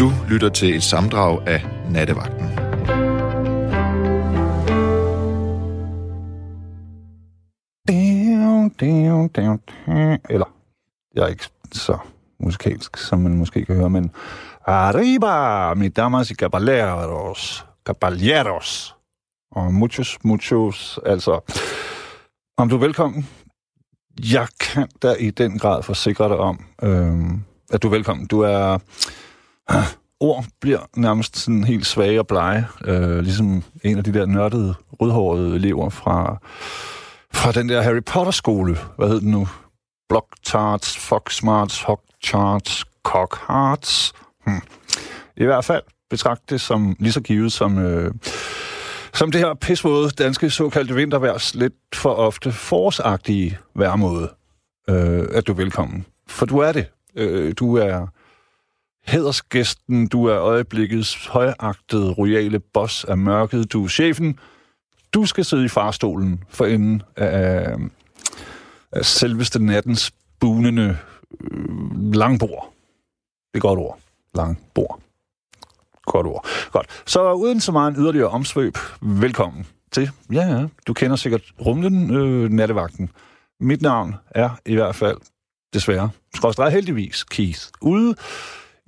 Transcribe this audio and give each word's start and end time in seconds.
Du 0.00 0.12
lytter 0.28 0.48
til 0.48 0.76
et 0.76 0.82
samdrag 0.82 1.48
af 1.48 1.64
Nattevagten. 1.90 2.46
Eller, 10.30 10.54
jeg 11.14 11.22
er 11.22 11.26
ikke 11.26 11.48
så 11.72 11.98
musikalsk, 12.38 12.96
som 12.96 13.18
man 13.18 13.38
måske 13.38 13.64
kan 13.64 13.76
høre, 13.76 13.90
men 13.90 14.10
Arriba, 14.64 15.74
mi 15.74 15.88
damas 15.88 16.28
y 16.28 16.34
caballeros, 16.34 17.66
caballeros, 17.86 18.96
og 19.52 19.74
muchos, 19.74 20.18
muchos, 20.24 20.98
altså, 21.06 21.40
om 22.56 22.68
du 22.68 22.74
er 22.74 22.80
velkommen. 22.80 23.28
Jeg 24.32 24.48
kan 24.60 24.88
da 25.02 25.12
i 25.12 25.30
den 25.30 25.58
grad 25.58 25.82
forsikre 25.82 26.28
dig 26.28 26.36
om, 26.36 26.64
øh, 26.82 27.16
at 27.70 27.82
du 27.82 27.88
er 27.88 27.90
velkommen. 27.90 28.26
Du 28.26 28.40
er... 28.40 28.78
Ord 30.20 30.44
bliver 30.60 30.78
nærmest 30.96 31.36
sådan 31.36 31.64
helt 31.64 31.86
svage 31.86 32.20
og 32.20 32.26
blege, 32.26 32.66
øh, 32.84 33.18
ligesom 33.18 33.62
en 33.84 33.98
af 33.98 34.04
de 34.04 34.14
der 34.14 34.26
nørdede, 34.26 34.74
rødhårede 35.00 35.54
elever 35.54 35.90
fra, 35.90 36.38
fra 37.32 37.52
den 37.52 37.68
der 37.68 37.82
Harry 37.82 38.02
Potter-skole. 38.06 38.76
Hvad 38.96 39.08
hed 39.08 39.20
den 39.20 39.30
nu? 39.30 39.48
Blocktarts, 40.08 40.98
Foxmarts, 40.98 41.80
Fox 41.80 41.98
Cockhearts. 43.02 44.12
Hmm. 44.46 44.60
I 45.36 45.44
hvert 45.44 45.64
fald 45.64 45.82
betragt 46.10 46.50
det 46.50 46.60
som 46.60 46.96
lige 46.98 47.12
så 47.12 47.20
givet 47.20 47.52
som, 47.52 47.78
øh, 47.78 48.14
som 49.14 49.30
det 49.30 49.40
her 49.40 49.54
pisvåde 49.54 50.10
danske 50.10 50.50
såkaldte 50.50 50.94
vinterværs 50.94 51.54
lidt 51.54 51.74
for 51.94 52.14
ofte 52.14 52.52
forårsagtige 52.52 53.58
værmåde, 53.74 54.30
øh, 54.90 55.28
at 55.32 55.46
du 55.46 55.52
er 55.52 55.56
velkommen. 55.56 56.06
For 56.28 56.46
du 56.46 56.58
er 56.58 56.72
det. 56.72 56.86
Øh, 57.16 57.54
du 57.58 57.76
er 57.76 58.06
Hedersgæsten, 59.06 60.08
du 60.08 60.24
er 60.24 60.38
øjeblikkets 60.38 61.26
højagtede, 61.26 62.12
royale 62.12 62.58
boss 62.58 63.04
af 63.04 63.18
mørket, 63.18 63.72
du 63.72 63.84
er 63.84 63.88
chefen. 63.88 64.38
Du 65.12 65.26
skal 65.26 65.44
sidde 65.44 65.64
i 65.64 65.68
farstolen 65.68 66.44
for 66.48 66.66
enden 66.66 67.02
af, 67.16 67.76
af 68.92 69.04
selveste 69.04 69.64
nattens 69.64 70.12
bunende 70.40 70.98
øh, 71.40 72.14
langbord. 72.14 72.72
Det 73.54 73.58
er 73.58 73.60
godt 73.60 73.78
ord. 73.78 73.98
Langbord. 74.34 75.00
Godt 76.02 76.26
ord. 76.26 76.46
Godt. 76.72 77.02
Så 77.06 77.32
uden 77.32 77.60
så 77.60 77.72
meget 77.72 77.96
en 77.96 78.02
yderligere 78.02 78.28
omsvøb, 78.28 78.78
velkommen 79.00 79.66
til, 79.92 80.10
ja, 80.32 80.46
ja, 80.46 80.66
du 80.86 80.92
kender 80.92 81.16
sikkert 81.16 81.42
rumlen 81.66 82.14
øh, 82.14 82.50
nattevagten. 82.50 83.10
Mit 83.60 83.82
navn 83.82 84.14
er 84.30 84.50
i 84.66 84.74
hvert 84.74 84.94
fald, 84.94 85.16
desværre, 85.74 86.10
skråstrej 86.34 86.70
heldigvis, 86.70 87.24
Keith. 87.24 87.60
Ude 87.80 88.14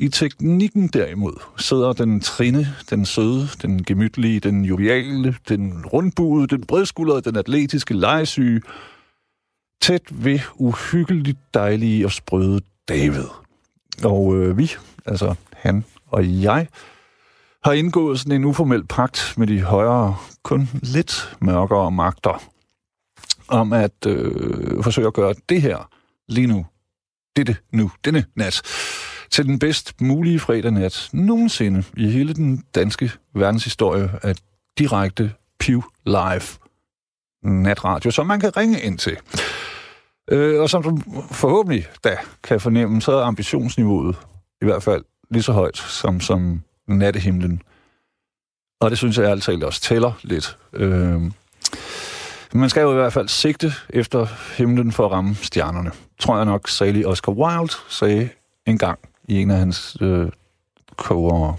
i 0.02 0.08
teknikken 0.08 0.88
derimod 0.88 1.32
sidder 1.58 1.92
den 1.92 2.20
trine, 2.20 2.66
den 2.90 3.06
søde, 3.06 3.48
den 3.62 3.84
gemytlige, 3.84 4.40
den 4.40 4.64
joviale, 4.64 5.36
den 5.48 5.86
rundbuede, 5.86 6.46
den 6.46 6.66
bredskuldrede, 6.66 7.22
den 7.22 7.36
atletiske, 7.36 7.94
legesyge, 7.94 8.62
tæt 9.82 10.02
ved 10.10 10.38
uhyggeligt 10.54 11.38
dejlige 11.54 12.04
og 12.06 12.12
sprøde 12.12 12.60
David. 12.88 13.24
Og 14.04 14.36
øh, 14.36 14.58
vi, 14.58 14.70
altså 15.06 15.34
han 15.52 15.84
og 16.06 16.42
jeg, 16.42 16.68
har 17.64 17.72
indgået 17.72 18.18
sådan 18.18 18.32
en 18.32 18.44
uformel 18.44 18.86
pagt 18.86 19.34
med 19.36 19.46
de 19.46 19.60
højere, 19.60 20.16
kun 20.42 20.68
lidt 20.72 21.36
mørkere 21.40 21.92
magter, 21.92 22.42
om 23.48 23.72
at 23.72 24.06
øh, 24.06 24.82
forsøge 24.82 25.06
at 25.06 25.14
gøre 25.14 25.34
det 25.48 25.62
her 25.62 25.90
lige 26.28 26.46
nu, 26.46 26.66
dette 27.36 27.56
nu, 27.72 27.90
denne 28.04 28.24
nat, 28.36 28.62
til 29.32 29.46
den 29.46 29.58
bedst 29.58 30.00
mulige 30.00 30.38
fredag 30.38 30.70
nat 30.70 31.08
nogensinde 31.12 31.84
i 31.96 32.10
hele 32.10 32.34
den 32.34 32.64
danske 32.74 33.12
verdenshistorie 33.34 34.10
af 34.22 34.34
direkte 34.78 35.32
Pew 35.58 35.80
Live 36.06 36.42
natradio, 37.42 38.10
som 38.10 38.26
man 38.26 38.40
kan 38.40 38.56
ringe 38.56 38.80
ind 38.80 38.98
til. 38.98 39.16
Øh, 40.30 40.60
og 40.60 40.70
som 40.70 40.82
du 40.82 40.98
forhåbentlig 41.30 41.86
da 42.04 42.16
kan 42.42 42.60
fornemme, 42.60 43.02
så 43.02 43.12
er 43.12 43.24
ambitionsniveauet 43.24 44.16
i 44.62 44.64
hvert 44.64 44.82
fald 44.82 45.04
lige 45.30 45.42
så 45.42 45.52
højt 45.52 45.76
som, 45.76 46.20
som 46.20 46.62
nattehimlen. 46.88 47.62
Og 48.80 48.90
det 48.90 48.98
synes 48.98 49.18
jeg 49.18 49.24
ærligt 49.24 49.44
talt 49.44 49.64
også 49.64 49.80
tæller 49.80 50.12
lidt. 50.22 50.58
Øh, 50.72 51.22
man 52.54 52.70
skal 52.70 52.80
jo 52.80 52.90
i 52.90 52.94
hvert 52.94 53.12
fald 53.12 53.28
sigte 53.28 53.72
efter 53.90 54.26
himlen 54.56 54.92
for 54.92 55.06
at 55.06 55.12
ramme 55.12 55.34
stjernerne. 55.34 55.90
Tror 56.20 56.36
jeg 56.36 56.44
nok, 56.44 56.68
særlig 56.68 57.06
Oscar 57.06 57.32
Wilde 57.32 57.72
sagde 57.88 58.28
en 58.66 58.78
gang 58.78 58.98
i 59.32 59.42
en 59.42 59.50
af 59.50 59.58
hans 59.58 59.96
øh, 60.00 60.28
koger. 60.96 61.54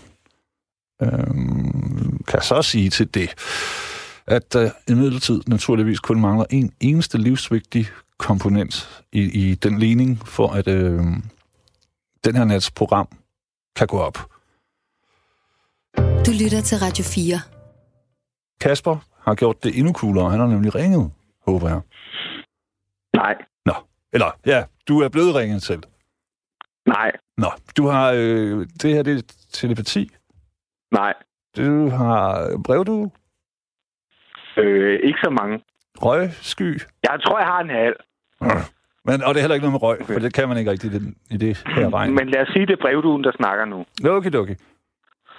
Øh, 1.01 1.09
kan 2.28 2.41
så 2.41 2.61
sige 2.61 2.89
til 2.89 3.13
det, 3.13 3.29
at 4.28 4.53
der 4.53 4.72
imidlertid 4.88 5.41
naturligvis 5.47 6.00
kun 6.00 6.22
mangler 6.22 6.45
en 6.50 6.73
eneste 6.79 7.17
livsvigtig 7.17 7.88
komponent 8.17 9.03
i, 9.12 9.22
i 9.22 9.56
den 9.56 9.79
ligning, 9.79 10.28
for 10.28 10.47
at 10.47 10.67
øh, 10.67 11.01
den 12.25 12.35
her 12.35 12.44
nats 12.44 12.72
program 12.72 13.07
kan 13.75 13.88
gå 13.88 13.97
op. 14.00 14.17
Du 15.97 16.31
lytter 16.44 16.62
til 16.62 16.78
Radio 16.78 17.03
4. 17.03 17.39
Kasper 18.62 18.97
har 19.19 19.35
gjort 19.35 19.63
det 19.63 19.78
endnu 19.78 19.94
coolere. 19.94 20.31
Han 20.31 20.39
har 20.39 20.47
nemlig 20.47 20.75
ringet, 20.75 21.12
håber 21.47 21.69
jeg. 21.69 21.81
Nej. 23.16 23.33
Nå, 23.66 23.73
eller 24.13 24.39
ja, 24.45 24.63
du 24.88 25.00
er 25.00 25.09
blevet 25.09 25.35
ringet 25.35 25.63
selv. 25.63 25.83
Nej. 26.88 27.11
Nå, 27.38 27.47
du 27.77 27.88
har... 27.88 28.11
Øh, 28.11 28.67
det 28.81 28.94
her, 28.94 29.03
det 29.03 29.17
er 29.17 29.21
telepati. 29.51 30.11
Nej. 30.91 31.13
Du 31.57 31.89
har 31.89 32.49
brev, 32.66 32.85
du? 32.85 33.11
Øh, 34.57 34.99
ikke 35.03 35.19
så 35.23 35.29
mange. 35.29 35.63
Røgsky? 36.01 36.81
Jeg 37.03 37.19
tror, 37.25 37.39
jeg 37.39 37.47
har 37.47 37.59
en 37.59 37.69
halv. 37.69 37.95
Men, 39.05 39.23
og 39.23 39.33
det 39.33 39.39
er 39.39 39.44
heller 39.44 39.55
ikke 39.55 39.67
noget 39.67 39.71
med 39.71 39.83
røg, 39.83 40.01
okay. 40.01 40.13
for 40.13 40.19
det 40.19 40.33
kan 40.33 40.47
man 40.47 40.57
ikke 40.57 40.71
rigtig 40.71 40.94
i, 40.94 40.97
den, 40.99 41.16
i 41.31 41.38
det 41.38 41.63
her 41.67 41.94
regn. 41.94 42.16
Men 42.16 42.29
lad 42.29 42.41
os 42.41 42.47
sige, 42.53 42.66
det 42.66 42.73
er 42.73 42.81
brevduen, 42.81 43.23
der 43.23 43.31
snakker 43.35 43.65
nu. 43.65 43.85
Okay, 44.09 44.31
okay. 44.35 44.55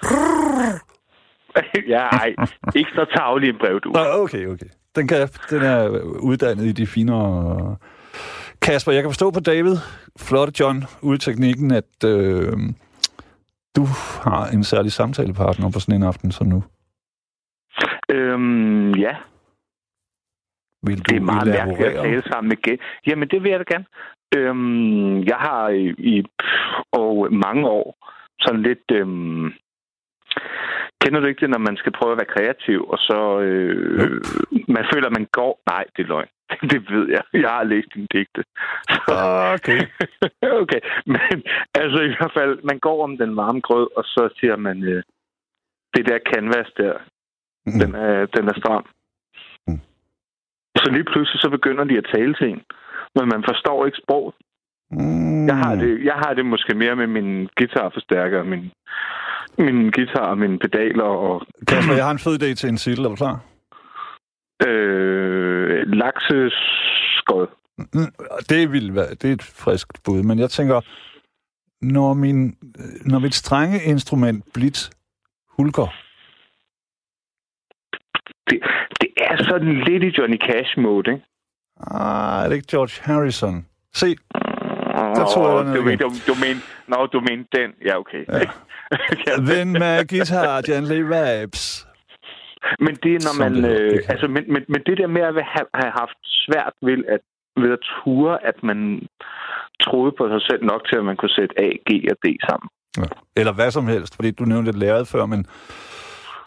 ja, 1.94 2.00
ej. 2.00 2.34
Ikke 2.75 2.91
så 2.94 3.05
tavlig 3.16 3.49
en 3.49 3.59
brevdue. 3.59 3.93
Okay, 3.97 4.47
okay. 4.47 4.66
Den, 4.97 5.09
kan, 5.09 5.28
den 5.50 5.62
er 5.62 5.88
uddannet 6.21 6.65
i 6.65 6.72
de 6.72 6.87
finere... 6.87 7.76
Kasper, 8.65 8.93
jeg 8.93 9.03
kan 9.03 9.11
forstå 9.11 9.31
på 9.31 9.41
David, 9.41 9.77
flotte 10.19 10.53
John, 10.61 10.79
ude 11.03 11.15
i 11.17 11.19
teknikken, 11.19 11.71
at 11.71 11.95
øh, 12.05 12.53
du 13.77 13.85
har 14.25 14.43
en 14.55 14.65
særlig 14.65 14.93
samtalepartner 14.93 15.71
på 15.75 15.81
sådan 15.81 15.95
en 16.03 16.09
aften 16.13 16.31
som 16.33 16.47
nu. 16.47 16.63
Øhm, 18.11 18.91
ja. 18.95 19.15
Vil 20.87 20.99
du 20.99 21.03
det 21.09 21.17
er 21.17 21.21
meget 21.21 21.49
mærkeligt 21.49 21.89
at 21.89 22.03
tale 22.05 22.23
sammen 22.23 22.49
med 22.49 22.57
gæ- 22.69 23.03
Jamen, 23.07 23.29
det 23.29 23.43
vil 23.43 23.51
jeg 23.51 23.59
da 23.61 23.65
gerne. 23.75 23.87
Øhm, 24.37 25.23
jeg 25.31 25.37
har 25.37 25.69
i, 25.69 25.85
i 25.99 26.25
og 26.93 27.33
mange 27.33 27.69
år 27.69 27.87
sådan 28.41 28.63
lidt... 28.63 28.87
Øhm, 28.93 29.53
kender 31.01 31.21
du 31.21 31.27
ikke 31.27 31.41
det, 31.41 31.51
når 31.51 31.59
man 31.59 31.77
skal 31.77 31.93
prøve 31.93 32.13
at 32.13 32.19
være 32.19 32.35
kreativ, 32.37 32.85
og 32.89 32.99
så 32.99 33.41
øh, 33.41 33.99
Nope. 33.99 34.21
man 34.73 34.85
føler, 34.95 35.07
at 35.07 35.13
man 35.19 35.27
går... 35.33 35.53
Nej, 35.71 35.85
det 35.97 36.03
er 36.03 36.07
løgn. 36.09 36.29
Det 36.71 36.81
ved 36.91 37.09
jeg. 37.09 37.25
Jeg 37.32 37.50
har 37.50 37.65
læst 37.65 37.88
din 37.94 38.06
digte. 38.12 38.43
Okay. 39.55 39.81
okay, 40.62 40.81
men 41.06 41.37
altså 41.75 42.00
i 42.03 42.15
hvert 42.19 42.32
fald, 42.38 42.62
man 42.65 42.78
går 42.78 43.05
om 43.05 43.16
den 43.16 43.37
varme 43.37 43.60
grød, 43.60 43.88
og 43.97 44.05
så 44.05 44.28
siger 44.38 44.56
man, 44.56 44.82
øh, 44.82 45.03
det 45.94 46.06
der 46.09 46.19
canvas 46.34 46.71
der, 46.77 46.94
Mm. 47.66 47.78
den, 47.81 47.94
er, 47.94 48.27
den 48.27 48.49
er 48.49 48.55
stram. 48.60 48.84
Mm. 49.66 49.81
Så 50.77 50.91
lige 50.91 51.05
pludselig 51.05 51.41
så 51.41 51.50
begynder 51.50 51.84
de 51.84 51.99
at 51.99 52.06
tale 52.15 52.34
til 52.34 52.49
en, 52.49 52.62
men 53.15 53.28
man 53.28 53.44
forstår 53.49 53.87
ikke 53.87 53.99
sproget. 54.05 54.34
Mm. 54.91 55.47
Jeg 55.47 55.56
har 55.56 55.75
det, 55.75 56.05
jeg 56.05 56.15
har 56.15 56.34
det 56.34 56.47
måske 56.47 56.75
mere 56.75 56.97
med 56.97 57.06
min 57.06 57.49
guitarforstærker, 57.58 58.43
min, 58.43 58.70
min 59.58 59.90
guitar 59.90 60.26
og 60.31 60.38
mine 60.38 60.58
pedaler 60.58 61.05
og 61.05 61.47
Kasper, 61.69 61.94
jeg 61.94 62.05
har 62.05 62.11
en 62.12 62.19
fed 62.26 62.43
idé 62.43 62.55
til 62.55 62.69
en 62.69 62.76
titel. 62.76 63.05
Er 63.05 63.08
du 63.08 63.17
klar? 63.17 63.40
Øh, 64.67 65.87
lakseskod. 65.87 67.47
Mm, 67.79 68.12
Det 68.49 68.73
vil 68.73 68.95
være, 68.95 69.11
det 69.11 69.25
er 69.25 69.33
et 69.33 69.43
friskt 69.43 70.01
bud, 70.05 70.23
men 70.23 70.39
jeg 70.39 70.51
tænker, 70.51 70.81
når, 71.85 72.15
min, 72.15 72.56
når 73.06 73.19
mit 73.19 73.35
strenge 73.35 73.83
instrument 73.83 74.45
blit 74.55 74.91
hulker, 75.49 75.87
Det, 78.51 78.61
det 79.01 79.09
er 79.17 79.45
sådan 79.45 79.75
lidt 79.85 80.03
i 80.05 80.15
Johnny 80.19 80.39
Cash-mode, 80.39 81.11
ikke? 81.12 81.25
ah, 81.91 82.45
er 82.45 82.49
det 82.49 82.55
ikke 82.57 82.67
George 82.71 83.03
Harrison? 83.03 83.67
Se, 83.95 84.07
Der 84.95 85.25
tror 85.35 85.57
jeg, 85.57 85.67
den 85.67 85.73
er 85.73 85.77
du, 85.77 85.83
men, 85.83 85.99
du, 85.99 86.09
du, 86.27 86.35
men, 86.45 86.62
nå, 86.89 87.07
du 87.07 87.21
mener 87.21 87.45
den. 87.53 87.71
Ja, 87.85 87.99
okay. 87.99 88.25
Ja. 88.29 88.41
then 89.53 89.73
my 89.73 89.97
guitar 90.09 90.62
gently 90.62 91.00
vibes. 91.03 91.87
Men 92.87 92.94
det 93.02 93.12
er, 93.16 93.22
når 93.28 93.37
man... 93.43 93.52
det 93.62 93.81
Øh, 93.82 93.99
altså, 94.12 94.26
men, 94.34 94.44
men, 94.52 94.62
men 94.69 94.81
det 94.87 94.99
der 94.99 95.06
med 95.06 95.22
at 95.22 95.34
have, 95.55 95.93
haft 96.02 96.19
svært 96.22 96.75
ved 96.82 96.99
at, 97.14 97.20
ved 97.62 97.70
at 97.72 97.82
ture, 97.90 98.46
at 98.50 98.62
man 98.62 98.78
troede 99.81 100.12
på 100.19 100.25
sig 100.28 100.43
selv 100.49 100.62
nok 100.64 100.82
til, 100.88 100.96
at 101.00 101.05
man 101.05 101.16
kunne 101.16 101.37
sætte 101.38 101.55
A, 101.66 101.69
G 101.88 101.90
og 102.12 102.16
D 102.25 102.26
sammen. 102.49 102.69
Ja. 102.99 103.08
Eller 103.40 103.52
hvad 103.58 103.70
som 103.70 103.87
helst, 103.87 104.12
fordi 104.16 104.31
du 104.31 104.44
nævnte 104.44 104.70
et 104.70 104.78
lærred 104.82 105.06
før, 105.14 105.26
men 105.26 105.40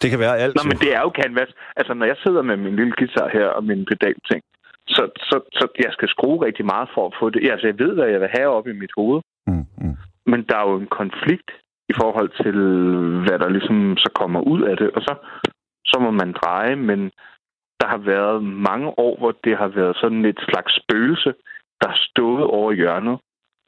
det 0.02 0.10
kan 0.10 0.18
være 0.18 0.38
alt. 0.38 0.54
Nå, 0.56 0.62
men 0.70 0.78
det 0.84 0.90
er 0.96 1.00
jo 1.06 1.10
canvas. 1.20 1.52
Altså, 1.76 1.94
når 1.94 2.06
jeg 2.06 2.16
sidder 2.24 2.42
med 2.42 2.56
min 2.56 2.76
lille 2.76 2.92
guitar 2.98 3.28
her 3.36 3.46
og 3.46 3.64
min 3.64 3.84
pedalting, 3.90 4.42
så, 4.88 5.02
så, 5.28 5.36
så 5.58 5.64
jeg 5.84 5.92
skal 5.92 6.08
skrue 6.08 6.44
rigtig 6.46 6.64
meget 6.64 6.88
for 6.94 7.06
at 7.06 7.14
få 7.20 7.30
det. 7.30 7.50
Altså, 7.52 7.66
jeg 7.66 7.78
ved, 7.78 7.92
hvad 7.94 8.08
jeg 8.14 8.20
vil 8.20 8.36
have 8.38 8.48
op 8.56 8.66
i 8.66 8.72
mit 8.82 8.92
hoved. 8.98 9.20
Mm, 9.46 9.66
mm. 9.82 9.96
Men 10.30 10.40
der 10.48 10.56
er 10.58 10.70
jo 10.70 10.76
en 10.76 10.92
konflikt 11.00 11.50
i 11.92 11.94
forhold 12.00 12.30
til, 12.42 12.56
hvad 13.24 13.38
der 13.42 13.48
ligesom 13.56 13.96
så 13.96 14.10
kommer 14.20 14.40
ud 14.40 14.62
af 14.62 14.76
det. 14.76 14.90
Og 14.96 15.00
så, 15.02 15.14
så 15.90 15.96
må 16.04 16.10
man 16.10 16.32
dreje, 16.32 16.76
men 16.76 17.00
der 17.80 17.86
har 17.94 17.98
været 17.98 18.44
mange 18.44 18.88
år, 18.98 19.18
hvor 19.18 19.32
det 19.44 19.56
har 19.56 19.68
været 19.68 19.96
sådan 19.96 20.24
et 20.24 20.40
slags 20.48 20.72
spøgelse, 20.80 21.30
der 21.80 21.88
har 21.88 22.00
stået 22.10 22.44
over 22.44 22.72
hjørnet 22.72 23.16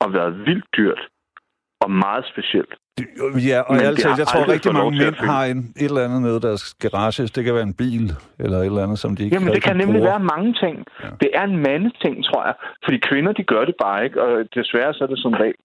og 0.00 0.12
været 0.12 0.46
vildt 0.46 0.64
dyrt 0.76 1.02
og 1.80 1.90
meget 1.90 2.24
specielt. 2.32 2.74
Ja, 3.50 3.60
og 3.60 3.74
altså, 3.76 4.08
har 4.08 4.16
jeg 4.18 4.26
tror 4.26 4.52
rigtig 4.52 4.72
mange 4.72 4.98
mænd 4.98 5.14
har 5.14 5.44
en, 5.44 5.58
et 5.82 5.88
eller 5.90 6.04
andet 6.04 6.22
nede 6.22 6.36
i 6.36 6.40
deres 6.48 6.64
garage. 6.84 7.22
Det 7.36 7.44
kan 7.44 7.54
være 7.54 7.68
en 7.72 7.78
bil, 7.82 8.04
eller 8.44 8.58
et 8.58 8.66
eller 8.66 8.82
andet, 8.86 8.98
som 8.98 9.16
de 9.16 9.24
ikke 9.24 9.34
Jamen, 9.36 9.54
det 9.54 9.62
kan 9.62 9.76
nemlig 9.76 10.00
bruger. 10.00 10.10
være 10.10 10.22
mange 10.34 10.50
ting. 10.64 10.76
Ja. 11.04 11.08
Det 11.22 11.30
er 11.34 11.44
en 11.52 11.56
mandeting, 11.68 12.24
tror 12.24 12.42
jeg. 12.48 12.54
Fordi 12.84 12.98
kvinder, 13.08 13.32
de 13.32 13.44
gør 13.44 13.64
det 13.64 13.74
bare 13.84 14.04
ikke, 14.04 14.22
og 14.22 14.30
desværre 14.54 14.94
så 14.94 15.04
er 15.04 15.08
det 15.08 15.18
som 15.18 15.32
regel 15.32 15.60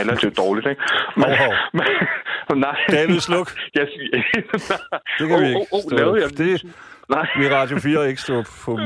relativt 0.00 0.36
dårligt, 0.36 0.66
ikke? 0.66 0.82
Hov, 1.16 1.36
hov. 1.44 1.54
men, 2.48 2.58
nej. 2.58 2.76
David, 2.90 3.20
sluk. 3.20 3.48
Jeg 3.78 3.86
siger... 3.94 4.22
Det 5.18 5.28
kan 5.28 5.38
vi 5.40 5.44
Åh, 5.44 5.48
ikke. 5.48 5.60
åh, 5.60 5.66
åh, 5.72 5.80
stå- 5.80 5.96
lavede 5.96 6.22
jeg 6.22 6.30
det 6.38 6.74
Nej. 7.10 7.26
vil 7.38 7.48
Radio 7.54 7.78
4 7.78 8.08
ikke 8.08 8.20
stå 8.20 8.42
på. 8.64 8.76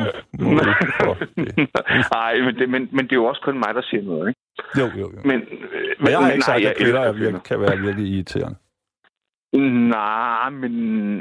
Nej, 2.14 2.34
men 2.44 2.54
det, 2.58 2.68
men, 2.68 2.88
men 2.92 3.04
det 3.04 3.12
er 3.12 3.16
jo 3.16 3.24
også 3.24 3.40
kun 3.44 3.58
mig, 3.58 3.74
der 3.74 3.82
siger 3.82 4.02
noget, 4.02 4.28
ikke? 4.28 4.40
Jo, 4.78 4.86
jo, 5.00 5.12
jo. 5.16 5.20
Men, 5.24 5.40
Men 6.00 6.08
jeg 6.10 6.18
har 6.18 6.30
ikke 6.30 6.46
nej, 6.48 6.60
sagt, 6.60 6.64
at 6.66 6.76
kvinder 6.76 7.00
er 7.00 7.40
kan 7.44 7.60
være 7.60 7.78
virkelig 7.78 8.06
irriterende. 8.14 8.56
Nej, 9.88 10.50
men... 10.50 10.72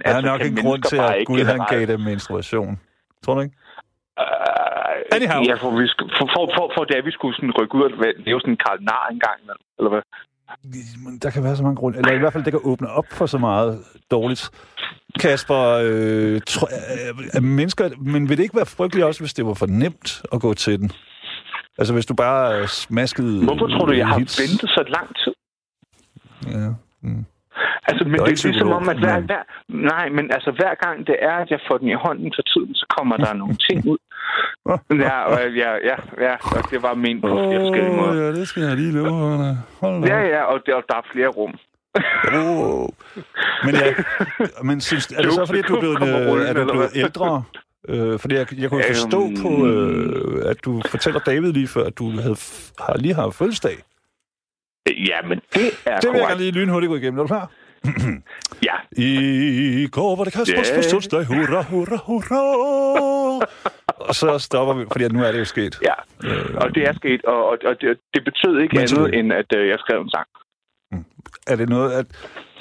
Der 0.01 0.16
er 0.16 0.22
nok 0.22 0.40
kan 0.42 0.48
en 0.51 0.56
grund 0.56 0.84
til, 0.84 0.98
at 0.98 1.25
Gud 1.25 1.44
han 1.44 1.62
gav 1.69 1.86
dem 1.86 2.00
menstruation. 2.00 2.80
Tror 3.25 3.34
du 3.34 3.42
ikke? 3.42 3.56
Anyhow. 5.16 5.42
Ja, 5.50 5.54
for, 5.63 5.69
vi 5.80 5.86
for, 6.18 6.28
for, 6.34 6.44
for, 6.56 6.66
for 6.75 6.84
det, 6.84 6.96
at 6.96 7.06
vi 7.06 7.12
skulle 7.12 7.36
sådan 7.36 7.54
rykke 7.60 7.75
ud 7.75 7.84
og 7.88 7.92
lave 8.28 8.40
sådan 8.42 8.54
en 8.54 8.62
Karl 8.66 8.80
Nar 8.90 9.07
engang, 9.12 9.40
eller 9.80 9.90
hvad? 9.94 10.01
Der 11.22 11.30
kan 11.30 11.44
være 11.44 11.56
så 11.56 11.63
mange 11.63 11.75
grunde. 11.75 11.98
Eller 11.98 12.12
i 12.12 12.18
hvert 12.18 12.34
fald, 12.34 12.44
det 12.44 12.54
kan 12.54 12.62
åbne 12.63 12.90
op 12.90 13.06
for 13.12 13.25
så 13.25 13.38
meget 13.38 13.80
dårligt. 14.12 14.50
Kasper, 15.19 15.62
øh, 15.84 16.42
tro, 16.48 16.66
øh, 16.66 17.38
er 17.38 17.42
mennesker, 17.42 17.90
men 17.98 18.30
vil 18.30 18.38
det 18.38 18.44
ikke 18.44 18.56
være 18.56 18.66
frygteligt 18.66 19.06
også, 19.06 19.22
hvis 19.22 19.34
det 19.34 19.46
var 19.46 19.54
for 19.54 19.66
nemt 19.66 20.22
at 20.34 20.42
gå 20.42 20.54
til 20.54 20.80
den? 20.80 20.92
Altså, 21.78 21.94
hvis 21.94 22.06
du 22.06 22.13
bare 22.13 22.68
smaskede... 22.68 23.44
Hvorfor 23.44 23.68
tror 23.68 23.86
du, 23.86 23.94
jeg 23.94 24.07
har 24.07 24.19
hits? 24.19 24.40
ventet 24.42 24.69
så 24.69 24.84
lang 24.88 25.16
tid? 25.24 25.34
Ja. 26.48 26.69
Mm. 27.01 27.25
Altså, 27.90 28.04
men 28.06 28.16
Jeg 28.16 28.22
er 28.22 28.25
det 28.25 28.46
er 28.46 28.48
ligesom 28.48 28.72
om, 28.72 28.90
at 28.90 29.00
hver, 29.00 29.19
hver, 29.19 29.44
nej, 29.94 30.10
men 30.10 30.25
altså 30.36 30.51
hver 30.60 30.74
gang 30.86 31.07
det 31.07 31.16
er, 31.22 31.36
at 31.44 31.50
jeg 31.54 31.60
får 31.68 31.78
den 31.78 31.88
i 31.88 31.98
hånden 32.06 32.31
til 32.31 32.44
tiden, 32.54 32.75
så 32.75 32.86
kommer 32.98 33.18
der 33.18 33.34
nogle 33.42 33.57
ting 33.68 33.88
ud. 33.92 33.98
Ja, 35.06 35.20
og 35.24 35.52
ja, 35.54 35.72
ja, 35.74 35.96
ja, 36.22 36.34
og 36.58 36.72
det 36.72 36.81
var 36.84 36.94
ment 36.94 37.22
på 37.22 37.28
flere 37.28 37.60
forskellige 37.60 37.96
måder. 37.96 38.24
ja, 38.26 38.31
det 38.31 38.48
skal 38.48 38.64
jeg 38.64 38.76
lige 38.76 38.92
love. 38.92 39.58
Hold 39.80 40.02
da 40.04 40.08
Ja, 40.08 40.20
ja, 40.28 40.42
og 40.44 40.60
der, 40.66 40.76
og 40.76 40.84
der 40.90 40.96
er 40.96 41.02
flere 41.14 41.28
rum. 41.28 41.54
Åh. 42.34 42.88
Men, 43.66 43.76
ja, 43.76 43.94
men 44.64 44.81
synes, 44.81 45.08
er 45.08 45.22
det 45.22 45.34
så, 45.34 45.46
fordi 45.46 45.62
du 45.62 45.76
er 45.76 45.80
blevet, 45.80 46.02
øh, 46.02 46.50
er 46.50 46.54
du 46.54 46.72
blevet 46.72 46.90
ældre? 46.96 47.44
Øh, 47.90 48.20
fordi 48.20 48.36
jeg, 48.36 48.48
jeg 48.60 48.70
kunne 48.70 48.84
forstå 48.88 49.24
Øhm. 49.26 49.36
på, 49.42 49.68
øh, 49.68 50.50
at 50.50 50.58
du 50.66 50.82
fortæller 50.86 51.20
David 51.20 51.54
lige 51.54 51.68
før, 51.68 51.84
at 51.84 51.98
du 51.98 52.10
havde, 52.12 52.36
har 52.80 52.98
lige 52.98 53.14
har 53.14 53.30
fødselsdag. 53.30 53.78
Ja, 54.88 55.22
men 55.28 55.42
det 55.54 55.66
er 55.86 56.00
Det 56.00 56.10
vil 56.12 56.18
jeg 56.20 56.28
gerne 56.28 56.42
lige 56.42 56.52
lynhurtigt 56.52 56.90
gå 56.90 56.96
igennem. 56.96 57.20
Er 57.20 57.24
du 57.24 57.28
klar? 57.28 57.52
Ja, 58.68 58.74
I 58.98 59.88
går 59.92 60.16
var 60.16 60.24
det 60.24 60.34
Kaspers 60.34 60.70
Ja. 60.72 60.78
fødselsdag. 60.78 61.25
Hurra, 61.25 61.62
hurra, 61.64 61.98
hurra. 62.06 63.46
Og 64.10 64.16
så 64.16 64.40
stopper 64.40 64.74
vi, 64.74 64.86
fordi 64.92 65.08
nu 65.08 65.24
er 65.24 65.32
det 65.32 65.40
jo 65.40 65.46
sket. 65.46 65.80
ja. 65.90 65.94
Og 66.62 66.76
det 66.76 66.84
er 66.88 66.94
sket, 66.94 67.22
og, 67.26 67.50
og, 67.50 67.58
og 67.66 67.76
det, 67.82 67.98
det 68.14 68.24
betød 68.24 68.60
ikke 68.60 68.78
andet, 68.78 68.90
tillykke. 68.90 69.18
end 69.20 69.34
at 69.34 69.56
øh, 69.56 69.68
jeg 69.68 69.78
skrev 69.80 70.02
en 70.02 70.10
sang. 70.10 70.28
Er 71.48 71.56
det 71.56 71.70
noget, 71.70 71.92
at... 71.92 72.06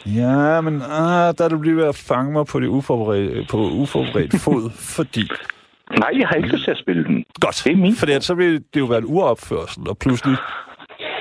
Ja, 0.07 0.61
men 0.61 0.75
ah, 0.83 1.35
der 1.39 1.45
er 1.45 1.49
du 1.49 1.63
lige 1.63 1.77
ved 1.77 1.85
at 1.85 1.97
fange 1.97 2.33
mig 2.33 2.47
på, 2.47 2.61
det 2.61 2.67
uforberedte, 2.67 3.47
på 3.51 3.57
uforberedt 3.57 4.35
fod, 4.45 4.71
fordi... 4.71 5.31
Nej, 5.99 6.11
jeg 6.19 6.29
har 6.29 6.35
ikke 6.37 6.49
lyst 6.49 6.65
til 6.65 6.71
at 6.71 6.79
spille 6.79 7.05
den. 7.05 7.25
Godt, 7.41 7.63
Det 7.65 7.73
er 7.73 7.77
min 7.77 7.97
fordi 7.97 8.21
så 8.21 8.35
vil 8.35 8.53
det 8.75 8.81
jo 8.81 8.85
være 8.85 8.99
en 8.99 9.05
uopførsel, 9.05 9.89
og 9.89 9.99
pludselig 9.99 10.37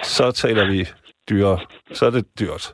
så 0.04 0.32
taler 0.32 0.68
vi 0.68 0.88
dyre. 1.30 1.60
Så 1.94 2.06
er 2.06 2.10
det 2.10 2.26
dyrt. 2.40 2.74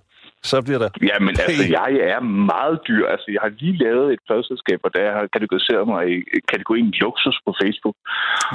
Så 0.52 0.56
bliver 0.66 0.80
der... 0.84 0.90
Ja, 1.10 1.16
men 1.26 1.34
altså, 1.46 1.64
jeg 1.80 1.92
er 2.16 2.22
meget 2.54 2.78
dyr. 2.88 3.04
Altså, 3.14 3.28
jeg 3.36 3.42
har 3.46 3.52
lige 3.62 3.78
lavet 3.86 4.08
et 4.14 4.20
pladselskab, 4.28 4.80
og 4.88 4.92
der 4.98 5.06
har 5.18 5.24
kategoriseret 5.36 5.86
mig 5.94 6.02
i 6.14 6.18
kategorien 6.52 6.90
luksus 7.04 7.38
på 7.46 7.52
Facebook. 7.62 7.96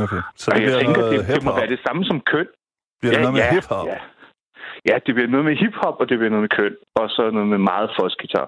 Okay, 0.05 0.20
så 0.43 0.46
Og 0.50 0.56
det 0.56 0.62
jeg 0.62 0.69
bliver 0.69 0.81
tænker, 0.85 1.02
det, 1.12 1.20
det 1.35 1.44
må 1.46 1.52
være 1.61 1.70
det 1.75 1.81
samme 1.87 2.02
som 2.11 2.19
køn. 2.32 2.49
Bliver 3.00 3.12
det 3.14 3.20
noget 3.25 3.35
med 3.37 3.43
ja, 3.43 3.55
hip-hop? 3.55 3.87
Ja. 3.93 3.99
ja, 4.90 4.96
det 5.06 5.12
bliver 5.17 5.31
noget 5.35 5.44
med 5.49 5.55
hiphop, 5.62 5.96
og 6.00 6.05
det 6.08 6.17
bliver 6.19 6.32
noget 6.35 6.44
med 6.46 6.52
køn. 6.61 6.73
Og 7.00 7.06
så 7.17 7.23
noget 7.37 7.49
med 7.55 7.61
meget 7.73 7.88
folksgitar. 7.99 8.46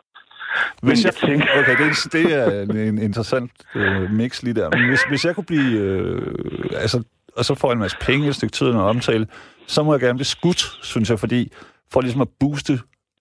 Hvis 0.82 1.04
jeg, 1.04 1.12
jeg 1.22 1.28
tænker- 1.28 1.52
okay, 1.60 1.74
det 2.16 2.24
er, 2.40 2.44
det 2.70 2.76
er 2.82 2.88
en, 2.88 2.94
en 2.94 2.98
interessant 3.08 3.50
øh, 3.74 4.10
mix 4.10 4.42
lige 4.42 4.54
der. 4.60 4.68
Men 4.76 4.88
hvis, 4.88 5.02
hvis 5.10 5.24
jeg 5.24 5.34
kunne 5.34 5.50
blive... 5.52 5.70
Øh, 5.80 6.82
altså, 6.84 6.98
og 7.36 7.44
så 7.44 7.54
får 7.54 7.68
jeg 7.68 7.72
en 7.72 7.78
masse 7.86 7.96
penge 8.00 8.28
et 8.28 8.34
stykke 8.34 8.52
tid 8.52 8.66
og 8.66 8.84
omtale, 8.94 9.26
så 9.66 9.82
må 9.82 9.92
jeg 9.94 10.00
gerne 10.00 10.18
blive 10.18 10.24
skudt, 10.36 10.60
synes 10.92 11.10
jeg, 11.10 11.18
fordi 11.18 11.52
for 11.92 12.00
ligesom 12.00 12.20
at 12.20 12.28
booste... 12.40 12.72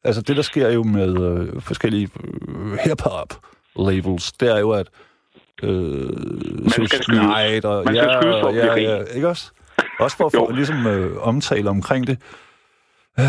Altså 0.03 0.21
det, 0.21 0.35
der 0.35 0.41
sker 0.41 0.71
jo 0.71 0.83
med 0.83 1.11
øh, 1.29 1.61
forskellige 1.61 2.09
øh, 2.47 2.71
hip-hop 2.71 3.33
labels, 3.79 4.31
det 4.31 4.55
er 4.55 4.59
jo, 4.59 4.71
at 4.71 4.87
øh, 5.63 6.09
skal 6.69 6.87
Social 6.87 7.03
skydes. 7.03 7.21
Night 7.21 7.65
og... 7.65 7.85
Man 7.85 7.95
skal 7.95 8.17
skydes 8.21 8.39
for 8.41 8.51
blive 8.51 8.63
ja, 8.63 8.75
ja, 8.75 9.03
ikke 9.15 9.27
også? 9.27 9.51
Også 9.99 10.17
for 10.17 10.25
at 10.25 10.31
få 10.35 10.51
ligesom 10.51 10.87
øh, 10.87 11.27
omtale 11.27 11.69
omkring 11.69 12.07
det. 12.07 12.17
Øh, 13.19 13.25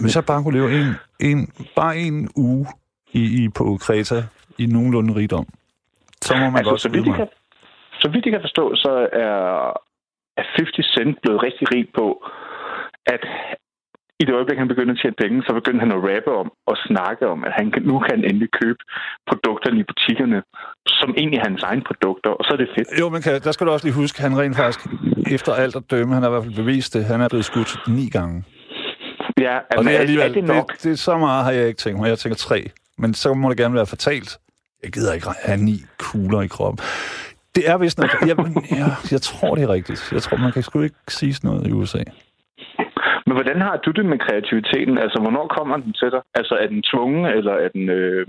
hvis 0.00 0.16
jeg 0.16 0.24
bare 0.24 0.42
kunne 0.42 0.58
leve 0.58 0.80
en, 0.80 0.94
en, 1.20 1.52
bare 1.76 1.96
en 1.96 2.28
uge 2.36 2.66
i, 3.12 3.44
i, 3.44 3.48
på 3.48 3.78
Kreta 3.80 4.22
i 4.58 4.66
nogenlunde 4.66 5.14
rigdom, 5.14 5.46
så 6.22 6.34
må 6.34 6.40
man 6.40 6.56
Altså, 6.56 6.70
godt 6.70 6.80
så 6.80 6.88
skyde 6.88 7.04
vidt, 7.04 7.16
kan, 7.16 7.28
så 8.00 8.08
vidt 8.08 8.24
jeg 8.24 8.32
kan 8.32 8.40
forstå, 8.40 8.74
så 8.74 9.08
er, 9.12 9.72
er 10.36 10.42
50 10.42 10.86
Cent 10.94 11.18
blevet 11.22 11.42
rigtig 11.42 11.74
rig 11.74 11.86
på, 11.94 12.06
at 13.06 13.22
i 14.20 14.24
det 14.26 14.34
øjeblik, 14.38 14.58
han 14.58 14.68
begynder 14.72 14.92
at 14.94 15.00
tjene 15.02 15.16
penge, 15.22 15.36
så 15.46 15.52
begynder 15.58 15.80
han 15.84 15.92
at 15.96 16.00
rappe 16.10 16.30
om 16.42 16.48
og 16.70 16.76
snakke 16.88 17.24
om, 17.32 17.38
at 17.48 17.52
han 17.58 17.66
nu 17.90 17.94
kan 18.06 18.18
endelig 18.28 18.50
købe 18.60 18.80
produkterne 19.30 19.78
i 19.82 19.84
butikkerne, 19.90 20.38
som 20.98 21.08
egentlig 21.20 21.38
er 21.38 21.44
hans 21.48 21.62
egne 21.62 21.82
produkter, 21.90 22.30
og 22.38 22.42
så 22.44 22.50
er 22.56 22.60
det 22.62 22.68
fedt. 22.76 22.88
Jo, 23.00 23.06
men 23.14 23.20
der 23.46 23.52
skal 23.52 23.66
du 23.66 23.72
også 23.72 23.86
lige 23.86 23.98
huske, 24.02 24.16
han 24.26 24.38
rent 24.40 24.56
faktisk, 24.56 24.80
efter 25.36 25.52
alt 25.62 25.76
at 25.76 25.84
dømme, 25.90 26.14
han 26.14 26.22
har 26.22 26.30
i 26.30 26.32
hvert 26.34 26.44
fald 26.44 26.56
bevist 26.62 26.94
det, 26.94 27.04
han 27.04 27.20
er 27.20 27.28
blevet 27.28 27.44
skudt 27.44 27.72
ni 27.88 28.06
gange. 28.18 28.44
Ja, 29.40 29.56
Og 29.56 29.64
altså, 29.70 29.88
det 29.88 29.92
er 29.92 29.96
er, 29.96 30.00
alligevel, 30.00 30.30
er 30.30 30.34
det 30.34 30.44
nok? 30.44 30.72
Det, 30.72 30.82
det, 30.82 30.92
er 30.92 30.96
så 30.96 31.18
meget 31.18 31.44
har 31.44 31.52
jeg 31.52 31.68
ikke 31.68 31.78
tænkt 31.78 32.00
mig. 32.00 32.08
Jeg 32.08 32.18
tænker 32.18 32.36
tre. 32.36 32.70
Men 32.98 33.14
så 33.14 33.34
må 33.34 33.48
det 33.48 33.56
gerne 33.56 33.74
være 33.74 33.86
fortalt. 33.86 34.38
Jeg 34.82 34.92
gider 34.92 35.12
ikke 35.12 35.26
have 35.42 35.58
ni 35.58 35.76
kugler 35.98 36.42
i 36.42 36.46
kroppen. 36.46 36.84
Det 37.54 37.68
er 37.70 37.76
vist 37.78 37.98
nok... 37.98 38.10
Jeg, 38.20 38.36
jeg, 38.70 38.96
jeg 39.10 39.22
tror, 39.22 39.54
det 39.54 39.64
er 39.64 39.68
rigtigt. 39.68 40.12
Jeg 40.12 40.22
tror, 40.22 40.36
man 40.36 40.52
kan 40.52 40.62
sgu 40.62 40.80
ikke 40.80 40.96
sige 41.08 41.34
sådan 41.34 41.50
noget 41.50 41.66
i 41.66 41.72
USA. 41.72 41.98
Men 43.26 43.34
hvordan 43.38 43.60
har 43.60 43.76
du 43.76 43.90
det 43.90 44.06
med 44.12 44.18
kreativiteten? 44.18 44.98
Altså, 45.04 45.18
hvornår 45.22 45.46
kommer 45.58 45.76
den 45.76 45.92
til 45.92 46.10
dig? 46.10 46.22
Altså, 46.34 46.54
er 46.62 46.66
den 46.66 46.82
tvungen, 46.92 47.26
eller 47.26 47.52
er 47.64 47.68
den... 47.76 47.84
Øh... 47.88 48.26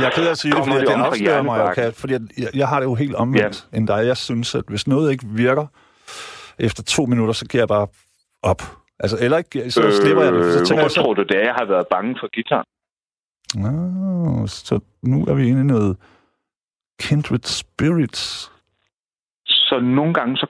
Jeg 0.00 0.06
er 0.10 0.14
ked 0.16 0.26
af 0.26 0.30
at 0.30 0.38
sige 0.38 0.52
det, 0.54 0.64
fordi 0.64 0.78
det 0.80 0.88
fra 0.88 1.06
afslører 1.06 1.42
mig? 1.42 1.74
Kat, 1.74 1.94
fordi 1.94 2.12
jeg, 2.14 2.50
jeg, 2.54 2.68
har 2.68 2.78
det 2.80 2.86
jo 2.86 2.94
helt 2.94 3.14
omvendt 3.14 3.68
end 3.76 3.86
dig. 3.86 4.06
Jeg 4.06 4.16
synes, 4.16 4.54
at 4.54 4.64
hvis 4.68 4.86
noget 4.88 5.12
ikke 5.12 5.24
virker 5.26 5.66
efter 6.58 6.82
to 6.82 7.06
minutter, 7.06 7.34
så 7.34 7.46
giver 7.46 7.62
jeg 7.62 7.68
bare 7.68 7.86
op. 8.42 8.62
Altså, 9.00 9.16
eller 9.20 9.38
ikke, 9.38 9.70
så 9.70 9.82
slipper 10.02 10.22
jeg 10.22 10.32
det. 10.32 10.54
Så 10.54 10.64
tænker 10.66 10.82
jeg 10.84 10.90
så, 10.90 11.02
tror 11.02 11.14
du, 11.14 11.22
det 11.22 11.36
er, 11.36 11.44
jeg 11.50 11.54
har 11.54 11.64
været 11.64 11.86
bange 11.90 12.16
for 12.20 12.28
guitar? 12.34 12.64
Nå, 13.62 14.46
så 14.46 14.80
nu 15.02 15.24
er 15.24 15.34
vi 15.34 15.48
inde 15.48 15.60
i 15.60 15.64
noget 15.64 15.96
kindred 17.00 17.44
spirits. 17.44 18.50
Så 19.46 19.80
nogle 19.80 20.14
gange 20.14 20.36
så 20.36 20.46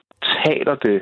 taler 0.47 0.75
det 0.87 0.97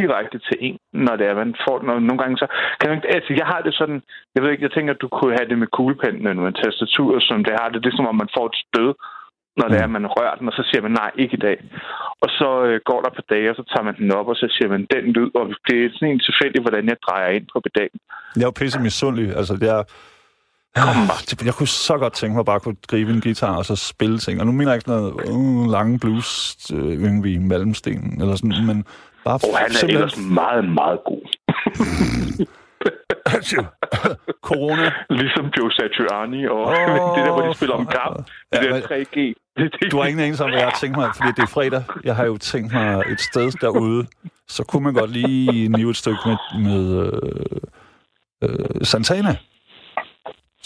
direkte 0.00 0.38
til 0.46 0.56
en, 0.66 0.76
når 1.06 1.14
det 1.16 1.26
er, 1.26 1.34
man 1.42 1.54
får. 1.64 1.76
Og 1.94 2.02
nogle 2.02 2.20
gange 2.22 2.36
så... 2.42 2.46
Kan 2.80 2.90
man, 2.90 2.98
altså, 3.16 3.32
jeg 3.40 3.46
har 3.52 3.60
det 3.66 3.74
sådan... 3.74 4.00
Jeg 4.34 4.42
ved 4.42 4.50
ikke, 4.50 4.66
jeg 4.66 4.74
tænker, 4.74 4.92
at 4.94 5.02
du 5.04 5.08
kunne 5.08 5.36
have 5.38 5.48
det 5.50 5.58
med 5.58 5.74
kuglepennen 5.76 6.26
eller 6.26 6.42
med 6.42 6.52
en 6.52 6.62
tastatur, 6.64 7.20
som 7.28 7.44
det 7.44 7.54
har 7.60 7.68
det. 7.68 7.82
Det 7.82 7.90
er 7.90 7.96
som 7.96 8.10
om, 8.10 8.16
man 8.24 8.34
får 8.36 8.46
et 8.46 8.60
stød, 8.66 8.90
når 9.58 9.66
det 9.68 9.78
er, 9.78 9.86
at 9.88 9.96
man 9.98 10.06
rører 10.16 10.36
den, 10.38 10.48
og 10.50 10.54
så 10.58 10.62
siger 10.68 10.82
man, 10.82 10.94
nej, 11.02 11.10
ikke 11.22 11.36
i 11.36 11.44
dag. 11.48 11.58
Og 12.24 12.28
så 12.38 12.48
øh, 12.68 12.80
går 12.90 13.00
der 13.02 13.10
par 13.18 13.28
dage, 13.34 13.50
og 13.50 13.56
så 13.56 13.64
tager 13.72 13.84
man 13.88 13.96
den 14.00 14.10
op, 14.18 14.28
og 14.32 14.36
så 14.36 14.46
siger 14.56 14.68
man, 14.74 14.86
den 14.94 15.04
lyd, 15.16 15.30
og 15.34 15.44
det 15.68 15.76
er 15.84 15.90
sådan 15.92 16.08
en 16.08 16.26
tilfældig, 16.28 16.60
hvordan 16.62 16.84
jeg 16.88 16.96
drejer 17.06 17.30
ind 17.36 17.46
på 17.52 17.60
pedalen. 17.66 18.00
Jeg 18.36 18.42
er 18.42 18.52
jo 18.52 18.60
pisse 18.60 18.80
misundelig. 18.80 19.28
Altså, 19.40 19.54
det 19.62 19.68
er... 19.76 19.82
Ah, 20.76 21.08
det- 21.30 21.42
Jeg 21.46 21.54
kunne 21.54 21.66
så 21.68 21.98
godt 21.98 22.12
tænke 22.12 22.32
mig 22.32 22.40
at 22.40 22.46
bare 22.46 22.60
kunne 22.60 22.76
gribe 22.88 23.12
en 23.12 23.20
guitar 23.20 23.56
og 23.56 23.64
så 23.66 23.76
spille 23.76 24.18
ting. 24.18 24.40
Og 24.40 24.46
nu 24.46 24.52
mener 24.52 24.70
jeg 24.72 24.76
ikke 24.76 24.88
noget 24.88 25.12
uh, 25.28 25.70
lange 25.70 25.98
blues, 25.98 26.56
øh, 26.74 27.04
Yngwie 27.04 27.38
Malmsten, 27.38 28.20
eller 28.20 28.36
sådan, 28.36 28.66
men 28.66 28.84
bare 29.24 29.34
Og 29.34 29.58
han 29.58 29.66
er 29.70 29.72
simpelthen- 29.74 29.96
ellers 29.96 30.16
meget, 30.18 30.64
meget 30.64 30.98
god. 31.06 31.22
Corona. 34.48 34.92
Ligesom 35.10 35.44
Joe 35.58 35.70
Satriani 35.72 36.46
og 36.46 36.58
oh, 36.64 36.74
det 37.16 37.24
der, 37.26 37.32
hvor 37.32 37.42
de 37.48 37.54
spiller 37.54 37.74
om 37.74 37.86
kamp. 37.86 38.30
Ja, 38.52 38.58
Det 38.60 38.68
der 38.68 38.74
men- 38.74 38.82
3G. 38.82 39.40
Det, 39.58 39.72
det, 39.82 39.92
Du 39.92 39.96
har 39.98 40.04
ingen 40.06 40.24
anelse 40.24 40.44
om, 40.44 40.50
hvad 40.50 40.58
jeg 40.60 40.68
har 40.68 40.78
tænkt 40.80 40.96
mig, 40.96 41.10
fordi 41.16 41.28
det 41.36 41.42
er 41.42 41.46
fredag. 41.46 41.82
Jeg 42.04 42.16
har 42.16 42.24
jo 42.24 42.36
tænkt 42.36 42.72
mig 42.72 43.02
et 43.12 43.20
sted 43.20 43.52
derude, 43.60 44.06
så 44.48 44.64
kunne 44.64 44.82
man 44.84 44.94
godt 44.94 45.10
lige 45.10 45.68
nive 45.68 45.90
et 45.90 45.96
stykke 45.96 46.18
med, 46.26 46.36
med 46.62 47.12
øh, 47.12 48.50
øh, 48.50 48.84
Santana. 48.84 49.36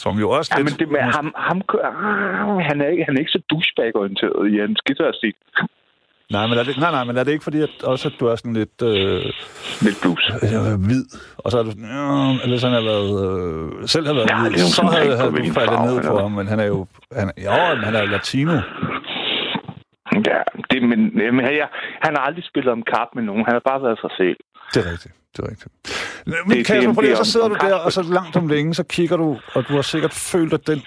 Som 0.02 0.14
jo 0.22 0.26
også 0.38 0.50
Ja, 0.54 0.58
lidt... 0.58 0.66
men 0.66 0.74
det 0.80 0.88
med 0.96 1.00
ham, 1.16 1.26
ham 1.48 1.58
ah, 1.84 2.58
han, 2.68 2.76
er 2.84 2.88
ikke, 2.92 3.04
han 3.08 3.14
er 3.16 3.20
ikke 3.24 3.34
så 3.36 3.42
douchebag-orienteret 3.50 4.42
i 4.52 4.54
hans 4.62 4.80
guitarstil. 4.86 5.34
Nej, 6.34 6.44
men 6.48 6.58
er 6.58 6.64
det, 6.68 6.74
nej, 6.84 6.90
nej, 6.96 7.04
men 7.08 7.16
er 7.16 7.24
det 7.24 7.32
ikke 7.32 7.44
fordi, 7.48 7.60
at 7.68 7.74
også 7.92 8.08
at 8.08 8.14
du 8.20 8.24
er 8.26 8.36
sådan 8.36 8.52
lidt 8.60 8.78
øh, 8.82 9.24
Lidt 9.86 9.98
blues. 10.02 10.24
øh, 10.42 10.74
hvid, 10.86 11.04
og 11.44 11.50
så 11.50 11.58
er 11.58 11.62
du 11.62 11.70
sådan, 11.70 11.90
ja, 11.98 12.42
eller 12.44 12.56
sådan 12.58 12.76
har 12.80 12.86
været, 12.92 13.12
øh, 13.24 13.88
selv 13.94 14.06
har 14.06 14.14
været 14.18 14.30
Ja, 14.30 14.38
hvid, 14.42 14.58
så 14.78 14.82
havde, 14.96 15.16
havde 15.20 15.30
du 15.30 15.52
faldet 15.60 15.78
ned 15.88 15.96
på 16.10 16.14
ham, 16.24 16.32
men 16.38 16.46
han 16.52 16.58
er 16.64 16.68
jo, 16.74 16.86
han, 17.18 17.26
jo, 17.46 17.50
han 17.86 17.94
er 17.96 18.00
jo 18.04 18.06
latino. 18.16 18.54
Ja, 20.30 20.40
det, 20.70 20.78
men, 20.90 21.00
men 21.36 21.40
jeg, 21.60 21.68
han 22.04 22.12
har 22.16 22.22
aldrig 22.28 22.44
spillet 22.50 22.72
om 22.72 22.82
kap 22.92 23.08
med 23.14 23.22
nogen. 23.22 23.44
Han 23.48 23.54
har 23.58 23.62
bare 23.70 23.82
været 23.82 23.98
sig 24.04 24.10
selv. 24.20 24.36
Det 24.74 24.78
er 24.86 24.90
rigtigt. 24.92 25.14
Det 25.36 25.44
er 25.44 25.50
rigtigt. 25.50 25.72
Men 26.46 26.64
Kasper, 26.64 26.94
prøv 26.94 27.02
lige, 27.02 27.16
så 27.16 27.24
sidder 27.24 27.48
du 27.48 27.54
der, 27.60 27.74
og 27.74 27.92
så 27.92 28.02
langt 28.02 28.36
om 28.36 28.48
længe, 28.48 28.74
så 28.74 28.82
kigger 28.82 29.16
du, 29.16 29.38
og 29.54 29.68
du 29.68 29.72
har 29.74 29.82
sikkert 29.82 30.12
følt, 30.12 30.52
at 30.52 30.66
den, 30.66 30.82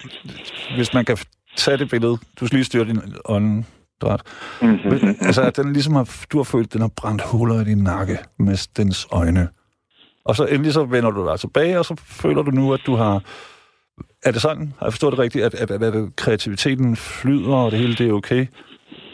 hvis 0.76 0.94
man 0.94 1.04
kan 1.04 1.16
tage 1.56 1.76
det 1.76 1.90
billede, 1.90 2.18
du 2.40 2.46
skal 2.46 2.56
lige 2.56 2.64
styre 2.64 2.84
din 2.84 3.00
åndedræt. 3.24 4.22
Mm-hmm. 4.62 4.90
Men, 4.90 5.16
altså, 5.20 5.42
at 5.42 5.56
den 5.56 5.72
ligesom 5.72 5.94
har, 5.94 6.24
du 6.32 6.36
har 6.36 6.44
følt, 6.44 6.66
at 6.66 6.72
den 6.72 6.80
har 6.80 6.90
brændt 6.96 7.22
huller 7.22 7.60
i 7.60 7.64
din 7.64 7.78
nakke 7.78 8.18
med 8.38 8.68
dens 8.76 9.08
øjne. 9.12 9.48
Og 10.24 10.36
så 10.36 10.44
endelig 10.46 10.72
så 10.72 10.84
vender 10.84 11.10
du 11.10 11.26
dig 11.28 11.40
tilbage, 11.40 11.78
og 11.78 11.84
så 11.84 11.94
føler 12.06 12.42
du 12.42 12.50
nu, 12.50 12.72
at 12.74 12.80
du 12.86 12.94
har... 12.94 13.22
Er 14.24 14.30
det 14.32 14.42
sådan? 14.42 14.72
Har 14.78 14.86
jeg 14.86 14.92
forstået 14.92 15.10
det 15.12 15.18
rigtigt, 15.18 15.44
at, 15.44 15.54
at, 15.54 15.70
at, 15.70 15.82
at 15.82 16.16
kreativiteten 16.16 16.96
flyder, 16.96 17.54
og 17.54 17.70
det 17.70 17.78
hele 17.78 17.94
det 17.94 18.08
er 18.08 18.12
okay? 18.12 18.46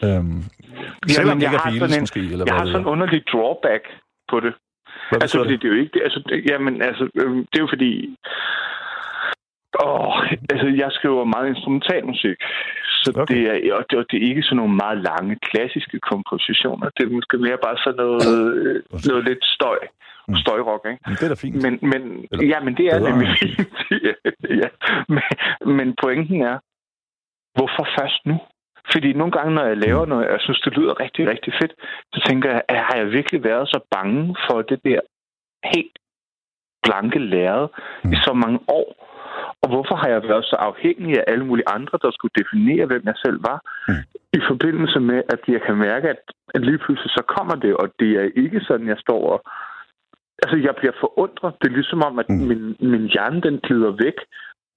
Øhm, 0.05 0.45
selvom 1.09 1.39
det 1.39 1.45
jeg 1.47 1.53
ikke 1.73 1.85
er 1.85 1.89
sådan 1.89 1.95
en- 1.95 2.01
måske, 2.03 2.21
eller 2.21 2.45
Jeg 2.47 2.55
har 2.55 2.67
sådan 2.67 2.81
en 2.81 2.87
underlig 2.87 3.23
drawback 3.33 3.85
på 4.31 4.41
det. 4.41 4.53
Hvad 5.11 5.23
Altså, 5.23 5.39
fordi 5.39 5.53
det? 5.53 5.63
det 5.63 5.69
er 5.69 5.73
jo 5.75 5.81
ikke... 5.81 5.93
det- 5.95 6.03
Altså, 6.05 6.21
det, 6.29 6.45
jamen, 6.51 6.83
altså, 6.83 7.05
øh, 7.15 7.31
det 7.37 7.57
er 7.59 7.65
jo 7.67 7.69
fordi... 7.75 8.17
Åh, 9.85 10.15
altså, 10.53 10.67
jeg 10.83 10.89
skriver 10.93 11.25
meget 11.25 11.49
instrumentalmusik. 11.49 12.37
Så 13.03 13.11
Okay. 13.11 13.23
okay. 13.23 13.35
det, 13.35 13.69
er, 13.69 13.75
og 13.75 13.85
det, 13.91 13.99
og 13.99 14.05
det 14.11 14.17
er 14.23 14.29
ikke 14.31 14.43
sådan 14.43 14.57
nogle 14.57 14.75
meget 14.85 14.99
lange, 15.11 15.37
klassiske 15.51 15.99
kompositioner. 16.11 16.91
Det 16.97 17.03
er 17.07 17.11
måske 17.19 17.39
mere 17.39 17.59
bare 17.67 17.77
sådan 17.85 17.97
noget, 18.05 18.23
øh, 18.33 18.83
noget 19.11 19.25
lidt 19.25 19.45
støj. 19.57 19.79
Mm. 20.29 20.37
Støjrock, 20.37 20.83
ikke? 20.87 21.01
Men 21.07 21.15
det 21.19 21.23
er 21.23 21.29
da 21.29 21.35
fint. 21.45 21.57
Men, 21.65 21.79
men, 21.93 22.03
Eller 22.33 22.47
ja, 22.53 22.61
men 22.61 22.77
det 22.77 22.87
er 22.87 22.99
bedre. 22.99 23.11
nemlig 23.11 23.29
fint. 23.39 23.61
ja. 24.63 24.69
men, 25.15 25.27
men 25.77 25.89
pointen 26.03 26.43
er, 26.43 26.59
hvorfor 27.57 27.85
først 27.99 28.21
nu? 28.27 28.37
Fordi 28.93 29.13
nogle 29.13 29.33
gange, 29.33 29.55
når 29.55 29.65
jeg 29.65 29.77
laver 29.77 30.07
noget, 30.07 30.27
og 30.27 30.33
jeg 30.33 30.41
synes, 30.41 30.61
det 30.61 30.77
lyder 30.77 31.01
rigtig, 31.01 31.29
rigtig 31.29 31.53
fedt, 31.61 31.73
så 32.15 32.19
tænker 32.29 32.51
jeg, 32.51 32.63
at 32.69 32.77
har 32.77 32.97
jeg 32.97 33.13
virkelig 33.19 33.45
været 33.45 33.69
så 33.69 33.81
bange 33.91 34.37
for 34.51 34.63
det 34.63 34.81
der 34.85 35.01
helt 35.75 35.97
blanke 36.87 37.19
lærred 37.19 37.69
mm. 38.05 38.13
i 38.13 38.17
så 38.17 38.33
mange 38.33 38.59
år? 38.69 38.89
Og 39.63 39.69
hvorfor 39.73 39.95
har 39.95 40.09
jeg 40.09 40.23
været 40.23 40.45
så 40.45 40.57
afhængig 40.57 41.13
af 41.19 41.25
alle 41.27 41.45
mulige 41.47 41.69
andre, 41.77 41.99
der 42.03 42.11
skulle 42.11 42.33
definere, 42.41 42.87
hvem 42.87 43.03
jeg 43.05 43.15
selv 43.25 43.39
var? 43.51 43.59
Mm. 43.89 43.95
I 44.39 44.41
forbindelse 44.51 45.01
med, 45.01 45.23
at 45.35 45.41
jeg 45.49 45.61
kan 45.67 45.77
mærke, 45.77 46.09
at, 46.09 46.21
at 46.55 46.61
lige 46.65 46.79
pludselig 46.79 47.11
så 47.11 47.23
kommer 47.37 47.55
det, 47.55 47.73
og 47.77 47.87
det 48.01 48.11
er 48.21 48.27
ikke 48.43 48.61
sådan, 48.61 48.89
jeg 48.89 48.99
står 48.99 49.23
og... 49.33 49.41
Altså, 50.43 50.57
jeg 50.67 50.75
bliver 50.79 50.93
forundret. 51.01 51.55
Det 51.61 51.67
er 51.69 51.77
ligesom 51.79 52.03
om, 52.09 52.19
at 52.19 52.29
Mm. 52.29 52.37
min, 52.49 52.77
min 52.93 53.05
hjerne, 53.13 53.41
den 53.41 53.57
glider 53.67 53.91
væk. 54.05 54.19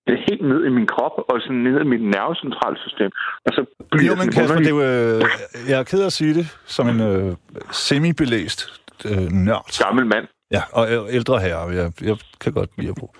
Det 0.07 0.17
helt 0.29 0.41
ned 0.51 0.65
i 0.65 0.69
min 0.69 0.87
krop, 0.93 1.11
og 1.29 1.35
sådan 1.41 1.57
ned 1.57 1.81
i 1.81 1.87
mit 1.93 2.03
nervecentralsystem. 2.15 3.11
Og 3.45 3.51
så 3.55 3.61
bliver 3.91 4.07
Jo, 4.11 4.15
men 4.15 4.27
det 4.27 4.35
Kasper, 4.35 4.55
det 4.57 4.71
underligt 4.71 4.85
er 4.85 5.15
jo, 5.15 5.19
øh, 5.19 5.69
jeg 5.69 5.79
er 5.79 5.83
ked 5.83 6.01
af 6.01 6.05
at 6.05 6.13
sige 6.13 6.33
det, 6.33 6.47
som 6.65 6.87
en 6.89 6.99
øh, 7.01 7.35
semi-belæst 7.71 8.59
øh, 9.05 9.31
nørd. 9.31 9.83
gammel 9.83 10.05
mand. 10.05 10.25
Ja, 10.51 10.61
og 10.71 10.93
øh, 10.93 11.15
ældre 11.15 11.39
herre, 11.39 11.67
jeg, 11.69 11.91
jeg 12.01 12.17
kan 12.41 12.53
godt 12.53 12.69
lide 12.77 12.89
at 12.89 12.95
bruge. 12.95 13.13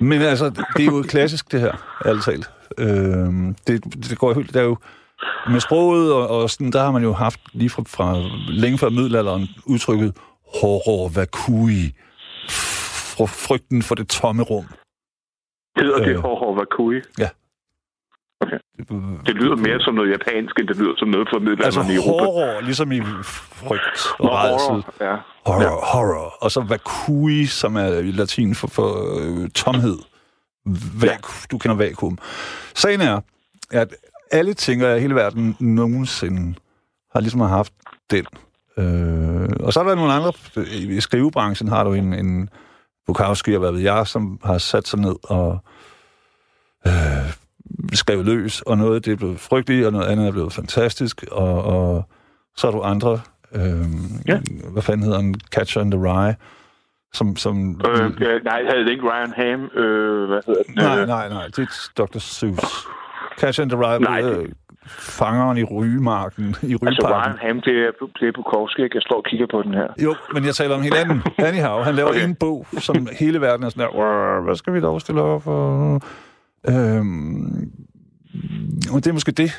Men 0.00 0.22
altså, 0.22 0.50
det 0.76 0.82
er 0.82 0.84
jo 0.84 1.04
klassisk, 1.08 1.52
det 1.52 1.60
her, 1.60 1.72
ærligt 2.06 2.24
talt. 2.24 2.50
Øh, 2.78 2.86
det, 3.66 3.84
det 4.10 4.18
går 4.18 4.32
helt, 4.34 4.54
der 4.54 4.60
er 4.60 4.64
jo, 4.64 4.76
med 5.50 5.60
sproget 5.60 6.12
og, 6.12 6.28
og 6.28 6.50
sådan, 6.50 6.72
der 6.72 6.82
har 6.82 6.90
man 6.90 7.02
jo 7.02 7.12
haft 7.12 7.40
lige 7.52 7.70
fra, 7.70 7.82
fra 7.86 8.16
længe 8.48 8.78
før 8.78 8.88
middelalderen 8.88 9.48
udtrykket 9.66 10.16
horror 10.60 11.08
vacui, 11.14 11.92
Fr- 12.48 13.46
frygten 13.46 13.82
for 13.82 13.94
det 13.94 14.08
tomme 14.08 14.42
rum. 14.42 14.66
Hedder 15.80 15.98
det 15.98 16.08
Øh. 16.14 16.18
Horror 16.18 16.54
Vakui? 16.54 17.00
Det 19.26 19.34
lyder 19.34 19.56
mere 19.56 19.80
som 19.80 19.94
noget 19.94 20.10
japansk, 20.10 20.58
end 20.58 20.68
det 20.68 20.76
lyder 20.76 20.92
som 20.96 21.08
noget 21.08 21.28
fra 21.30 21.36
Altså 21.36 21.48
middelalderen 21.50 21.90
i 21.90 21.94
Europa. 21.96 22.24
horror, 22.24 22.60
ligesom 22.60 22.92
i 22.92 23.00
frygt 23.22 23.98
og 24.18 24.24
Nå, 24.24 24.30
rædsel. 24.30 24.68
horror, 24.68 24.94
ja. 25.00 25.16
Horror, 25.46 25.62
ja. 25.62 25.68
horror. 25.68 26.34
Og 26.40 26.50
så 26.50 26.60
vacui, 26.60 27.46
som 27.46 27.76
er 27.76 27.98
i 27.98 28.10
latin 28.10 28.54
for, 28.54 28.66
for 28.66 28.90
øh, 29.20 29.48
tomhed. 29.50 29.98
Vaku, 31.00 31.06
ja. 31.06 31.16
Du 31.50 31.58
kender 31.58 31.76
vakuum. 31.76 32.18
Sagen 32.74 33.00
er, 33.00 33.20
at 33.70 33.94
alle 34.32 34.54
tænker 34.54 34.94
i 34.94 35.00
hele 35.00 35.14
verden 35.14 35.56
nogensinde 35.60 36.54
har 37.12 37.20
ligesom 37.20 37.40
haft 37.40 37.72
den. 38.10 38.26
Øh, 38.78 39.48
og 39.60 39.72
så 39.72 39.80
er 39.80 39.84
der 39.84 39.94
nogle 39.94 40.12
andre. 40.12 40.32
I 40.72 41.00
skrivebranchen 41.00 41.68
har 41.68 41.84
du 41.84 41.92
en, 41.92 42.12
en 42.14 42.48
Bukowski 43.08 43.54
og 43.54 43.60
hvad 43.60 43.72
ved 43.72 43.80
jeg, 43.80 44.06
som 44.06 44.40
har 44.44 44.58
sat 44.58 44.88
sig 44.88 44.98
ned 44.98 45.14
og 45.22 45.58
øh, 46.86 47.32
skrevet 47.92 48.24
løs, 48.26 48.60
og 48.62 48.78
noget 48.78 49.04
det 49.04 49.12
er 49.12 49.16
blevet 49.16 49.40
frygteligt, 49.40 49.86
og 49.86 49.92
noget 49.92 50.06
andet 50.06 50.26
er 50.28 50.32
blevet 50.32 50.52
fantastisk, 50.52 51.24
og, 51.32 51.62
og 51.64 52.04
så 52.56 52.66
har 52.66 52.72
du 52.78 52.82
andre, 52.82 53.20
øh, 53.54 53.84
Ja. 54.28 54.40
hvad 54.72 54.82
fanden 54.82 55.02
hedder 55.04 55.18
den, 55.18 55.34
Catcher 55.54 55.82
in 55.82 55.90
the 55.90 56.00
Rye, 56.00 56.34
som... 57.12 57.36
som 57.36 57.80
Øh, 57.88 58.12
ja, 58.20 58.38
nej, 58.38 58.62
havde 58.70 58.90
ikke 58.92 59.02
Ryan 59.02 59.32
Ham. 59.36 59.64
Øh, 59.82 60.28
hvad 60.28 60.40
hedder 60.46 60.62
den? 60.62 60.74
nej, 60.74 61.00
Øh, 61.00 61.06
nej, 61.08 61.28
nej, 61.28 61.46
det 61.46 61.58
er 61.58 61.90
Dr. 61.98 62.18
Seuss. 62.18 62.86
In 63.42 63.68
the 63.68 63.78
Rye, 63.78 63.98
Nej, 64.00 64.22
nej, 64.22 64.30
øh, 64.30 64.48
fangeren 64.86 65.58
i 65.58 65.64
rygemarken, 65.64 66.56
i 66.62 66.72
Altså, 66.72 66.80
det 67.64 67.74
er, 67.84 68.06
det 68.20 68.28
er 68.28 68.32
Bukowski, 68.34 68.82
ikke? 68.82 68.96
Jeg 68.96 69.02
står 69.02 69.16
og 69.16 69.24
kigger 69.24 69.46
på 69.50 69.62
den 69.62 69.74
her. 69.74 69.86
Jo, 70.02 70.14
men 70.34 70.44
jeg 70.44 70.54
taler 70.54 70.74
om 70.74 70.82
helt 70.82 70.94
anden. 70.94 71.22
Anyhow, 71.48 71.78
han 71.82 71.94
laver 71.94 72.08
okay. 72.10 72.24
En 72.24 72.34
bog, 72.34 72.66
som 72.78 73.08
hele 73.18 73.40
verden 73.40 73.64
er 73.66 73.68
sådan 73.68 73.84
der, 73.86 73.96
"Wow, 73.98 74.44
hvad 74.44 74.56
skal 74.56 74.72
vi 74.74 74.80
dog 74.80 75.00
stille 75.00 75.22
op 75.22 75.42
for? 75.42 76.00
Øhm, 76.68 77.70
og 78.92 79.04
det 79.04 79.06
er 79.06 79.12
måske 79.12 79.32
det, 79.32 79.50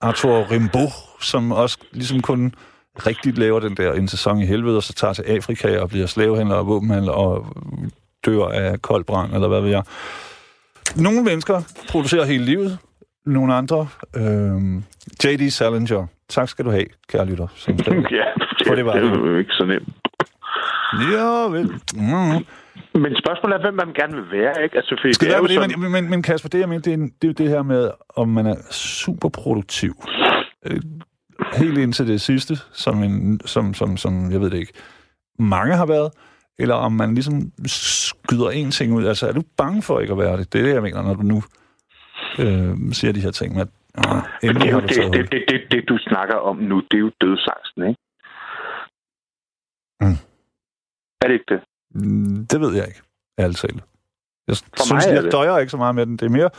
Arthur 0.00 0.50
Rimbaud, 0.50 0.88
som 1.20 1.52
også 1.52 1.78
ligesom 1.92 2.20
kun 2.20 2.54
rigtigt 3.06 3.38
laver 3.38 3.60
den 3.60 3.76
der 3.76 3.92
en 3.92 4.08
sæson 4.08 4.38
i 4.38 4.46
helvede, 4.46 4.76
og 4.76 4.82
så 4.82 4.92
tager 4.92 5.12
til 5.12 5.22
Afrika 5.22 5.78
og 5.78 5.88
bliver 5.88 6.06
slavehandler 6.06 6.54
og 6.54 6.66
våbenhandler 6.66 7.12
og 7.12 7.46
dør 8.26 8.44
af 8.46 8.82
kold 8.82 9.04
brand, 9.04 9.34
eller 9.34 9.48
hvad 9.48 9.60
ved 9.60 9.70
jeg. 9.70 9.82
Nogle 10.96 11.22
mennesker 11.22 11.62
producerer 11.90 12.24
hele 12.24 12.44
livet, 12.44 12.78
nogle 13.26 13.54
andre. 13.54 13.88
Øhm, 14.16 14.84
J.D. 15.24 15.50
Salinger. 15.50 16.06
Tak 16.28 16.48
skal 16.48 16.64
du 16.64 16.70
have, 16.70 16.86
kære 17.08 17.26
lytter. 17.26 17.46
Som 17.54 17.74
ja, 18.20 18.24
For 18.66 18.74
det 18.74 18.86
var 18.86 18.92
det 18.92 19.04
er 19.04 19.16
jo 19.16 19.38
ikke 19.38 19.52
så 19.52 19.64
nemt. 19.64 19.88
Ja, 21.12 21.48
vel. 21.56 21.66
Mm. 21.94 22.44
Men 23.00 23.16
spørgsmålet 23.16 23.56
er, 23.56 23.60
hvem 23.60 23.74
man 23.74 23.92
gerne 23.94 24.14
vil 24.16 24.40
være, 24.40 24.64
ikke? 24.64 24.76
Altså, 24.76 24.96
fordi 25.00 25.12
Skal 25.12 25.28
det 25.28 25.36
er 25.36 25.40
det, 25.40 25.50
sådan, 25.50 25.80
men, 25.80 25.92
men, 25.92 26.10
men 26.10 26.22
Kasper, 26.22 26.48
det 26.48 26.58
jeg 26.60 26.68
mener, 26.68 26.82
det 26.82 26.92
er, 26.92 26.96
det 26.96 27.24
er 27.24 27.28
jo 27.28 27.32
det 27.32 27.48
her 27.48 27.62
med, 27.62 27.90
om 28.16 28.28
man 28.28 28.46
er 28.46 28.54
super 28.70 29.28
produktiv. 29.28 29.94
Øh, 30.66 30.80
helt 31.54 31.78
indtil 31.78 32.08
det 32.08 32.20
sidste, 32.20 32.56
som, 32.72 33.02
en, 33.02 33.40
som, 33.44 33.74
som, 33.74 33.96
som, 33.96 34.30
jeg 34.32 34.40
ved 34.40 34.50
det 34.50 34.58
ikke, 34.58 34.72
mange 35.38 35.76
har 35.76 35.86
været, 35.86 36.10
eller 36.58 36.74
om 36.74 36.92
man 36.92 37.14
ligesom 37.14 37.52
skyder 37.66 38.50
en 38.50 38.70
ting 38.70 38.94
ud. 38.94 39.06
Altså, 39.06 39.28
er 39.28 39.32
du 39.32 39.42
bange 39.56 39.82
for 39.82 40.00
ikke 40.00 40.12
at 40.12 40.18
være 40.18 40.36
det? 40.36 40.52
Det 40.52 40.60
er 40.60 40.64
det, 40.64 40.74
jeg 40.74 40.82
mener, 40.82 41.02
når 41.02 41.14
du 41.14 41.22
nu 41.22 41.42
øh, 42.38 42.92
siger 42.92 43.12
de 43.12 43.20
her 43.20 43.30
ting 43.30 43.54
med, 43.54 43.60
at 43.62 43.68
Men 44.42 44.54
det, 44.54 44.62
det, 44.62 44.72
hul. 44.74 44.82
det, 44.82 45.32
det, 45.32 45.44
det, 45.48 45.60
det, 45.70 45.84
du 45.88 45.98
snakker 45.98 46.34
om 46.34 46.56
nu, 46.56 46.80
det 46.90 46.96
er 46.96 46.98
jo 46.98 47.10
dødsangsten, 47.20 47.82
ikke? 47.88 48.00
Mm. 50.00 50.16
Er 51.22 51.26
det 51.28 51.34
ikke 51.34 51.54
det? 51.54 51.60
Mm, 51.94 52.46
Det 52.46 52.60
ved 52.60 52.74
jeg 52.74 52.86
ikke, 52.86 53.00
ærligt 53.38 53.58
talt. 53.58 53.82
Jeg 54.48 54.56
For 54.56 54.84
synes, 54.86 55.06
mig 55.06 55.14
jeg 55.14 55.22
det. 55.22 55.32
døjer 55.32 55.58
ikke 55.58 55.70
så 55.70 55.76
meget 55.76 55.94
med 55.94 56.06
den. 56.06 56.16
Det 56.16 56.26
er 56.26 56.30
mere, 56.30 56.50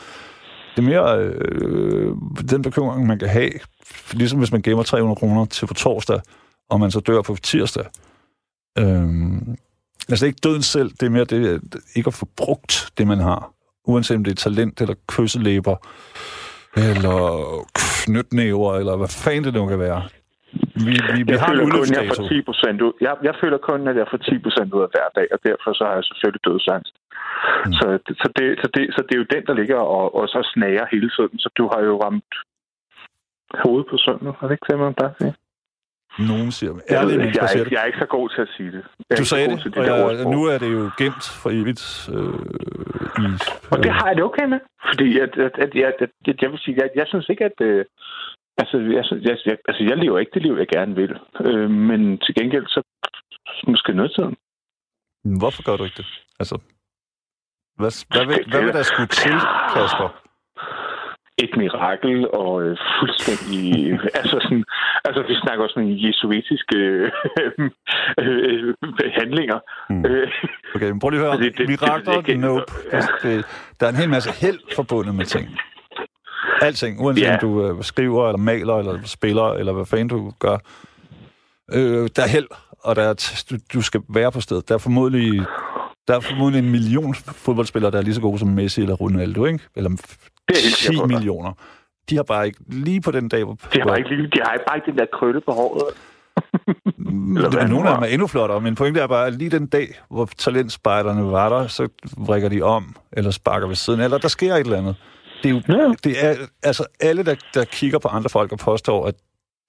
det 0.76 0.78
er 0.84 0.88
mere 0.90 1.20
øh, 1.20 2.16
den 2.50 2.62
bekymring, 2.62 3.08
man 3.08 3.20
kan 3.20 3.30
have, 3.30 3.52
ligesom 4.12 4.40
hvis 4.40 4.52
man 4.52 4.62
gemmer 4.62 4.84
300 4.84 5.16
kroner 5.20 5.46
til 5.46 5.66
på 5.68 5.74
torsdag, 5.74 6.22
og 6.70 6.80
man 6.80 6.92
så 6.92 7.00
dør 7.00 7.22
på 7.22 7.36
tirsdag. 7.44 7.86
Øhm, 8.78 9.56
altså 10.10 10.26
ikke 10.26 10.40
døden 10.44 10.62
selv, 10.62 10.90
det 10.90 11.04
er 11.04 11.10
mere 11.10 11.26
det, 11.26 11.62
ikke 11.96 12.08
at 12.08 12.14
få 12.14 12.28
brugt 12.38 12.90
det, 12.98 13.08
man 13.08 13.20
har. 13.20 13.52
Uanset 13.92 14.18
om 14.18 14.24
det 14.24 14.32
er 14.32 14.42
talent, 14.48 14.82
eller 14.82 14.96
kysselæber, 15.14 15.76
eller 16.88 17.20
knytnæver, 18.06 18.72
eller 18.80 18.96
hvad 18.98 19.12
fanden 19.24 19.44
det 19.44 19.54
nu 19.54 19.68
kan 19.68 19.80
være. 19.80 20.02
Vi, 20.88 20.96
vi, 21.14 21.20
vi 21.28 21.32
Jeg 21.32 21.40
har 21.40 21.52
føler 21.52 21.66
kun, 21.78 21.88
jeg 21.98 22.04
får 22.10 22.24
10% 22.78 22.84
ud. 22.88 22.94
Jeg, 23.06 23.14
jeg 23.28 23.36
føler 23.42 23.60
kun, 23.70 23.80
at 23.92 23.96
jeg 24.02 24.08
får 24.12 24.18
10% 24.18 24.76
ud 24.78 24.84
af 24.88 24.92
hver 24.94 25.08
dag, 25.18 25.28
og 25.36 25.40
derfor 25.48 25.70
så 25.78 25.84
har 25.88 25.96
jeg 26.00 26.06
selvfølgelig 26.10 26.44
dødsangst. 26.50 26.94
Mm. 27.66 27.74
Så, 27.78 27.86
så, 28.22 28.28
det, 28.38 28.46
så, 28.62 28.68
det, 28.76 28.82
så 28.96 29.00
det 29.06 29.14
er 29.16 29.22
jo 29.24 29.34
den, 29.36 29.44
der 29.48 29.56
ligger 29.62 29.80
og, 29.98 30.06
og 30.20 30.26
så 30.34 30.40
snager 30.54 30.86
hele 30.94 31.10
tiden. 31.16 31.36
Så 31.44 31.50
du 31.60 31.64
har 31.74 31.82
jo 31.90 31.94
ramt 32.06 32.34
hovedet 33.64 33.88
på 33.92 33.96
nu. 34.26 34.30
Er 34.42 34.46
det 34.48 34.56
ikke 34.56 34.70
det, 34.70 34.80
man 34.80 34.94
bare 35.02 35.14
siger? 35.20 35.34
Nogen 36.20 36.52
siger, 36.52 36.72
Jeg, 36.90 36.98
ærligt, 36.98 37.20
jeg, 37.20 37.36
jeg, 37.36 37.60
er 37.60 37.64
det. 37.64 37.72
jeg 37.72 37.82
er 37.82 37.86
ikke 37.86 38.00
så 38.00 38.06
god 38.06 38.30
til 38.30 38.42
at 38.42 38.50
sige 38.58 38.72
det. 38.72 38.84
Jeg 39.10 39.16
er 39.16 39.16
Du 39.16 39.26
sagde 39.26 39.48
det, 39.52 39.62
til 39.62 39.74
de 39.74 39.80
og, 39.80 39.86
jeg, 39.86 40.26
nu 40.36 40.44
er 40.44 40.58
det 40.58 40.74
jo 40.74 40.92
gemt 40.98 41.26
for 41.42 41.50
evigt 41.50 42.10
øh, 42.16 42.40
i... 43.24 43.28
Og 43.72 43.78
det 43.84 43.92
har 43.92 44.08
jeg 44.08 44.16
det 44.16 44.24
okay 44.24 44.46
med. 44.46 44.60
Fordi 44.90 45.20
at, 45.20 45.38
at, 45.38 45.56
at, 45.66 45.76
jeg, 45.76 45.88
at, 45.88 46.10
at, 46.28 46.42
jeg 46.42 46.52
vil 46.52 46.60
sige, 46.60 46.78
jeg, 46.82 46.90
jeg 46.96 47.06
synes 47.08 47.30
ikke, 47.30 47.46
at... 47.46 47.58
Øh, 47.62 47.86
altså, 48.58 48.78
jeg, 48.78 49.04
jeg, 49.28 49.38
jeg, 49.46 49.58
altså, 49.68 49.84
jeg 49.84 49.98
lever 49.98 50.20
ikke 50.20 50.32
det 50.34 50.42
liv, 50.42 50.54
jeg 50.58 50.68
gerne 50.68 50.96
vil. 50.96 51.14
Øh, 51.46 51.70
men 51.70 52.18
til 52.18 52.36
gengæld, 52.36 52.68
så 52.68 52.82
måske 53.68 53.94
nødtiden. 53.94 54.36
Hvorfor 55.40 55.64
gør 55.64 55.78
du 55.78 55.84
ikke 55.84 55.98
det? 55.98 56.08
Altså, 56.40 56.56
hvad, 57.80 57.92
hvad, 58.14 58.26
vil, 58.26 58.40
hvad 58.52 58.62
vil 58.64 58.74
der 58.74 58.84
skulle 58.84 59.08
til, 59.08 59.38
Kasper? 59.74 60.25
Et 61.38 61.50
mirakel 61.58 62.28
og 62.34 62.64
øh, 62.64 62.78
fuldstændig... 63.00 63.92
altså, 64.20 64.38
sådan, 64.42 64.64
altså, 65.06 65.22
vi 65.28 65.36
snakker 65.36 65.64
også 65.64 65.74
sådan 65.74 65.98
jesuitiske 66.08 66.78
øh, 66.78 67.12
øh, 68.20 68.74
handlinger. 69.20 69.60
Mm. 69.90 70.06
Øh, 70.06 70.28
Okay, 70.76 70.90
men 70.92 71.00
prøv 71.00 71.10
lige 71.10 71.22
at 71.22 71.28
høre. 71.32 71.42
Det- 71.46 71.58
det- 71.58 71.68
Mirakler, 71.70 72.14
det- 72.16 72.26
det- 72.28 72.40
nope. 72.40 72.64
Altså, 72.92 73.12
det, 73.24 73.46
der 73.80 73.86
er 73.86 73.90
en 73.90 73.96
hel 73.96 74.10
masse 74.10 74.32
held 74.46 74.60
forbundet 74.76 75.16
med 75.16 75.26
ting. 75.26 75.50
Alting, 76.62 77.02
uanset 77.02 77.24
Ja. 77.24 77.34
om 77.34 77.40
du 77.40 77.68
øh, 77.78 77.84
skriver, 77.84 78.28
eller 78.28 78.38
maler, 78.38 78.76
eller 78.76 79.00
spiller, 79.06 79.54
eller 79.54 79.74
hvad 79.74 79.86
fanden 79.86 80.08
du 80.08 80.32
gør. 80.40 80.58
Øh, 81.74 82.10
der 82.16 82.24
er 82.24 82.28
held, 82.28 82.48
og 82.84 82.96
der 82.96 83.02
er 83.02 83.44
du, 83.50 83.56
du 83.74 83.82
skal 83.82 84.02
være 84.10 84.32
på 84.32 84.42
stedet. 84.42 84.70
Der 84.70 84.76
er 84.76 84.80
formodentlig 84.80 85.46
der 86.08 86.16
er 86.16 86.20
formodentlig 86.20 86.64
en 86.66 86.72
million 86.72 87.16
fodboldspillere, 87.16 87.92
der 87.92 87.98
er 87.98 88.02
lige 88.02 88.14
så 88.14 88.22
gode 88.22 88.40
som 88.40 88.48
Messi 88.48 88.82
eller 88.82 88.96
Ronaldo, 88.96 89.46
ikke? 89.46 89.60
Eller 89.76 89.90
Det 90.48 90.58
er 90.58 90.62
helt 90.62 90.76
10 90.76 90.84
sikker 90.84 91.02
på. 91.02 91.08
millioner. 91.08 91.54
De 92.10 92.16
har 92.16 92.24
bare 92.24 92.46
ikke, 92.48 92.60
lige 92.68 93.02
på 93.02 93.12
den 93.12 93.30
dag, 93.30 93.44
hvor... 93.44 93.54
de, 93.74 93.80
har 93.80 93.88
bare 93.88 93.98
ikke, 93.98 94.10
lige- 94.16 94.28
de 94.28 94.40
har 94.44 94.58
bare 94.68 94.78
ikke 94.78 94.92
den 94.92 94.98
der 94.98 95.06
krølle 95.14 95.42
på 95.42 95.52
håret. 95.52 95.84
Eller 97.38 97.50
hvad 97.50 97.68
Nogle 97.68 97.90
af 97.90 97.96
dem 97.96 98.04
er. 98.04 98.08
endnu 98.08 98.28
flottere, 98.28 98.62
men 98.62 98.76
pointet 98.76 99.04
er 99.04 99.08
bare, 99.08 99.28
at 99.28 99.34
lige 99.34 99.50
den 99.50 99.68
dag, 99.68 99.88
hvor 100.10 100.26
talentspejderne 100.38 101.32
var 101.32 101.50
der, 101.50 101.68
så 101.68 101.88
vrikker 102.18 102.50
de 102.50 102.62
om, 102.62 102.96
eller 103.12 103.32
sparker 103.32 103.68
ved 103.68 103.76
siden, 103.76 104.00
eller 104.00 104.18
der 104.18 104.28
sker 104.28 104.54
et 104.56 104.60
eller 104.60 104.78
andet. 104.78 104.96
Det 105.44 105.50
er 105.50 105.54
jo, 105.54 105.62
Ja. 105.82 105.94
det 106.04 106.26
er, 106.26 106.36
altså 106.64 106.86
alle, 107.00 107.24
der, 107.26 107.36
der 107.54 107.66
kigger 107.66 108.00
på 108.00 108.08
andre 108.08 108.30
folk 108.30 108.52
og 108.52 108.58
påstår, 108.60 109.06
at 109.08 109.16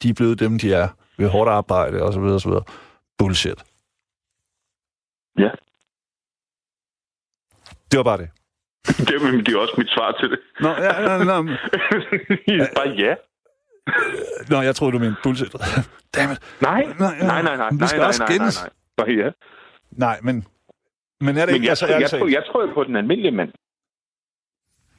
de 0.02 0.08
er 0.08 0.14
blevet 0.14 0.40
dem, 0.40 0.58
de 0.58 0.74
er, 0.74 0.88
ved 1.18 1.28
hårdt 1.28 1.50
arbejde, 1.50 2.02
og 2.02 2.12
så 2.12 2.20
videre, 2.20 2.34
og 2.34 2.40
så 2.40 2.48
videre. 2.48 2.64
Bullshit. 3.18 3.62
Ja. 5.38 5.50
Det 7.90 7.96
var 7.96 8.02
bare 8.04 8.18
det. 8.18 8.28
Det, 9.06 9.14
er- 9.14 9.42
det 9.46 9.54
er 9.54 9.58
også 9.58 9.74
mit 9.78 9.90
svar 9.96 10.10
til 10.20 10.30
det. 10.30 10.38
Nå, 10.60 10.68
ja, 10.68 10.92
ja, 11.02 11.12
ja, 12.58 12.66
bare 12.78 12.88
ja. 13.04 13.14
Nå, 14.50 14.60
jeg 14.62 14.74
troede, 14.76 14.92
du 14.92 14.98
mente 14.98 15.16
bullshit. 15.22 15.52
Dammit. 16.16 16.38
Nej, 16.60 16.82
Nej, 17.00 17.14
nej, 17.30 17.42
nej, 17.42 17.56
nej. 17.56 17.68
Vi 17.80 17.86
skal 17.86 17.98
nej, 18.00 18.08
også 18.08 18.22
nej, 18.28 18.36
nej, 18.38 18.46
nej. 18.62 18.70
Bare 18.96 19.10
ja. 19.10 19.30
Nej, 19.92 20.16
men, 20.22 20.44
men 21.20 21.36
er 21.36 21.40
det 21.40 21.52
Men 21.52 21.54
ikke, 21.54 21.64
jeg, 21.64 21.70
altså 21.70 21.86
tror, 21.86 21.92
jeg, 21.92 21.94
ærligt 22.02 22.10
tror, 22.10 22.28
jeg 22.28 22.42
tror 22.52 22.74
på 22.74 22.84
den 22.84 22.96
almindelige 22.96 23.30
mand. 23.40 23.52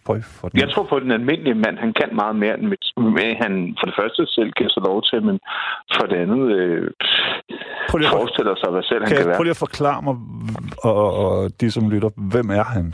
Prøv 0.05 0.21
for 0.21 0.49
den. 0.49 0.59
Jeg 0.59 0.69
tror 0.69 0.83
på 0.83 0.95
at 0.95 1.03
den 1.03 1.11
almindelige 1.11 1.53
mand. 1.55 1.77
Han 1.77 1.93
kan 1.93 2.09
meget 2.15 2.35
mere, 2.35 2.53
end 2.59 2.67
mit- 2.67 2.93
med, 3.17 3.35
han 3.43 3.75
for 3.79 3.85
det 3.85 3.95
første 3.99 4.25
selv 4.27 4.51
giver 4.57 4.69
sig 4.69 4.81
lov 4.89 5.03
til, 5.09 5.23
men 5.23 5.39
for 5.95 6.05
det 6.07 6.15
andet 6.25 6.43
øh, 6.57 6.91
Prøv 7.89 7.97
lige 7.97 8.09
forestiller 8.09 8.55
sig, 8.55 8.69
hvad 8.71 8.83
selv 8.83 8.99
han 9.01 9.07
Kan 9.07 9.15
kan 9.15 9.19
jeg 9.19 9.27
være. 9.27 9.35
prøve 9.37 9.45
lige 9.45 9.57
at 9.59 9.65
forklare 9.67 10.01
mig, 10.01 10.15
og, 10.83 10.93
og, 11.03 11.11
og 11.27 11.61
de, 11.61 11.71
som 11.71 11.89
lytter, 11.89 12.09
hvem 12.33 12.49
er 12.49 12.63
han? 12.63 12.93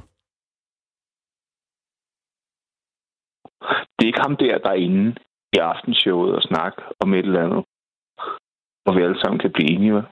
Det 3.96 4.04
er 4.06 4.08
ikke 4.12 4.22
ham 4.28 4.38
der, 4.38 4.58
der 4.58 4.70
er 4.70 4.74
inde 4.88 5.16
i 5.54 5.58
aftenshowet 5.58 6.36
og 6.36 6.42
snakke 6.42 6.82
om 7.00 7.14
et 7.14 7.26
eller 7.26 7.44
andet, 7.46 7.64
hvor 8.84 8.94
vi 8.96 9.02
alle 9.04 9.20
sammen 9.22 9.40
kan 9.40 9.52
blive 9.52 9.70
enige. 9.72 9.94
vel? 9.94 10.04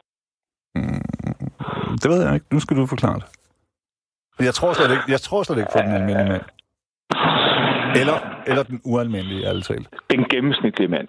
Mm, 0.75 1.01
det 2.01 2.07
ved 2.11 2.23
jeg 2.25 2.33
ikke. 2.33 2.45
Nu 2.51 2.59
skal 2.59 2.77
du 2.77 2.85
forklare 2.85 3.19
det. 3.19 3.25
Jeg 4.45 4.53
tror 4.53 4.73
slet 4.73 4.91
ikke, 4.91 5.03
jeg 5.07 5.21
tror 5.21 5.43
slet 5.43 5.57
ikke 5.57 5.69
på 5.75 5.79
den 5.81 5.93
almindelige 5.93 6.29
mand. 6.29 6.43
Eller, 8.01 8.17
eller 8.47 8.63
den 8.63 8.81
ualmindelige, 8.85 9.45
ærligt 9.47 9.65
talt. 9.65 9.87
Den 10.11 10.23
gennemsnitlige 10.29 10.87
mand. 10.87 11.07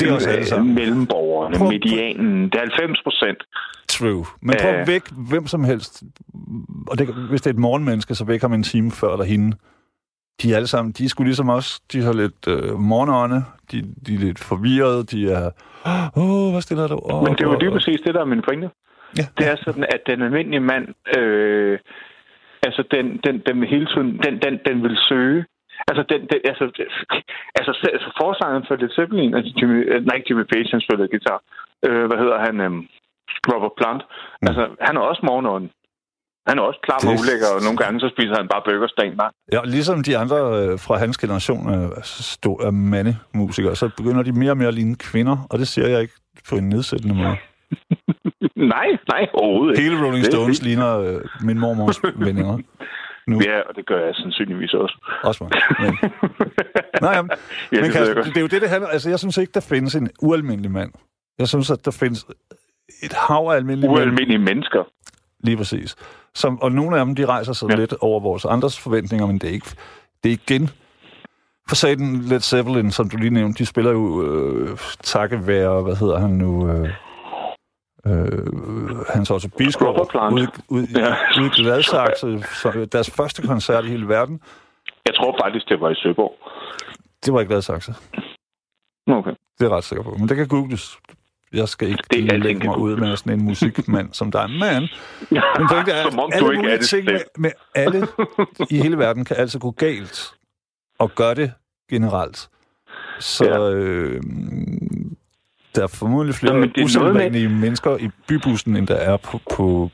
Det 0.00 0.08
er 0.08 0.16
os 0.16 0.26
alle 0.26 0.46
sammen. 0.46 0.74
Mellemborgerne, 0.74 1.56
Prøv- 1.58 1.68
medianen, 1.70 2.44
det 2.44 2.54
er 2.54 2.60
90 2.60 3.02
procent. 3.02 3.38
True. 3.88 4.24
Men 4.42 4.56
prøv 4.60 4.70
at 4.70 4.88
væk 4.88 5.02
hvem 5.30 5.46
som 5.46 5.64
helst. 5.64 6.02
Og 6.90 6.98
det, 6.98 7.14
hvis 7.30 7.40
det 7.42 7.50
er 7.50 7.54
et 7.54 7.60
morgenmenneske, 7.60 8.14
så 8.14 8.24
væk 8.24 8.40
ham 8.40 8.52
en 8.52 8.62
time 8.62 8.90
før 8.90 9.12
eller 9.12 9.24
hende. 9.24 9.56
De 10.42 10.52
er 10.52 10.56
alle 10.56 10.66
sammen, 10.66 10.92
de 10.92 11.08
sgu 11.08 11.22
ligesom 11.24 11.48
os. 11.48 11.80
De 11.92 12.02
har 12.02 12.12
lidt 12.12 12.42
øh, 12.48 12.78
morgenånde. 12.92 13.38
De, 13.70 13.76
de 14.06 14.14
er 14.14 14.18
lidt 14.18 14.38
forvirrede. 14.38 15.04
De 15.12 15.20
er, 15.32 15.50
åh, 16.16 16.22
oh, 16.22 16.52
hvad 16.52 16.62
stiller 16.62 16.86
du? 16.86 16.98
Oh, 17.02 17.22
Men 17.24 17.32
det 17.32 17.42
er 17.44 17.50
jo 17.52 17.58
lige 17.58 17.70
præcis 17.70 18.00
det, 18.06 18.14
der 18.14 18.20
er 18.20 18.32
min 18.34 18.42
pointe. 18.48 18.70
Ja. 19.18 19.26
Det 19.38 19.46
er 19.52 19.56
sådan, 19.64 19.84
at 19.94 20.00
den 20.06 20.22
almindelige 20.22 20.60
mand, 20.72 20.86
øh, 21.18 21.78
altså 22.66 22.82
den, 22.90 23.06
den, 23.24 23.34
den 23.46 23.56
hele 23.74 23.86
tiden, 23.92 24.08
den, 24.24 24.34
den, 24.44 24.54
den 24.66 24.82
vil 24.82 24.96
søge. 25.08 25.44
Altså, 25.88 26.02
den, 26.12 26.20
den, 26.30 26.40
altså, 26.50 26.64
altså, 27.58 27.72
altså 27.96 28.10
forsangeren 28.20 28.64
for 28.68 28.76
Led 28.76 28.90
Zeppelin, 28.96 29.34
altså 29.34 29.52
Jimmy, 29.58 29.78
øh, 29.92 30.06
nej, 30.10 30.18
Jimmy 30.26 30.44
Page, 30.52 30.68
han 30.70 30.80
spillede 30.80 31.12
guitar. 31.14 31.40
Øh, 31.86 32.04
hvad 32.08 32.18
hedder 32.22 32.38
han? 32.46 32.60
Øh, 32.60 32.72
Robert 33.52 33.74
Plant. 33.78 34.02
Mm. 34.06 34.48
Altså, 34.48 34.62
han 34.86 34.96
er 34.96 35.00
også 35.00 35.22
morgenånden. 35.30 35.70
Han 36.48 36.58
er 36.58 36.62
også 36.62 36.80
klar 36.86 36.98
med 37.04 37.12
Det- 37.12 37.20
ulækker, 37.20 37.46
og 37.56 37.60
nogle 37.62 37.78
gange 37.82 38.00
så 38.00 38.08
spiser 38.14 38.34
han 38.40 38.48
bare 38.52 38.62
burgers 38.68 38.92
dagen 39.00 39.14
lang. 39.22 39.32
Ja, 39.52 39.60
ligesom 39.64 40.02
de 40.02 40.18
andre 40.22 40.36
øh, 40.60 40.78
fra 40.78 40.94
hans 40.98 41.18
generation 41.18 41.62
øh, 41.74 41.88
stå, 42.04 42.52
er 42.66 42.70
mandemusikere, 42.70 43.76
så 43.76 43.90
begynder 43.96 44.22
de 44.22 44.32
mere 44.32 44.50
og 44.50 44.56
mere 44.56 44.68
at 44.68 44.74
ligne 44.74 44.96
kvinder, 44.96 45.36
og 45.50 45.58
det 45.58 45.68
ser 45.68 45.86
jeg 45.88 46.00
ikke 46.00 46.14
på 46.48 46.54
en 46.56 46.68
nedsættende 46.68 47.14
måde. 47.14 47.36
nej, 48.74 48.88
nej, 49.12 49.22
overhovedet 49.34 49.78
ikke. 49.78 49.90
Hele 49.90 50.04
Rolling 50.06 50.24
Stones 50.24 50.62
ligner 50.62 50.98
øh, 50.98 51.20
min 51.40 51.58
mormors 51.58 52.00
venner. 52.26 52.58
Nu. 53.26 53.40
Ja, 53.46 53.60
og 53.68 53.76
det 53.76 53.86
gør 53.86 54.00
jeg 54.06 54.14
sandsynligvis 54.14 54.72
også. 54.74 54.96
Også 55.24 55.44
mig. 55.44 55.52
Men, 55.80 55.92
nej, 57.04 57.12
jamen, 57.16 57.30
Ja, 57.72 57.80
men 57.80 57.90
det 57.90 58.14
godt. 58.14 58.26
det, 58.26 58.36
er 58.36 58.40
jo 58.40 58.46
det, 58.46 58.62
det 58.62 58.70
handler 58.70 58.88
Altså, 58.88 59.08
jeg 59.10 59.18
synes 59.18 59.36
ikke, 59.36 59.52
der 59.54 59.60
findes 59.60 59.94
en 59.94 60.10
ualmindelig 60.22 60.70
mand. 60.70 60.92
Jeg 61.38 61.48
synes, 61.48 61.70
at 61.70 61.84
der 61.84 61.90
findes 61.90 62.26
et 63.02 63.12
hav 63.28 63.48
af 63.52 63.56
almindelige 63.56 63.90
Ualmindelige 63.90 64.38
mennesker. 64.38 64.82
Lige 65.40 65.56
præcis. 65.56 65.96
Som, 66.34 66.62
og 66.62 66.72
nogle 66.72 66.98
af 66.98 67.06
dem, 67.06 67.14
de 67.14 67.26
rejser 67.26 67.52
sig 67.52 67.70
ja. 67.70 67.76
Lidt 67.76 67.94
over 68.00 68.20
vores 68.20 68.44
andres 68.44 68.78
forventninger, 68.78 69.26
men 69.26 69.38
det 69.38 69.48
er 69.48 69.52
ikke... 69.52 69.70
Det 70.24 70.32
er 70.32 70.32
igen... 70.32 70.70
For 71.68 71.74
satan 71.76 72.20
Led 72.20 72.40
Zeppelin, 72.40 72.90
som 72.90 73.10
du 73.10 73.16
lige 73.16 73.30
nævnte, 73.30 73.58
de 73.58 73.66
spiller 73.66 73.90
jo 73.90 74.22
øh, 74.22 74.78
takket 75.02 75.46
være, 75.46 75.82
hvad 75.82 75.96
hedder 75.96 76.18
han 76.18 76.30
nu... 76.30 76.70
Øh, 76.70 76.88
øh, 78.06 78.96
Hans 79.14 79.30
Otto 79.30 79.48
Plant. 80.10 80.32
ude, 80.32 80.48
ude, 80.68 80.86
ja. 81.00 81.14
Ude 81.40 81.46
i 81.46 81.62
Gladsaxe, 81.62 82.42
så 82.42 82.88
deres 82.92 83.10
første 83.10 83.42
koncert 83.42 83.84
i 83.84 83.88
hele 83.88 84.08
verden. 84.08 84.40
Jeg 85.06 85.14
tror 85.14 85.38
faktisk, 85.44 85.68
det 85.68 85.80
var 85.80 85.90
i 85.90 85.94
Søborg. 85.94 86.34
Det 87.24 87.32
var 87.34 87.40
i 87.40 87.44
Gladsaxe. 87.44 87.94
Okay. 89.06 89.30
Det 89.30 89.64
er 89.64 89.68
jeg 89.68 89.70
ret 89.70 89.84
sikker 89.84 90.02
på. 90.02 90.10
Men 90.18 90.28
det 90.28 90.36
kan 90.36 90.48
googles. 90.48 90.98
Jeg 91.52 91.68
skal 91.68 91.88
ikke 91.88 92.02
Det 92.10 92.32
er 92.32 92.36
lægge 92.36 92.60
kan 92.60 92.70
mig 92.70 92.78
ud 92.78 92.96
med 92.96 93.16
sådan 93.16 93.38
en 93.38 93.44
musikmand 93.44 94.12
som 94.12 94.30
dig. 94.30 94.50
Men, 94.50 94.60
men 95.58 95.68
pointen 95.70 95.94
er, 95.94 96.06
at 96.06 96.32
alle 96.32 96.48
er 96.48 96.56
mulige 96.56 96.78
ting 96.78 97.04
med, 97.04 97.20
med 97.38 97.50
alle 97.74 98.06
i 98.70 98.76
hele 98.82 98.98
verden 98.98 99.24
kan 99.24 99.36
altså 99.36 99.58
gå 99.58 99.70
galt. 99.70 100.30
Og 100.98 101.10
gør 101.14 101.34
det 101.34 101.52
generelt. 101.90 102.48
Så 103.20 103.44
Ja. 103.44 103.70
øh, 103.74 104.22
der 105.74 105.82
er 105.82 105.86
formodentlig 105.86 106.34
flere 106.34 106.52
er 106.52 106.56
noget 106.56 106.72
med- 106.76 106.84
usædvanlige 106.84 107.48
mennesker 107.48 107.96
i 107.96 108.08
bybussen, 108.28 108.76
end 108.76 108.86
der 108.86 108.94
er 108.96 109.16
på, 109.16 109.40
på 109.56 109.90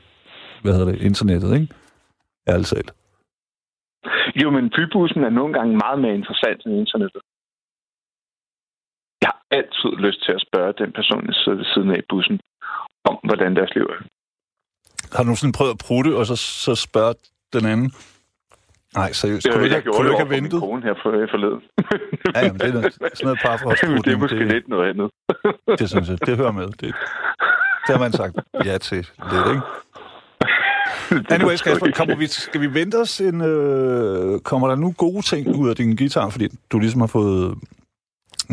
hvad 0.61 0.73
hedder 0.73 0.91
det, 0.91 1.01
internettet, 1.01 1.53
ikke? 1.61 1.73
Ærligt 2.47 2.67
talt. 2.69 2.91
Jo, 4.35 4.49
men 4.49 4.69
bybussen 4.75 5.23
er 5.23 5.29
nogle 5.29 5.53
gange 5.53 5.77
meget 5.77 5.99
mere 5.99 6.15
interessant 6.15 6.65
end 6.65 6.73
internettet. 6.79 7.21
Altid 9.57 9.91
lyst 10.05 10.19
til 10.25 10.31
at 10.37 10.41
spørge 10.47 10.73
den 10.81 10.91
person, 10.99 11.21
der 11.27 11.33
sidder 11.33 11.57
ved 11.61 11.65
siden 11.73 11.89
af 11.93 11.97
i 12.03 12.05
bussen, 12.09 12.39
om 13.09 13.15
hvordan 13.27 13.55
deres 13.55 13.71
liv 13.75 13.83
er. 13.95 13.99
Har 15.15 15.21
du 15.23 15.27
nogensinde 15.29 15.53
prøvet 15.57 15.71
at 15.71 15.81
prutte, 15.87 16.11
og 16.19 16.25
så, 16.25 16.35
så 16.35 16.75
spørge 16.75 17.13
den 17.55 17.65
anden? 17.73 17.89
Nej, 18.99 19.11
seriøst. 19.11 19.47
Kunne 19.51 19.59
du 19.69 19.75
ikke, 19.75 19.81
kunne 19.91 20.05
du 20.07 20.11
ikke 20.13 20.23
have 20.23 20.27
for 20.33 20.35
ventet? 20.41 20.59
kone 20.59 20.81
her 20.87 20.93
for, 21.03 21.09
forleden. 21.33 21.61
Ja, 22.35 22.39
jamen, 22.45 22.59
det 22.59 22.67
er 22.69 22.73
noget- 22.73 22.93
sådan 22.93 23.25
noget 23.27 23.39
parforholdsbrud, 23.45 23.95
det 24.05 24.07
er 24.07 24.11
det- 24.11 24.19
måske 24.19 24.39
det- 24.39 24.47
lidt 24.53 24.67
noget 24.67 24.89
andet. 24.89 25.07
Det 25.79 25.89
synes 25.89 26.09
jeg. 26.09 26.17
Det 26.27 26.37
hører 26.37 26.51
med. 26.51 26.67
Det, 26.67 26.79
det 27.85 27.91
har 27.95 27.99
man 27.99 28.11
sagt 28.11 28.35
ja 28.65 28.77
til 28.77 28.97
lidt, 29.31 29.47
ikke? 29.53 29.61
Anyways, 31.35 31.61
Kasper, 31.61 31.91
kommer 31.95 32.15
vi, 32.15 32.27
skal 32.27 32.61
vi 32.61 32.73
vente 32.73 32.95
os 32.95 33.21
en... 33.21 33.41
Øh, 33.41 34.39
kommer 34.39 34.67
der 34.67 34.75
nu 34.75 34.93
gode 34.97 35.21
ting 35.21 35.55
ud 35.55 35.69
af 35.69 35.75
din 35.75 35.95
guitar, 35.95 36.29
fordi 36.29 36.47
du 36.71 36.79
ligesom 36.79 37.01
har 37.01 37.07
fået 37.07 37.55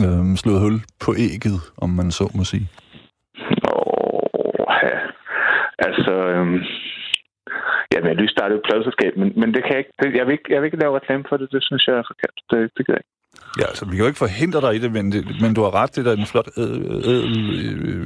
øh, 0.04 0.36
slået 0.36 0.60
hul 0.60 0.76
på 1.04 1.10
ægget, 1.18 1.58
om 1.84 1.90
man 1.90 2.10
så 2.10 2.24
må 2.34 2.44
sige? 2.44 2.68
Åh, 3.72 4.74
ja. 4.88 4.98
Altså, 5.78 6.12
øhm, 6.32 6.54
ja, 7.92 7.96
Jamen, 8.02 8.08
jeg 8.08 8.16
lige 8.16 8.36
startet 8.36 8.56
et 8.56 8.66
pladeselskab, 8.68 9.12
men, 9.16 9.28
men 9.40 9.48
det 9.54 9.60
kan 9.64 9.72
jeg 9.74 9.78
ikke, 9.78 9.94
det, 10.02 10.06
jeg, 10.18 10.26
vil 10.26 10.32
ikke, 10.32 10.48
jeg 10.52 10.58
vil 10.60 10.66
ikke 10.66 10.80
lave 10.82 10.96
reklame 10.98 11.24
for 11.28 11.36
det. 11.36 11.48
Det 11.52 11.62
synes 11.68 11.82
jeg 11.86 11.94
er 11.94 12.06
forkert. 12.12 12.36
Det, 12.50 12.58
det 12.76 12.82
kan 12.86 12.92
jeg 12.94 13.00
ikke. 13.02 13.12
Ja, 13.60 13.66
altså, 13.72 13.84
vi 13.84 13.90
kan 13.96 14.04
jo 14.04 14.06
ikke 14.12 14.24
forhindre 14.26 14.60
dig 14.60 14.72
i 14.74 14.78
det, 14.84 14.92
men, 14.92 15.12
det, 15.12 15.22
men 15.42 15.54
du 15.54 15.62
har 15.62 15.74
ret, 15.74 15.96
det 15.96 16.04
der 16.04 16.12
er 16.12 16.16
en 16.16 16.32
flot 16.32 16.48
øh, 16.62 16.80
øh, 17.10 17.24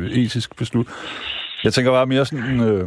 øh, 0.03 0.11
etisk 0.11 0.57
beslut. 0.57 0.89
Jeg 1.65 1.73
tænker 1.73 1.91
bare 1.91 2.07
mere 2.07 2.25
sådan... 2.25 2.61
Øh, 2.69 2.85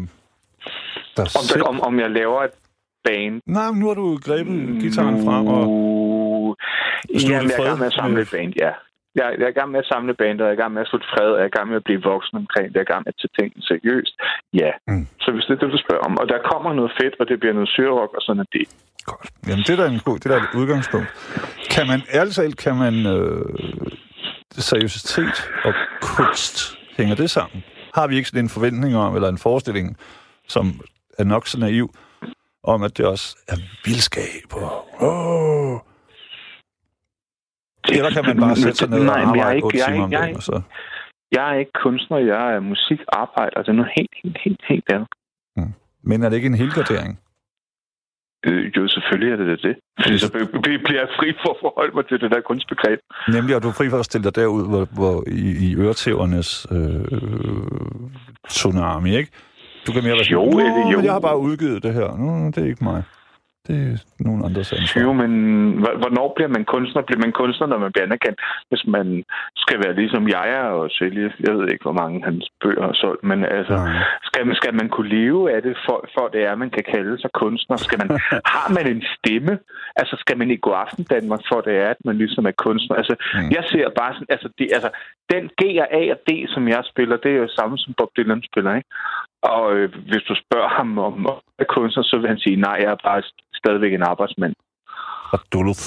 der 1.17 1.23
Om, 1.39 1.45
selv... 1.51 1.63
om, 1.71 1.81
om 1.81 1.99
jeg 1.99 2.09
laver 2.09 2.43
et 2.43 2.55
band. 3.03 3.41
Nej, 3.45 3.71
men 3.71 3.79
nu 3.79 3.87
har 3.87 3.93
du 3.93 4.19
grebet 4.27 4.81
gitaren 4.81 5.25
frem, 5.25 5.47
og 5.47 5.65
Slå 7.17 7.29
Jamen, 7.29 7.49
jeg 7.49 7.57
er 7.57 7.61
i 7.61 7.67
gang 7.67 7.79
med 7.79 7.87
at 7.87 7.93
samle 7.93 8.21
et 8.21 8.29
band, 8.31 8.53
ja. 8.61 8.71
Jeg, 9.19 9.27
jeg 9.39 9.45
er 9.49 9.53
i 9.55 9.59
gang 9.59 9.71
med 9.73 9.79
at 9.83 9.91
samle 9.93 10.13
bandet, 10.21 10.43
jeg 10.43 10.51
er 10.51 10.57
i 10.57 10.61
gang 10.61 10.73
med 10.73 10.81
at 10.83 10.89
slutte 10.91 11.07
fred, 11.13 11.29
jeg 11.35 11.45
er 11.45 11.51
i 11.53 11.57
gang 11.57 11.67
med 11.69 11.77
at 11.81 11.85
blive 11.87 12.01
voksen 12.11 12.35
omkring 12.43 12.65
det, 12.67 12.75
jeg 12.75 12.85
er 12.85 12.89
i 12.89 12.93
gang 12.93 13.03
med 13.05 13.13
at 13.13 13.19
tage 13.21 13.33
tingene 13.37 13.61
seriøst. 13.71 14.13
Ja. 14.61 14.71
Mm. 14.89 15.05
Så 15.23 15.27
hvis 15.33 15.45
det 15.47 15.53
er 15.55 15.61
det, 15.63 15.71
du 15.75 15.81
spørger 15.85 16.03
om. 16.09 16.13
Og 16.21 16.25
der 16.31 16.39
kommer 16.51 16.69
noget 16.79 16.91
fedt, 16.99 17.13
og 17.19 17.25
det 17.29 17.35
bliver 17.41 17.55
noget 17.59 17.69
syrerok, 17.75 18.11
og 18.17 18.21
sådan 18.25 18.41
er 18.45 18.49
det. 18.57 18.65
Godt. 19.11 19.27
Jamen, 19.47 19.63
det 19.67 19.77
der 19.77 19.85
er 19.87 19.91
en 19.97 20.05
god, 20.09 20.17
det 20.21 20.29
der 20.31 20.37
er 20.39 20.43
et 20.49 20.55
udgangspunkt. 20.61 21.09
Kan 21.73 21.85
man, 21.91 21.99
ærligt 22.17 22.35
talt, 22.35 22.57
kan 22.65 22.75
man 22.83 22.95
øh, 23.15 23.45
seriøsitet 24.69 25.37
og 25.67 25.73
kunst, 26.01 26.55
hænger 26.97 27.15
det 27.15 27.29
sammen? 27.37 27.63
Har 27.97 28.07
vi 28.07 28.13
ikke 28.17 28.29
sådan 28.29 28.45
en 28.45 28.55
forventning 28.57 28.93
om, 29.03 29.15
eller 29.15 29.29
en 29.29 29.41
forestilling, 29.47 29.97
som 30.47 30.65
er 31.19 31.23
nok 31.23 31.47
så 31.47 31.59
naiv, 31.59 31.87
om 32.63 32.83
at 32.83 32.97
det 32.97 33.05
også 33.05 33.27
er 33.47 33.57
vildskab 33.85 34.47
og... 34.51 34.71
Åh. 35.01 35.88
Eller 37.97 38.11
kan 38.17 38.23
man 38.25 38.37
bare 38.45 38.55
sætte 38.55 38.77
sig 38.77 38.89
ned 38.89 38.99
og 38.99 39.05
Nej, 39.05 39.21
er 39.21 39.27
arbejde 39.27 39.55
ikke, 39.55 39.65
8 39.65 39.77
jeg 39.77 39.85
er 39.87 39.91
timer 39.91 40.03
om 40.03 40.11
dagen, 40.11 40.35
og 40.35 40.43
så... 40.43 40.61
Jeg 41.31 41.43
er 41.53 41.55
ikke 41.63 41.71
kunstner, 41.83 42.17
jeg 42.17 42.45
er 42.55 42.59
musikarbejder. 42.59 43.57
Det 43.63 43.69
er 43.73 43.77
noget 43.81 43.91
helt, 43.97 44.13
helt, 44.23 44.37
helt, 44.43 44.61
helt 44.69 44.87
andet. 44.93 45.07
Men 46.03 46.23
er 46.23 46.29
det 46.29 46.35
ikke 46.35 46.51
en 46.53 46.61
helgardering? 46.63 47.19
Øh, 48.45 48.71
jo, 48.77 48.87
selvfølgelig 48.87 49.31
er 49.33 49.37
det 49.37 49.61
det. 49.63 49.75
Fordi 50.01 50.17
så 50.17 50.31
bliver 50.85 50.99
jeg 51.03 51.09
fri 51.19 51.27
for 51.43 51.49
at 51.49 51.57
forholde 51.61 51.93
mig 51.95 52.07
til 52.07 52.19
det 52.21 52.31
der 52.31 52.41
kunstbegreb. 52.41 52.99
Nemlig, 53.35 53.55
at 53.55 53.63
du 53.63 53.67
er 53.67 53.73
fri 53.79 53.89
for 53.89 53.97
at 53.99 54.05
stille 54.05 54.23
dig 54.23 54.35
derud, 54.35 54.67
hvor, 54.71 54.87
hvor 54.99 55.23
i, 55.27 55.69
i 55.69 55.75
øretævernes 55.75 56.67
øh, 56.71 57.05
tsunami, 58.47 59.15
ikke? 59.17 59.31
Du 59.87 59.91
kan 59.93 60.03
mere 60.03 60.13
være 60.13 60.31
Jo, 60.31 60.43
"Nå, 60.45 60.59
Eddie, 60.59 60.91
jo." 60.93 61.01
jeg 61.01 61.11
har 61.11 61.19
bare 61.19 61.37
udgivet 61.37 61.83
det 61.83 61.93
her. 61.93 62.17
Nå, 62.17 62.47
det 62.47 62.57
er 62.57 62.67
ikke 62.67 62.83
mig. 62.83 63.03
Det 63.67 63.77
er 63.87 63.97
nogen 64.19 64.41
andres 64.47 64.73
ansvar. 64.73 65.01
Jo, 65.01 65.13
men 65.21 65.31
hv- 65.83 65.99
hvornår 66.03 66.33
bliver 66.35 66.51
man 66.57 66.65
kunstner? 66.65 67.01
Bliver 67.01 67.21
man 67.25 67.31
kunstner, 67.31 67.67
når 67.67 67.79
man 67.85 67.91
bliver 67.91 68.05
anerkendt? 68.05 68.39
Hvis 68.69 68.83
man 68.95 69.07
skal 69.63 69.77
være 69.83 69.95
ligesom 70.01 70.23
jeg 70.37 70.45
er 70.59 70.67
og 70.79 70.89
sælge, 70.99 71.33
jeg 71.45 71.53
ved 71.57 71.67
ikke, 71.71 71.85
hvor 71.87 71.97
mange 72.01 72.23
hans 72.23 72.45
bøger 72.61 72.83
har 72.89 72.93
solgt, 73.03 73.23
men 73.23 73.39
altså, 73.45 73.75
Nej. 73.75 74.03
skal 74.27 74.45
man, 74.47 74.55
skal 74.55 74.73
man 74.81 74.89
kunne 74.89 75.11
leve 75.19 75.41
af 75.55 75.61
det, 75.61 75.77
for, 75.85 75.97
for 76.15 76.25
det 76.33 76.41
er, 76.49 76.55
man 76.55 76.69
kan 76.69 76.85
kalde 76.93 77.21
sig 77.21 77.31
kunstner? 77.41 77.77
Skal 77.77 77.97
man, 78.01 78.09
har 78.55 78.67
man 78.77 78.85
en 78.93 79.03
stemme? 79.15 79.53
Altså, 79.95 80.15
skal 80.23 80.37
man 80.37 80.51
i 80.51 80.57
God 80.65 80.77
Aften 80.83 81.03
Danmark, 81.15 81.41
for 81.49 81.61
det 81.61 81.75
er, 81.83 81.89
at 81.95 82.01
man 82.05 82.17
ligesom 82.17 82.45
er 82.45 82.55
kunstner? 82.65 82.95
Altså, 83.01 83.15
mm. 83.33 83.49
jeg 83.55 83.63
ser 83.71 83.85
bare 83.99 84.13
sådan, 84.13 84.31
altså, 84.35 84.49
det, 84.57 84.67
altså, 84.77 84.89
den 85.33 85.43
G 85.59 85.61
og 85.83 85.87
A 85.99 86.01
og 86.13 86.19
D, 86.27 86.29
som 86.53 86.67
jeg 86.67 86.81
spiller, 86.91 87.17
det 87.17 87.31
er 87.31 87.39
jo 87.43 87.47
samme 87.59 87.77
som 87.77 87.93
Bob 87.97 88.09
Dylan 88.17 88.43
spiller, 88.51 88.75
ikke? 88.75 88.89
Og 89.43 89.73
øh, 89.75 89.89
hvis 90.09 90.23
du 90.29 90.35
spørger 90.43 90.69
ham 90.77 90.97
om 90.97 91.25
er 91.59 91.65
kunstner, 91.75 92.03
så 92.03 92.17
vil 92.17 92.27
han 92.27 92.39
sige, 92.39 92.55
nej, 92.55 92.77
jeg 92.83 92.91
er 92.91 93.01
bare 93.03 93.21
stadigvæk 93.61 93.93
en 93.93 94.03
arbejdsmand. 94.03 94.53
Og 95.33 95.39
Duluth. 95.53 95.85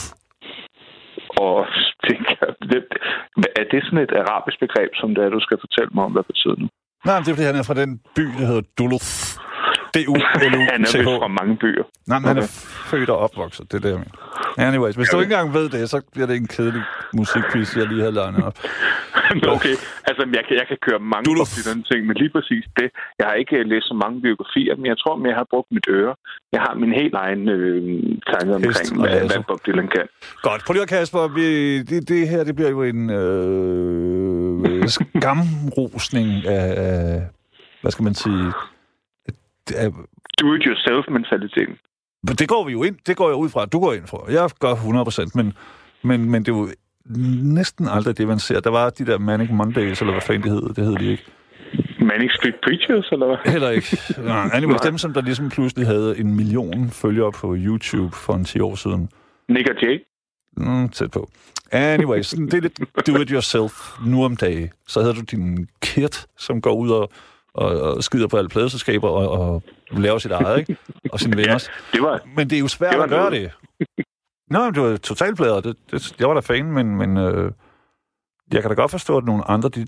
Og 1.46 1.66
det, 2.08 2.16
kan- 2.28 2.56
det, 2.72 2.80
er 3.60 3.64
det 3.72 3.84
sådan 3.84 3.98
et 4.06 4.12
arabisk 4.24 4.58
begreb, 4.60 4.90
som 4.94 5.14
det 5.14 5.24
er, 5.24 5.28
du 5.28 5.40
skal 5.40 5.58
fortælle 5.60 5.90
mig 5.94 6.04
om, 6.04 6.12
hvad 6.12 6.22
det 6.22 6.26
betyder 6.26 6.54
nu? 6.58 6.68
Nej, 7.04 7.18
det 7.18 7.28
er, 7.28 7.34
fordi 7.34 7.46
han 7.50 7.56
er 7.56 7.62
fra 7.70 7.80
den 7.82 8.00
by, 8.16 8.22
der 8.38 8.46
hedder 8.50 8.62
Duluth. 8.78 9.10
Han 10.74 10.80
er 10.80 10.80
vist 10.80 10.92
D-U-L-U-T-H. 10.94 11.20
fra 11.22 11.28
mange 11.40 11.56
byer. 11.56 11.84
Nej, 12.06 12.18
men 12.18 12.28
han 12.28 12.38
er 12.38 12.48
født 12.90 13.10
og 13.10 13.18
opvokset, 13.18 13.72
det 13.72 13.76
er 13.78 13.82
det, 13.86 13.90
jeg 13.90 13.98
mener. 14.04 14.16
Anyways, 14.68 14.94
hvis 14.94 15.08
du 15.08 15.16
ikke 15.20 15.32
engang 15.34 15.54
ved 15.54 15.68
det, 15.68 15.90
så 15.90 15.98
bliver 16.12 16.26
det 16.26 16.36
en 16.36 16.46
kedelig 16.56 16.82
musikquiz, 17.18 17.76
jeg 17.76 17.86
lige 17.86 18.00
havde 18.00 18.14
legnet 18.14 18.44
op. 18.44 18.56
okay, 19.56 19.74
altså 20.08 20.22
jeg 20.38 20.42
kan, 20.48 20.54
jeg 20.60 20.66
kan 20.70 20.78
køre 20.86 21.00
mange 21.12 21.24
Du- 21.28 21.34
Bob 21.40 21.50
Dylan 21.56 21.82
ting, 21.90 22.00
men 22.08 22.14
lige 22.22 22.30
præcis 22.36 22.64
det. 22.80 22.88
Jeg 23.18 23.26
har 23.28 23.34
ikke 23.42 23.56
øh, 23.56 23.64
læst 23.72 23.86
så 23.92 23.94
mange 24.04 24.16
biografier, 24.26 24.74
men 24.76 24.86
jeg 24.92 24.98
tror, 25.02 25.14
at 25.16 25.22
jeg 25.30 25.36
har 25.40 25.46
brugt 25.52 25.68
mit 25.76 25.86
øre. 25.98 26.14
Jeg 26.54 26.60
har 26.66 26.74
min 26.82 26.92
helt 27.00 27.14
egen 27.24 27.42
øh, 27.48 27.82
tanke 28.30 28.50
Hest 28.68 28.92
omkring, 28.92 29.00
og 29.02 29.08
hvad, 29.08 29.20
hvad 29.30 29.42
Bob 29.48 29.60
Dylan 29.66 29.88
kan. 29.96 30.06
Godt, 30.46 30.60
prøv 30.64 30.72
lige 30.72 30.86
at 30.88 30.92
Kasper, 30.96 31.22
vi, 31.38 31.46
det, 31.90 32.08
det 32.08 32.28
her 32.28 32.44
det 32.48 32.54
bliver 32.56 32.70
jo 32.76 32.82
en 32.82 33.02
øh, 33.10 34.88
skamrosning 34.96 36.28
af, 36.58 36.66
af, 36.86 37.22
hvad 37.82 37.90
skal 37.94 38.02
man 38.08 38.14
sige, 38.14 38.44
Do-it-yourself-mentaliteten. 40.40 41.76
det 42.38 42.48
går 42.48 42.64
vi 42.66 42.72
jo 42.72 42.82
ind, 42.82 42.96
det 43.06 43.16
går 43.16 43.28
jeg 43.28 43.36
ud 43.36 43.48
fra, 43.48 43.64
du 43.66 43.80
går 43.80 43.92
ind 43.92 44.06
for. 44.06 44.30
Jeg 44.30 44.50
gør 44.60 44.74
100%, 44.74 45.30
men, 45.34 45.52
men, 46.02 46.30
men 46.30 46.42
det 46.44 46.52
er 46.52 46.56
jo 46.56 46.68
næsten 47.54 47.88
aldrig 47.88 48.18
det, 48.18 48.26
man 48.28 48.38
ser. 48.38 48.60
Der 48.60 48.70
var 48.70 48.90
de 48.90 49.06
der 49.06 49.18
Manic 49.18 49.50
Mondays, 49.50 50.00
eller 50.00 50.12
hvad 50.12 50.22
fanden 50.22 50.42
det 50.42 50.50
hed, 50.52 50.74
det 50.74 50.84
hed 50.84 50.96
de 50.96 51.10
ikke. 51.10 51.24
Manic 52.00 52.30
Street 52.36 52.54
Preachers, 52.64 53.08
eller 53.12 53.26
hvad? 53.26 53.52
Heller 53.52 53.70
ikke. 53.70 53.98
Nej, 54.24 54.50
anyways, 54.52 54.80
Nej. 54.82 54.90
dem, 54.90 54.98
som 54.98 55.12
der 55.12 55.20
ligesom 55.20 55.48
pludselig 55.48 55.86
havde 55.86 56.18
en 56.18 56.36
million 56.36 56.90
følgere 56.90 57.32
på 57.32 57.54
YouTube 57.58 58.16
for 58.16 58.34
en 58.34 58.44
10 58.44 58.60
år 58.60 58.74
siden. 58.74 59.08
Nick 59.48 59.68
og 59.70 59.82
Jay. 59.82 59.98
Mm, 60.56 60.88
tæt 60.88 61.10
på. 61.10 61.30
Anyways, 61.72 62.30
det 62.50 62.54
er 62.54 62.60
lidt 62.60 62.80
do-it-yourself 63.06 63.72
nu 64.06 64.24
om 64.24 64.36
dagen. 64.36 64.70
Så 64.88 65.00
havde 65.00 65.14
du 65.14 65.20
din 65.20 65.68
kit, 65.82 66.26
som 66.38 66.60
går 66.60 66.74
ud 66.74 66.90
og, 66.90 67.10
og, 67.54 67.80
og 67.80 68.02
skider 68.04 68.28
på 68.28 68.36
alle 68.36 68.48
pladeselskaber 68.48 69.08
og, 69.08 69.30
og 69.40 69.62
laver 69.90 70.18
sit 70.18 70.30
eget, 70.30 70.58
ikke? 70.58 70.76
Og 71.12 71.20
sine 71.20 71.36
venners. 71.40 71.70
Det 71.92 72.02
var, 72.02 72.20
Men 72.36 72.50
det 72.50 72.56
er 72.56 72.60
jo 72.60 72.68
svært 72.68 72.90
Det 72.90 72.98
var 72.98 73.04
at 73.04 73.10
gøre 73.10 73.30
noget. 73.30 73.50
det. 73.88 73.96
Nå, 74.50 74.70
det 74.70 74.82
var 74.82 74.96
totalplader. 74.96 75.60
Det, 75.60 75.76
det, 75.90 76.20
jeg 76.20 76.28
var 76.28 76.34
da 76.34 76.40
fan, 76.40 76.72
men, 76.72 76.96
men 76.96 77.16
øh, 77.16 77.52
jeg 78.52 78.60
kan 78.62 78.68
da 78.70 78.74
godt 78.74 78.90
forstå, 78.90 79.16
at 79.16 79.24
nogle 79.24 79.50
andre, 79.50 79.68
de, 79.68 79.86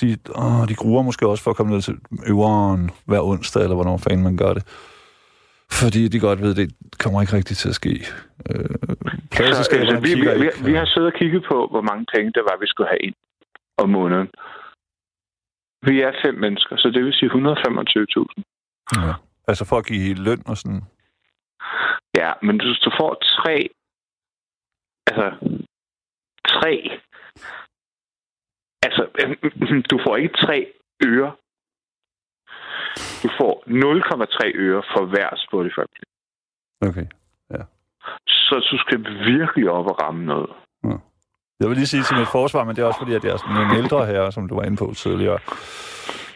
de, 0.00 0.16
åh, 0.34 0.68
de 0.68 0.74
gruer 0.74 1.02
måske 1.02 1.26
også 1.26 1.44
for 1.44 1.50
at 1.50 1.56
komme 1.56 1.72
ned 1.72 1.82
til 1.82 1.98
øveren 2.26 2.90
hver 3.04 3.20
onsdag, 3.20 3.62
eller 3.62 3.74
hvornår 3.74 3.96
fanden 3.96 4.22
man 4.22 4.36
gør 4.36 4.52
det. 4.54 4.64
Fordi 5.72 6.08
de 6.08 6.20
godt 6.20 6.42
ved, 6.42 6.50
at 6.50 6.56
det 6.56 6.74
kommer 6.98 7.20
ikke 7.20 7.32
rigtigt 7.36 7.58
til 7.58 7.68
at 7.68 7.74
ske. 7.74 8.06
Øh, 8.50 8.64
pladeselskaberne 9.30 9.90
altså, 9.90 10.14
vi, 10.14 10.14
vi, 10.20 10.28
vi, 10.44 10.70
vi 10.70 10.74
har 10.74 10.84
siddet 10.86 11.12
og 11.12 11.18
kigget 11.18 11.44
på, 11.50 11.66
hvor 11.70 11.80
mange 11.80 12.06
penge 12.14 12.32
det 12.32 12.42
var, 12.48 12.56
vi 12.60 12.66
skulle 12.66 12.88
have 12.88 13.02
ind 13.08 13.14
om 13.78 13.88
måneden. 13.90 14.28
Vi 15.86 16.00
er 16.00 16.12
fem 16.24 16.34
mennesker, 16.34 16.76
så 16.76 16.88
det 16.94 17.04
vil 17.04 17.14
sige 17.14 17.30
125.000. 17.30 18.42
Ja. 18.96 19.12
Altså 19.48 19.64
for 19.68 19.76
at 19.78 19.86
give 19.86 20.14
løn 20.14 20.42
og 20.46 20.56
sådan. 20.56 20.82
Ja, 22.16 22.32
men 22.42 22.56
hvis 22.64 22.78
du 22.78 22.90
får 23.00 23.14
tre... 23.14 23.56
Altså... 25.06 25.26
Tre... 26.48 26.72
Altså, 28.86 29.02
du 29.90 30.00
får 30.06 30.16
ikke 30.16 30.36
tre 30.46 30.72
øre. 31.04 31.36
Du 33.22 33.28
får 33.40 33.52
0,3 33.66 34.52
øre 34.54 34.82
for 34.92 35.04
hver 35.06 35.30
Spotify. 35.46 35.86
Okay. 36.88 37.06
Så 38.28 38.68
du 38.70 38.78
skal 38.78 38.98
virkelig 39.32 39.70
op 39.70 39.86
og 39.86 40.02
ramme 40.02 40.24
noget. 40.24 40.50
Jeg 41.60 41.68
vil 41.68 41.76
lige 41.76 41.86
sige 41.86 42.02
til 42.02 42.16
mit 42.16 42.28
forsvar, 42.32 42.64
men 42.64 42.76
det 42.76 42.82
er 42.82 42.86
også 42.86 42.98
fordi, 43.00 43.14
at 43.14 43.24
jeg 43.24 43.32
er 43.32 43.36
sådan 43.36 43.56
en 43.70 43.76
ældre 43.84 44.06
herre, 44.06 44.32
som 44.32 44.48
du 44.48 44.54
var 44.54 44.62
inde 44.62 44.76
på 44.76 44.92
tidligere. 44.96 45.38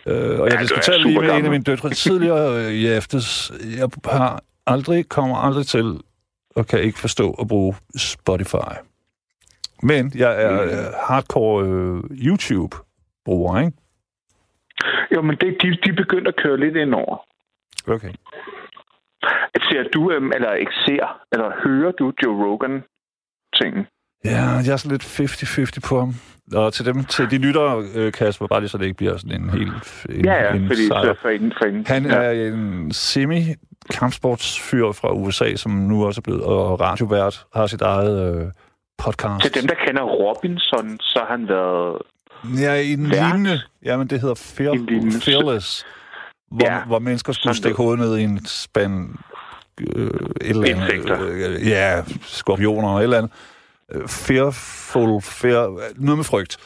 Øh, 0.06 0.40
og 0.40 0.46
jeg 0.48 0.54
er 0.54 0.60
diskuterede 0.60 1.02
lige 1.02 1.04
med 1.06 1.10
en 1.10 1.14
supergammel. 1.14 1.44
af 1.44 1.50
mine 1.50 1.64
døtre 1.64 1.90
tidligere 1.90 2.64
øh, 2.66 2.72
i 2.72 2.86
aftes. 2.86 3.52
Jeg 3.78 3.88
har 4.04 4.42
aldrig, 4.66 5.08
kommer 5.08 5.36
aldrig 5.36 5.66
til, 5.66 6.00
og 6.56 6.66
kan 6.66 6.80
ikke 6.82 6.98
forstå 6.98 7.30
at 7.40 7.48
bruge 7.48 7.74
Spotify. 7.96 8.72
Men 9.82 10.12
jeg 10.14 10.42
er 10.44 10.50
Mm. 10.64 10.68
øh, 10.70 10.92
hardcore 11.08 11.64
øh, 11.66 12.02
YouTube-bruger, 12.26 13.60
ikke? 13.60 13.72
Jo, 15.14 15.22
men 15.22 15.36
det, 15.36 15.56
de, 15.62 15.78
de 15.84 15.92
begyndte 15.92 16.28
at 16.28 16.36
køre 16.36 16.56
lidt 16.60 16.76
ind 16.76 16.94
over. 16.94 17.16
Okay. 17.88 18.12
Ser 19.56 19.82
du, 19.94 20.10
øhm, 20.12 20.32
eller 20.32 20.52
ikke 20.52 20.72
ser, 20.86 21.20
eller 21.32 21.52
hører 21.64 21.92
du 21.92 22.12
Joe 22.22 22.44
Rogan 22.46 22.82
ting? 23.62 23.86
Ja, 24.24 24.42
jeg 24.42 24.72
er 24.72 24.76
sådan 24.76 24.90
lidt 24.90 25.04
50-50 25.84 25.88
på 25.88 25.98
ham. 25.98 26.14
Og 26.54 26.72
til 26.72 26.84
dem, 26.86 27.04
til 27.04 27.30
de 27.30 27.38
lyttere, 27.38 27.84
øh, 27.94 28.12
Kasper, 28.12 28.46
bare 28.46 28.60
lige 28.60 28.68
så 28.68 28.78
det 28.78 28.84
ikke 28.84 28.96
bliver 28.96 29.16
sådan 29.16 29.42
en 29.42 29.50
helt 29.50 29.72
en, 30.10 30.24
Ja, 30.24 30.34
ja, 30.34 30.54
en 30.54 30.66
fordi 30.66 30.86
sejr. 30.86 31.02
så 31.04 31.14
for 31.22 31.28
en, 31.28 31.52
for 31.58 31.64
en, 31.68 31.84
Han 31.86 32.06
ja. 32.06 32.14
er 32.16 32.30
en 32.54 32.92
semi-kampsportsfyr 32.92 34.92
fra 34.92 35.12
USA, 35.12 35.56
som 35.56 35.72
nu 35.72 36.06
også 36.06 36.20
er 36.20 36.22
blevet 36.22 36.42
og 36.42 36.80
radiovært, 36.80 37.44
har 37.54 37.66
sit 37.66 37.82
eget 37.82 38.34
øh, 38.36 38.46
podcast. 38.98 39.42
Til 39.44 39.54
dem, 39.62 39.68
der 39.68 39.74
kender 39.86 40.02
Robinson, 40.02 40.98
så 41.00 41.18
har 41.28 41.36
han 41.36 41.48
været... 41.48 42.02
Ja, 42.62 42.74
i 42.74 42.92
en 42.92 43.10
Vært? 43.10 43.12
lignende... 43.12 43.60
Jamen, 43.84 44.06
det 44.06 44.20
hedder 44.20 44.34
Fear, 44.34 44.76
Fearless, 45.24 45.84
hvor, 46.50 46.66
Ja. 46.72 46.78
hvor 46.86 46.98
mennesker 46.98 47.32
skulle 47.32 47.56
stikke 47.56 47.76
hovedet 47.76 47.98
ned 48.00 48.16
i 48.18 48.22
en 48.22 48.46
spand... 48.46 49.08
Øh, 49.96 50.06
et 50.06 50.10
eller 50.40 50.68
andet, 50.68 50.92
Insekter. 50.92 51.18
øh, 51.22 51.68
ja, 51.68 52.02
skorpioner 52.22 52.88
og 52.88 52.98
et 52.98 53.02
eller 53.02 53.18
andet. 53.18 53.30
Fearful, 54.08 55.20
fear, 55.22 55.62
noget 56.06 56.18
med 56.18 56.24
frygt. 56.24 56.56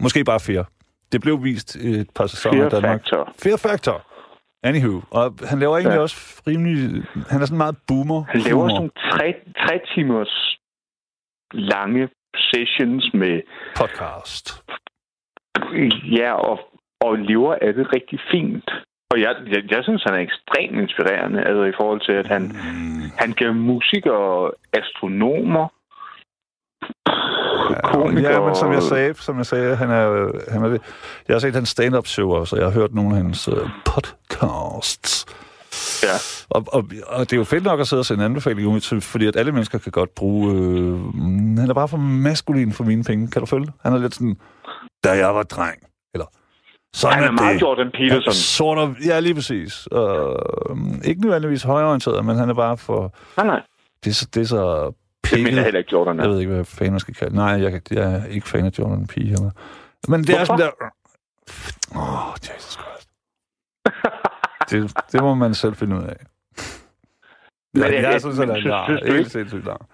Måske 0.00 0.24
bare 0.24 0.40
fear. 0.40 0.68
Det 1.12 1.20
blev 1.20 1.44
vist 1.44 1.76
et 1.76 2.10
par 2.14 2.26
sæsoner 2.26 2.56
Fear 2.58 2.66
i 2.66 2.70
Danmark. 2.70 3.00
Factor. 3.00 3.32
Fear 3.42 3.56
Factor. 3.56 4.06
Anywho, 4.64 5.00
og 5.10 5.34
han 5.50 5.58
laver 5.58 5.76
egentlig 5.76 5.96
Ja. 5.96 6.02
også 6.02 6.42
rimelig... 6.46 7.02
Han 7.30 7.42
er 7.42 7.46
sådan 7.46 7.58
meget 7.58 7.76
boomer. 7.88 8.24
Han 8.28 8.40
laver 8.40 8.68
sådan 8.68 8.90
tre, 9.12 9.34
tre 9.66 9.80
timers 9.94 10.56
lange 11.52 12.08
sessions 12.36 13.04
med, 13.14 13.40
podcast. 13.76 14.62
ja, 16.20 16.32
og, 16.32 16.58
og 17.00 17.18
lever 17.18 17.54
af 17.62 17.74
det 17.74 17.86
rigtig 17.94 18.20
fint. 18.30 18.70
Og 19.10 19.20
jeg, 19.20 19.34
jeg, 19.48 19.62
jeg 19.70 19.80
synes, 19.84 20.02
han 20.06 20.14
er 20.14 20.18
ekstremt 20.18 20.78
inspirerende, 20.80 21.40
altså 21.44 21.64
i 21.64 21.72
forhold 21.80 22.00
til, 22.00 22.12
at 22.12 22.26
han, 22.26 22.42
Mm. 22.42 23.10
han 23.18 23.32
gav 23.32 23.54
musikere, 23.54 24.50
astronomer, 24.72 25.68
komikere... 27.84 28.32
Ja, 28.32 28.40
men 28.40 28.54
som 28.54 28.72
jeg 28.72 28.82
sagde, 28.82 29.14
som 29.14 29.38
jeg 29.38 29.46
sagde 29.46 29.76
han 29.76 29.90
er, 29.90 30.12
øh, 30.12 30.30
han 30.48 30.64
er. 30.64 30.68
Jeg 31.28 31.34
har 31.34 31.38
set 31.38 31.54
hans 31.54 31.68
stand-up 31.68 32.06
show 32.06 32.30
også, 32.30 32.56
og 32.56 32.62
jeg 32.62 32.70
har 32.70 32.80
hørt 32.80 32.94
nogle 32.94 33.16
af 33.16 33.22
hans 33.22 33.48
uh, 33.48 33.68
podcasts. 33.84 35.26
Ja. 36.02 36.16
Og, 36.50 36.64
og, 36.66 36.84
og 37.06 37.20
det 37.20 37.32
er 37.32 37.36
jo 37.36 37.44
fedt 37.44 37.64
nok 37.64 37.80
at 37.80 37.88
sidde 37.88 38.00
og 38.00 38.06
sende 38.06 38.24
anbefalinger 38.24 38.70
ud 38.70 39.00
fordi 39.00 39.26
at 39.26 39.36
alle 39.36 39.52
mennesker 39.52 39.78
kan 39.78 39.92
godt 39.92 40.14
bruge... 40.14 40.54
Øh, 40.54 40.98
han 41.58 41.70
er 41.70 41.74
bare 41.74 41.88
for 41.88 41.96
maskulin 41.96 42.72
for 42.72 42.84
mine 42.84 43.04
penge, 43.04 43.28
kan 43.28 43.40
du 43.40 43.46
følge? 43.46 43.72
Han 43.82 43.92
er 43.92 43.98
lidt 43.98 44.14
sådan, 44.14 44.36
da 45.04 45.10
jeg 45.10 45.34
var 45.34 45.42
dreng. 45.42 45.78
Eller, 46.14 46.26
sådan 46.94 47.18
Han 47.18 47.24
er 47.24 47.32
meget 47.32 47.54
det. 47.54 47.62
Jordan 47.62 47.90
Peterson. 47.94 48.32
Sort 48.32 48.78
of, 48.78 48.90
ja, 49.06 49.20
lige 49.20 49.34
præcis. 49.34 49.86
Og, 49.86 50.36
øhm, 50.70 51.00
ikke 51.04 51.20
nødvendigvis 51.20 51.62
højorienteret, 51.62 52.24
men 52.24 52.36
han 52.36 52.50
er 52.50 52.54
bare 52.54 52.76
for... 52.76 53.14
Nej, 53.36 53.46
nej. 53.46 53.62
Det 54.04 54.10
er 54.10 54.14
så, 54.14 54.28
det 54.34 54.40
er 54.40 54.46
så 54.46 54.92
Det 55.36 55.42
mener 55.44 55.56
jeg 55.56 55.64
heller 55.64 55.78
ikke, 55.78 55.92
Jordan 55.92 56.16
Jeg 56.18 56.24
er. 56.24 56.28
ved 56.28 56.40
ikke, 56.40 56.52
hvad 56.52 56.64
fanden 56.64 57.00
skal 57.00 57.14
kalde 57.14 57.34
Nej, 57.36 57.44
jeg, 57.46 57.80
jeg 57.90 58.12
er 58.14 58.24
ikke 58.26 58.48
fan 58.48 58.64
af 58.66 58.70
Jordan 58.78 59.06
P. 59.06 59.16
Eller. 59.16 59.50
Men 60.08 60.20
det 60.20 60.30
er 60.30 60.36
Hvorfor? 60.36 60.56
sådan 60.56 60.72
der... 60.80 60.86
Åh, 61.96 62.28
oh, 62.28 62.34
Jesus 62.54 62.72
Christ. 62.72 63.08
Det, 64.70 64.92
det 65.12 65.20
må 65.22 65.34
man 65.34 65.54
selv 65.54 65.74
finde 65.74 65.96
ud 65.96 66.02
af. 66.02 66.16
Men 67.74 67.82
jeg- 67.84 67.92
jeg 67.92 68.02
jeg- 68.02 68.20
synes, 68.20 68.38
at 68.38 68.48
det 68.48 68.66
er 68.66 69.12
helt 69.14 69.30
sindssygt 69.32 69.64
langt. 69.64 69.84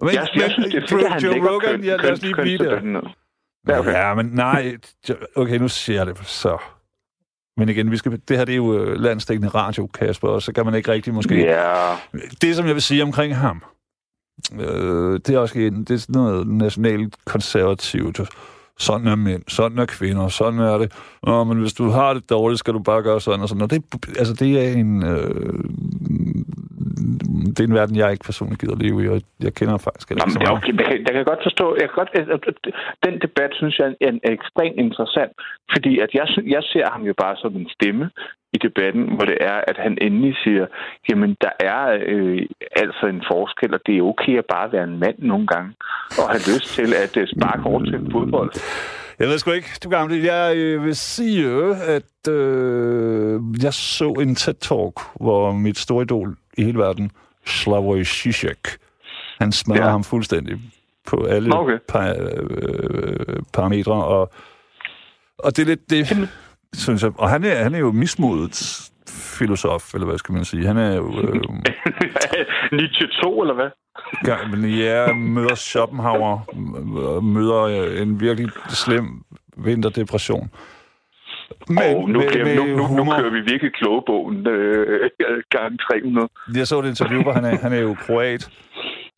Men, 0.00 0.14
Jeg, 0.14 0.28
jeg 0.34 0.50
synes, 0.50 0.74
det 0.74 0.82
er 0.82 0.86
fedt, 0.88 1.12
at 1.14 1.22
Joe 1.22 1.50
Rogan, 1.50 1.84
ja, 1.84 1.96
lad 1.96 2.12
os 2.12 2.22
lige 2.22 2.34
blive 2.34 2.58
der. 2.58 3.00
Ja, 3.68 3.78
okay. 3.78 3.92
Ja, 3.92 4.14
men 4.14 4.26
nej. 4.26 4.76
Okay, 5.36 5.56
nu 5.58 5.68
siger 5.68 5.96
jeg 5.98 6.06
det 6.06 6.26
så. 6.26 6.58
Men 7.56 7.68
igen, 7.68 7.90
vi 7.90 7.96
skal, 7.96 8.20
det 8.28 8.36
her 8.38 8.44
det 8.44 8.52
er 8.52 8.56
jo 8.56 8.78
øh, 8.78 8.96
landstækkende 9.00 9.48
radio, 9.48 9.86
Kasper, 9.86 10.28
og 10.28 10.42
så 10.42 10.52
kan 10.52 10.64
man 10.64 10.74
ikke 10.74 10.92
rigtig 10.92 11.14
måske... 11.14 11.34
Ja, 11.40 11.94
Det, 12.42 12.56
som 12.56 12.66
jeg 12.66 12.74
vil 12.74 12.82
sige 12.82 13.02
omkring 13.02 13.36
ham, 13.36 13.62
øh, 14.60 15.20
det 15.26 15.34
er 15.34 15.38
også 15.38 15.58
en, 15.58 15.84
det 15.84 15.90
er 15.90 15.98
sådan 15.98 16.22
noget 16.22 16.46
nationalt 16.46 17.16
konservativt. 17.24 18.20
Sådan 18.78 19.06
er 19.06 19.14
mænd, 19.14 19.42
sådan 19.48 19.78
er 19.78 19.86
kvinder, 19.86 20.28
sådan 20.28 20.60
er 20.60 20.78
det. 20.78 20.92
Nå, 21.22 21.44
men 21.44 21.58
hvis 21.58 21.72
du 21.72 21.88
har 21.88 22.14
det 22.14 22.30
dårligt, 22.30 22.58
skal 22.58 22.74
du 22.74 22.78
bare 22.78 23.02
gøre 23.02 23.20
sådan 23.20 23.40
og 23.40 23.48
sådan. 23.48 23.62
Og 23.62 23.70
det, 23.70 23.84
altså, 24.18 24.34
det 24.34 24.66
er 24.66 24.72
en... 24.72 25.02
Øh, 25.02 25.54
det 27.54 27.60
er 27.60 27.68
en 27.68 27.80
verden, 27.80 27.96
jeg 27.96 28.12
ikke 28.12 28.28
personligt 28.30 28.60
gider 28.60 28.76
leve 28.84 28.98
i, 29.04 29.08
og 29.08 29.20
jeg 29.46 29.52
kender 29.58 29.78
faktisk 29.86 30.06
ikke 30.10 30.20
så 30.20 30.26
Jamen, 30.26 30.42
ja, 30.42 30.50
meget. 30.50 30.58
okay, 30.58 30.72
jeg, 30.78 30.86
kan, 30.88 30.98
jeg 31.06 31.14
kan 31.16 31.24
godt 31.32 31.42
forstå, 31.48 31.66
jeg 31.80 31.86
kan 31.88 31.96
godt, 32.00 32.12
altså, 32.20 32.36
den 33.06 33.14
debat 33.24 33.50
synes 33.60 33.74
jeg 33.78 33.86
er, 34.08 34.12
er 34.28 34.32
ekstremt 34.38 34.78
interessant, 34.86 35.32
fordi 35.74 35.92
at 36.04 36.10
jeg, 36.18 36.26
jeg 36.56 36.62
ser 36.72 36.86
ham 36.94 37.02
jo 37.10 37.14
bare 37.22 37.36
som 37.42 37.52
en 37.60 37.68
stemme 37.76 38.06
i 38.56 38.58
debatten, 38.66 39.04
hvor 39.14 39.26
det 39.32 39.38
er, 39.40 39.58
at 39.70 39.76
han 39.84 39.98
endelig 40.06 40.34
siger, 40.44 40.66
jamen 41.08 41.36
der 41.44 41.54
er 41.70 41.82
øh, 42.12 42.42
altså 42.82 43.04
en 43.14 43.22
forskel, 43.32 43.74
og 43.74 43.80
det 43.86 43.94
er 43.96 44.02
okay 44.02 44.34
at 44.38 44.46
bare 44.54 44.72
være 44.72 44.84
en 44.84 44.98
mand 45.04 45.18
nogle 45.18 45.46
gange, 45.46 45.70
og 46.18 46.24
have 46.34 46.44
lyst 46.52 46.68
til 46.78 46.90
at 47.04 47.16
øh, 47.20 47.26
sparke 47.34 47.62
over 47.70 47.80
til 47.84 47.98
fodbold. 48.12 48.52
Jeg 49.20 49.28
ved 49.28 49.38
sgu 49.38 49.50
ikke, 49.50 49.68
du 49.84 49.88
gamle. 49.88 50.24
Jeg 50.24 50.56
øh, 50.56 50.84
vil 50.84 50.96
sige, 50.96 51.46
at 51.96 52.32
øh, 52.32 53.40
jeg 53.62 53.74
så 53.74 54.08
en 54.24 54.36
TED-talk, 54.36 54.94
hvor 55.24 55.52
mit 55.52 55.78
store 55.78 56.02
idol 56.02 56.36
i 56.60 56.64
hele 56.64 56.78
verden, 56.78 57.10
Slavoj 57.46 58.02
Žižek, 58.04 58.78
han 59.40 59.52
smadrer 59.52 59.84
ja. 59.84 59.90
Ham 59.90 60.04
fuldstændig 60.04 60.60
på 61.06 61.24
alle 61.24 61.54
Okay. 61.56 61.78
par, 61.88 62.14
øh, 62.18 63.36
parametre, 63.52 64.04
og, 64.04 64.32
og 65.38 65.56
det 65.56 65.62
er 65.62 65.66
lidt 65.66 65.90
det, 65.90 66.28
synes 66.74 67.02
jeg. 67.02 67.12
Og 67.18 67.30
han 67.30 67.44
er, 67.44 67.62
han 67.62 67.74
er 67.74 67.78
jo 67.78 67.92
mismodet 67.92 68.90
filosof, 69.08 69.94
eller 69.94 70.06
hvad 70.06 70.18
skal 70.18 70.32
man 70.32 70.44
sige. 70.44 70.66
Han 70.66 70.76
er 70.76 70.96
jo... 70.96 71.20
Øh, 71.20 71.40
Nietzsche 72.78 73.08
2, 73.22 73.42
eller 73.42 73.54
hvad? 73.54 73.70
ja, 74.68 75.12
møder 75.12 75.54
Schopenhauer, 75.54 76.40
møder 77.20 77.92
en 78.02 78.20
virkelig 78.20 78.50
slem 78.68 79.24
vinterdepression. 79.56 80.50
Men 81.68 81.78
og 81.78 82.08
nu, 82.10 82.18
med, 82.18 82.44
med 82.44 82.56
nu, 82.56 82.64
nu, 82.64 83.04
nu 83.04 83.04
kører 83.04 83.30
vi 83.30 83.40
virkelig 83.40 83.72
klogebogen 83.72 84.46
øh, 84.46 85.10
gang 85.50 85.78
300. 85.80 86.28
Jeg 86.56 86.66
så 86.66 86.78
et 86.80 86.86
interview, 86.86 87.22
hvor 87.22 87.32
han 87.32 87.44
er, 87.44 87.58
han 87.58 87.72
er 87.72 87.80
jo 87.80 87.94
kroat, 88.06 88.50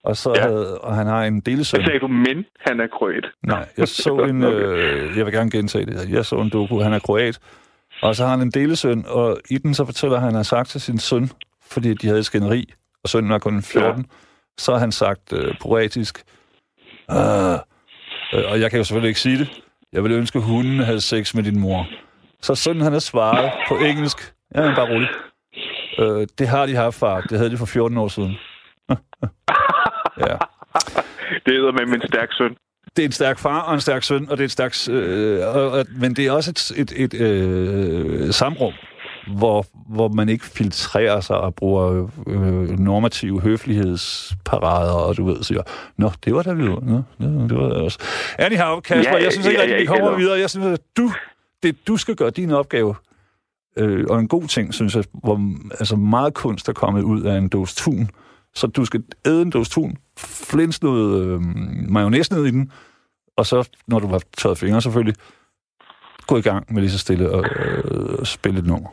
og, 0.04 0.16
så 0.16 0.32
Ja. 0.36 0.42
havde, 0.42 0.78
og 0.78 0.94
han 0.94 1.06
har 1.06 1.24
en 1.24 1.40
delesøn. 1.40 1.80
Hvad 1.80 1.86
sagde 1.86 2.00
du, 2.00 2.06
men 2.08 2.44
han 2.66 2.80
er 2.80 2.86
krødt? 2.86 3.26
Nej, 3.46 3.68
jeg 3.78 3.88
så 3.88 4.16
en... 4.30 4.42
Øh, 4.44 5.16
jeg 5.18 5.26
vil 5.26 5.34
gerne 5.34 5.50
gentage 5.50 5.86
det. 5.86 6.10
Jeg 6.10 6.24
så 6.24 6.36
en 6.36 6.50
doku, 6.50 6.80
han 6.80 6.92
er 6.92 6.98
kroat, 6.98 7.38
og 8.02 8.16
så 8.16 8.22
har 8.24 8.30
han 8.30 8.40
en 8.40 8.50
delesøn, 8.50 9.04
og 9.08 9.38
i 9.50 9.58
den 9.58 9.74
så 9.74 9.84
fortæller 9.84 10.16
han, 10.18 10.26
at 10.26 10.32
han 10.32 10.36
har 10.36 10.42
sagt 10.42 10.68
til 10.68 10.80
sin 10.80 10.98
søn, 10.98 11.30
fordi 11.70 11.94
de 11.94 12.06
havde 12.06 12.18
et 12.18 12.26
skænderi, 12.26 12.72
og 13.04 13.08
sønnen 13.08 13.32
var 13.32 13.38
kun 13.38 13.62
14, 13.62 14.00
ja. 14.00 14.06
så 14.58 14.72
har 14.72 14.78
han 14.78 14.92
sagt 14.92 15.32
øh, 15.32 15.54
poetisk, 15.62 16.22
øh, 17.10 17.16
øh, 18.34 18.50
og 18.50 18.60
jeg 18.60 18.70
kan 18.70 18.78
jo 18.78 18.84
selvfølgelig 18.84 19.08
ikke 19.08 19.20
sige 19.20 19.38
det, 19.38 19.62
jeg 19.92 20.02
ville 20.02 20.16
ønske, 20.16 20.38
at 20.38 20.44
hunden 20.44 20.78
havde 20.78 21.00
sex 21.00 21.34
med 21.34 21.42
din 21.42 21.60
mor. 21.60 21.86
Så 22.42 22.54
sønnen 22.54 22.82
han 22.82 22.92
har 22.92 23.00
svaret 23.00 23.52
på 23.68 23.74
engelsk, 23.74 24.34
ja, 24.54 24.60
men 24.66 24.74
bare 24.74 24.94
roligt. 24.94 25.10
Øh, 25.98 26.26
det 26.38 26.48
har 26.48 26.66
de 26.66 26.74
haft, 26.74 26.98
far. 26.98 27.20
Det 27.20 27.38
havde 27.38 27.50
de 27.50 27.56
for 27.56 27.66
14 27.66 27.98
år 27.98 28.08
siden. 28.08 28.32
ja. 30.28 30.36
Det 31.46 31.52
hedder 31.54 31.72
med 31.72 31.86
min 31.86 32.02
stærk 32.08 32.28
søn. 32.32 32.56
Det 32.96 33.02
er 33.02 33.06
en 33.06 33.12
stærk 33.12 33.38
far 33.38 33.60
og 33.60 33.74
en 33.74 33.80
stærk 33.80 34.02
søn, 34.02 34.30
og 34.30 34.36
det 34.36 34.42
er 34.42 34.44
et 34.44 34.50
stærkt... 34.50 34.88
Øh, 34.88 35.46
og, 35.46 35.70
og, 35.70 35.86
men 36.00 36.16
det 36.16 36.26
er 36.26 36.32
også 36.32 36.50
et, 36.76 36.92
et, 36.92 37.14
et 37.14 37.20
øh, 37.20 38.32
samrum, 38.32 38.72
hvor, 39.26 39.66
hvor 39.88 40.08
man 40.08 40.28
ikke 40.28 40.44
filtrerer 40.44 41.20
sig 41.20 41.36
og 41.36 41.54
bruger 41.54 42.10
øh, 42.26 42.78
normative 42.78 43.40
høflighedsparader, 43.40 44.92
og 44.92 45.16
du 45.16 45.24
ved, 45.24 45.42
siger, 45.42 45.62
Nå, 45.96 46.10
det 46.24 46.34
var 46.34 46.42
da 46.42 46.52
vi 46.52 46.68
var. 46.68 46.80
Nå, 46.80 47.02
det, 47.18 47.50
det 47.50 47.58
var 47.58 47.68
det 47.68 47.76
også. 47.76 47.98
Anyhow, 48.38 48.80
Kasper, 48.80 49.16
Ja, 49.16 49.24
jeg 49.24 49.32
synes 49.32 49.46
ikke 49.46 49.60
ja, 49.60 49.64
rigtig, 49.64 49.80
vi 49.80 49.86
kommer 49.86 50.16
videre. 50.16 50.38
Jeg 50.38 50.50
synes, 50.50 50.66
at 50.66 50.80
du, 50.96 51.12
det, 51.62 51.88
du 51.88 51.96
skal 51.96 52.16
gøre 52.16 52.30
din 52.30 52.50
opgave, 52.50 52.94
øh, 53.78 54.06
og 54.10 54.18
en 54.20 54.28
god 54.28 54.42
ting, 54.42 54.74
synes 54.74 54.96
jeg, 54.96 55.04
hvor 55.12 55.40
altså 55.70 55.96
meget 55.96 56.34
kunst 56.34 56.68
er 56.68 56.72
kommet 56.72 57.02
ud 57.02 57.22
af 57.22 57.36
en 57.38 57.48
dåse 57.48 57.76
tun. 57.76 58.08
Så 58.54 58.66
du 58.66 58.84
skal 58.84 59.04
æde 59.26 59.42
en 59.42 59.50
dåse 59.50 59.70
tun, 59.70 59.96
flins 60.18 60.82
noget 60.82 61.26
øh, 61.26 61.40
mayonnaise 61.88 62.32
ned 62.34 62.44
i 62.46 62.50
den, 62.50 62.72
og 63.36 63.46
så, 63.46 63.68
når 63.86 63.98
du 63.98 64.06
har 64.06 64.22
tørret 64.36 64.58
fingre 64.58 64.82
selvfølgelig, 64.82 65.14
gå 66.26 66.36
i 66.36 66.40
gang 66.42 66.72
med 66.74 66.80
lige 66.82 66.90
så 66.90 66.98
stille 66.98 67.30
og 67.30 67.44
øh, 67.56 68.24
spille 68.24 68.58
et 68.58 68.66
nummer. 68.66 68.88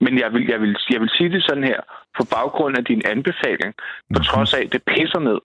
Men 0.00 0.18
jeg 0.18 0.32
vil, 0.32 0.46
jeg, 0.48 0.60
vil, 0.60 0.76
jeg 0.90 1.00
vil 1.00 1.10
sige 1.16 1.30
det 1.30 1.42
sådan 1.42 1.64
her, 1.64 1.80
på 2.18 2.24
baggrund 2.30 2.76
af 2.78 2.84
din 2.84 3.02
anbefaling, 3.04 3.74
på 4.14 4.18
Mhm. 4.20 4.22
trods 4.24 4.54
af, 4.54 4.62
at 4.66 4.72
det 4.72 4.82
pisser 4.86 5.18
ned, 5.28 5.38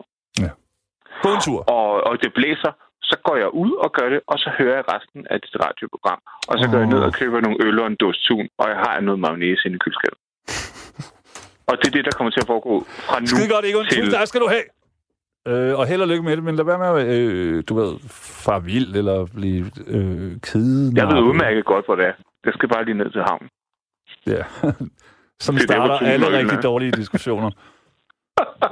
Gå 1.23 1.29
en 1.33 1.41
tur. 1.41 1.59
og, 1.69 2.03
og 2.07 2.13
det 2.23 2.33
blæser, 2.33 2.71
så 3.11 3.17
går 3.27 3.35
jeg 3.43 3.49
ud 3.63 3.73
og 3.83 3.89
gør 3.97 4.09
det, 4.13 4.21
og 4.31 4.37
så 4.43 4.49
hører 4.59 4.75
jeg 4.79 4.85
resten 4.93 5.19
af 5.33 5.37
dit 5.43 5.55
radioprogram. 5.65 6.21
Og 6.49 6.55
så 6.59 6.65
går 6.71 6.77
jeg 6.83 6.89
ned 6.93 7.01
og 7.09 7.13
køber 7.21 7.39
nogle 7.45 7.57
øl 7.65 7.79
og 7.83 7.87
en 7.87 7.97
dåse 8.03 8.21
tun, 8.27 8.47
og 8.61 8.65
jeg 8.71 8.77
har 8.85 8.93
noget 9.07 9.19
mayonnaise 9.25 9.61
inde 9.65 9.77
i 9.79 9.83
køleskabet. 9.83 10.19
og 11.69 11.73
det 11.79 11.85
er 11.87 11.95
det, 11.97 12.05
der 12.07 12.13
kommer 12.17 12.31
til 12.31 12.43
at 12.45 12.49
foregå 12.53 12.73
fra 13.05 13.19
nu 13.19 13.27
Skide 13.31 13.49
godt, 13.53 13.65
Egon. 13.69 13.85
til... 13.85 14.11
Tak 14.11 14.27
skal 14.27 14.41
du 14.45 14.49
have. 14.55 14.65
Øh, 15.47 15.79
og 15.79 15.87
held 15.87 16.01
og 16.01 16.07
lykke 16.07 16.23
med 16.23 16.35
det, 16.37 16.43
men 16.43 16.55
lad 16.55 16.65
være 16.65 16.81
med 16.83 16.89
at, 17.01 17.07
øh, 17.17 17.63
du 17.69 17.73
ved, 17.81 17.91
far 18.45 18.59
vild 18.59 18.95
eller 18.95 19.17
blive 19.37 19.65
øh, 19.95 20.31
kede. 20.47 20.91
Jeg 20.95 21.07
ved 21.07 21.19
udmærket 21.29 21.65
godt, 21.65 21.85
hvor 21.85 21.95
det 21.95 22.05
er. 22.05 22.13
Jeg 22.45 22.53
skal 22.53 22.69
bare 22.69 22.85
lige 22.85 22.97
ned 22.97 23.09
til 23.11 23.21
havnen. 23.21 23.49
Ja. 24.27 24.43
Som 25.45 25.55
er 25.55 25.59
starter 25.59 25.97
alle 26.13 26.37
rigtig 26.37 26.63
dårlige 26.63 26.91
diskussioner. 26.91 27.51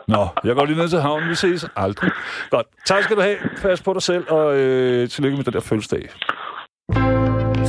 Nå, 0.08 0.28
jeg 0.44 0.56
går 0.56 0.66
lige 0.66 0.78
ned 0.78 0.90
til 0.90 1.00
havnen. 1.00 1.30
Vi 1.30 1.36
ses 1.36 1.66
aldrig. 1.76 2.12
Godt. 2.50 2.68
Tak 2.86 3.04
skal 3.04 3.16
du 3.16 3.22
have. 3.22 3.38
Pas 3.62 3.82
på 3.84 3.94
dig 3.94 4.02
selv, 4.02 4.26
og 4.32 4.58
øh, 4.58 5.10
tillykke 5.10 5.38
med 5.38 5.46
den 5.46 5.54
der 5.54 5.60
fødselsdag. 5.60 6.10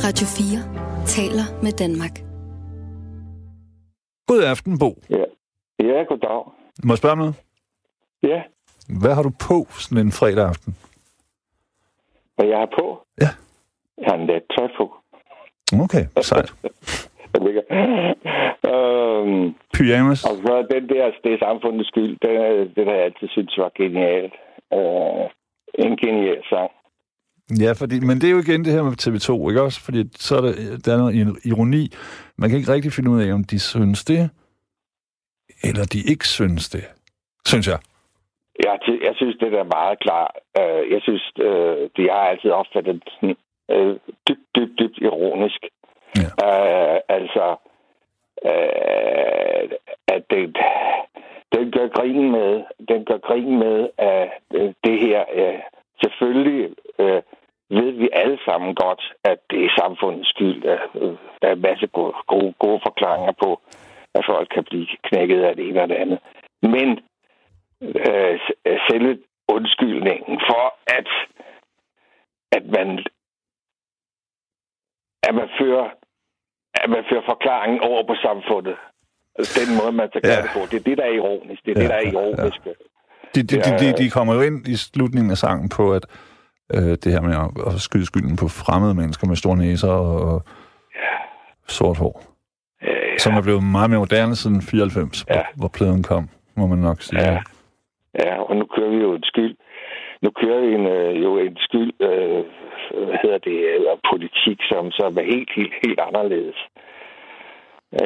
Radio 0.05 0.25
4 0.27 1.05
taler 1.05 1.63
med 1.63 1.71
Danmark. 1.71 2.11
God 4.27 4.43
aften, 4.43 4.79
Bo. 4.79 5.03
Ja, 5.09 5.23
ja 5.79 6.03
goddag. 6.03 6.43
Må 6.83 6.93
jeg 6.93 6.97
spørge 6.97 7.11
om 7.11 7.17
noget? 7.17 7.35
Ja, 8.23 8.41
Hvad 9.01 9.15
har 9.15 9.23
du 9.23 9.31
på 9.47 9.67
sådan 9.79 9.97
en 10.05 10.11
fredag 10.11 10.47
aften? 10.47 10.75
hvad 12.35 12.45
jeg 12.49 12.57
har 12.57 12.69
på? 12.79 13.03
Ja. 13.21 13.29
Jeg 13.97 14.05
har 14.07 14.15
en 14.15 14.27
let 14.27 14.43
tøj 14.57 14.67
på. 14.77 14.95
Okay, 15.83 16.05
sejt. 16.21 16.53
Jeg 17.33 17.41
ligger. 17.47 17.63
øhm, 18.71 19.55
Pyjamas. 19.73 20.23
og 20.29 20.35
så 20.43 20.53
den 20.73 20.89
der, 20.89 21.11
det 21.23 21.33
er 21.33 21.37
samfundets 21.39 21.87
skyld, 21.87 22.17
den, 22.25 22.35
den 22.75 22.87
har 22.87 22.95
jeg 22.95 23.03
altid 23.03 23.27
syntes 23.27 23.57
var 23.57 23.71
genialt. 23.75 24.33
Øh, 24.73 25.25
en 25.85 25.97
genial 25.97 26.41
sang. 26.49 26.71
Ja, 27.63 27.71
fordi, 27.71 27.99
men 27.99 28.15
det 28.21 28.27
er 28.27 28.31
jo 28.31 28.39
igen 28.39 28.65
det 28.65 28.73
her 28.73 28.83
med 28.83 29.01
TV2, 29.01 29.49
ikke 29.49 29.61
også? 29.61 29.79
Fordi 29.85 30.01
så 30.15 30.35
er 30.37 30.41
der, 30.41 30.53
der 30.85 30.93
er 30.93 30.97
noget 30.97 31.37
ironi. 31.45 31.83
Man 32.37 32.49
kan 32.49 32.57
ikke 32.59 32.73
rigtig 32.73 32.91
finde 32.91 33.11
ud 33.11 33.21
af, 33.21 33.33
om 33.33 33.43
de 33.43 33.59
synes 33.59 34.03
det, 34.03 34.29
eller 35.63 35.83
de 35.93 35.99
ikke 36.11 36.27
synes 36.27 36.69
det. 36.69 36.83
Synes 37.45 37.67
jeg. 37.67 37.79
Jeg, 38.65 38.79
jeg 39.07 39.13
synes, 39.15 39.35
det 39.39 39.53
er 39.53 39.75
meget 39.79 39.99
klart. 39.99 40.35
Uh, 40.59 40.83
jeg 40.93 41.01
synes, 41.01 41.23
uh, 41.39 41.81
de 41.97 42.03
har 42.11 42.23
altid 42.31 42.49
opfattet 42.49 43.03
den 43.21 43.35
uh, 43.75 43.95
dybt, 44.27 44.47
dybt, 44.55 44.79
dybt 44.79 44.97
ironisk. 45.07 45.61
Ja. 46.19 46.29
Uh, 46.47 46.99
altså, 47.09 47.55
uh, 48.45 49.71
at 50.07 50.23
det, 50.29 50.57
den 51.55 51.71
gør 51.71 51.87
grin 51.87 52.31
med, 52.31 52.63
den 52.87 53.05
gør 53.05 53.17
grin 53.17 53.59
med, 53.59 53.89
at 53.97 54.29
uh, 54.55 54.73
det 54.83 54.99
her, 54.99 55.23
uh, 55.35 55.59
selvfølgelig 56.03 56.75
uh, 56.99 57.21
ved 57.69 57.91
vi 57.91 58.09
alle 58.13 58.39
sammen 58.45 58.75
godt, 58.75 59.13
at 59.23 59.39
det 59.51 59.65
er 59.65 59.69
samfundets 59.79 60.29
skyld. 60.29 60.65
At, 60.65 60.79
uh, 60.93 61.17
der 61.41 61.47
er 61.47 61.53
en 61.53 61.61
masse 61.61 61.87
gode, 61.87 62.13
gode, 62.27 62.53
gode 62.59 62.79
forklaringer 62.83 63.33
på, 63.43 63.61
at 64.13 64.25
folk 64.25 64.47
kan 64.53 64.63
blive 64.63 64.87
knækket 65.03 65.43
af 65.43 65.55
det 65.55 65.67
ene 65.67 65.81
og 65.81 65.89
det 65.89 65.95
andet. 65.95 66.19
Men 66.61 66.99
øh, 67.81 68.39
selve 68.89 69.19
undskyldningen 69.47 70.41
for, 70.49 70.75
at, 70.87 71.07
at 72.51 72.65
man 72.65 73.05
at 75.23 75.35
man 75.35 75.49
fører 75.59 75.89
at 76.73 76.89
man 76.89 77.03
fører 77.09 77.25
forklaringen 77.33 77.79
over 77.89 78.01
på 78.09 78.15
samfundet. 78.27 78.75
Altså, 79.37 79.51
den 79.61 79.69
måde, 79.79 79.91
man 79.91 80.07
skal 80.09 80.21
Ja. 80.23 80.29
gøre 80.29 80.41
det 80.45 80.51
på. 80.57 80.59
Det 80.71 80.77
er 80.79 80.85
det, 80.89 80.97
der 80.97 81.03
er 81.03 81.13
ironisk. 81.21 81.61
Det 81.65 81.71
er 81.71 81.75
Ja, 81.77 81.81
det, 81.81 81.89
der 81.89 81.95
er 81.95 82.05
ja, 82.05 82.09
ja. 82.09 82.13
ironisk. 82.13 82.59
De, 83.35 83.43
de, 83.43 83.55
de, 83.65 83.71
de, 83.81 83.87
de 84.03 84.09
kommer 84.09 84.33
jo 84.37 84.41
ind 84.41 84.67
i 84.67 84.75
slutningen 84.75 85.31
af 85.31 85.37
sangen 85.37 85.69
på, 85.69 85.93
at 85.93 86.05
øh, 86.75 86.91
det 87.03 87.09
her 87.15 87.21
med 87.21 87.35
at, 87.43 87.73
at 87.73 87.81
skyde 87.87 88.05
skylden 88.05 88.35
på 88.35 88.47
fremmede 88.47 88.93
mennesker 89.01 89.27
med 89.27 89.35
store 89.35 89.57
næser 89.57 89.91
og 89.91 90.41
sort 91.67 91.97
hår, 91.97 92.23
Øh, 92.83 93.19
som 93.19 93.33
er 93.33 93.41
blevet 93.41 93.63
meget 93.63 93.89
mere 93.89 93.99
moderne 93.99 94.35
siden 94.35 94.61
94, 94.61 95.25
Ja. 95.29 95.33
hvor, 95.33 95.43
hvor 95.55 95.67
pladen 95.77 96.03
kom, 96.03 96.29
må 96.55 96.67
man 96.67 96.77
nok 96.79 97.01
sige. 97.01 97.21
Ja. 97.21 97.39
Ja, 98.23 98.41
og 98.49 98.55
nu 98.55 98.65
kører 98.75 98.89
vi 98.89 98.97
jo 98.97 99.13
en 99.13 99.23
skyld. 99.23 99.55
Nu 100.21 100.29
kører 100.41 100.59
vi 100.65 100.69
en, 100.79 100.85
øh, 100.87 101.23
jo 101.23 101.37
en 101.37 101.57
skyld, 101.57 101.91
øh, 102.01 102.43
hvad 103.07 103.17
hedder 103.23 103.37
det, 103.49 103.57
øh, 103.73 103.97
politik, 104.11 104.59
som, 104.71 104.83
som 104.99 105.17
er 105.21 105.25
helt, 105.33 105.51
helt, 105.55 105.73
helt 105.85 105.99
anderledes. 106.07 106.59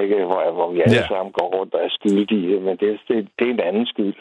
Ikke? 0.01 0.15
Hvor, 0.29 0.41
hvor 0.57 0.67
vi 0.73 0.81
alle 0.81 0.95
Ja. 0.95 1.01
ja. 1.01 1.07
sammen 1.07 1.31
går 1.39 1.47
rundt 1.57 1.73
og 1.73 1.81
er 1.85 1.89
skyldige, 1.99 2.59
men 2.59 2.77
det, 2.81 2.89
det, 3.07 3.17
det 3.39 3.45
er 3.47 3.51
en 3.53 3.59
anden 3.59 3.85
skyld. 3.85 4.13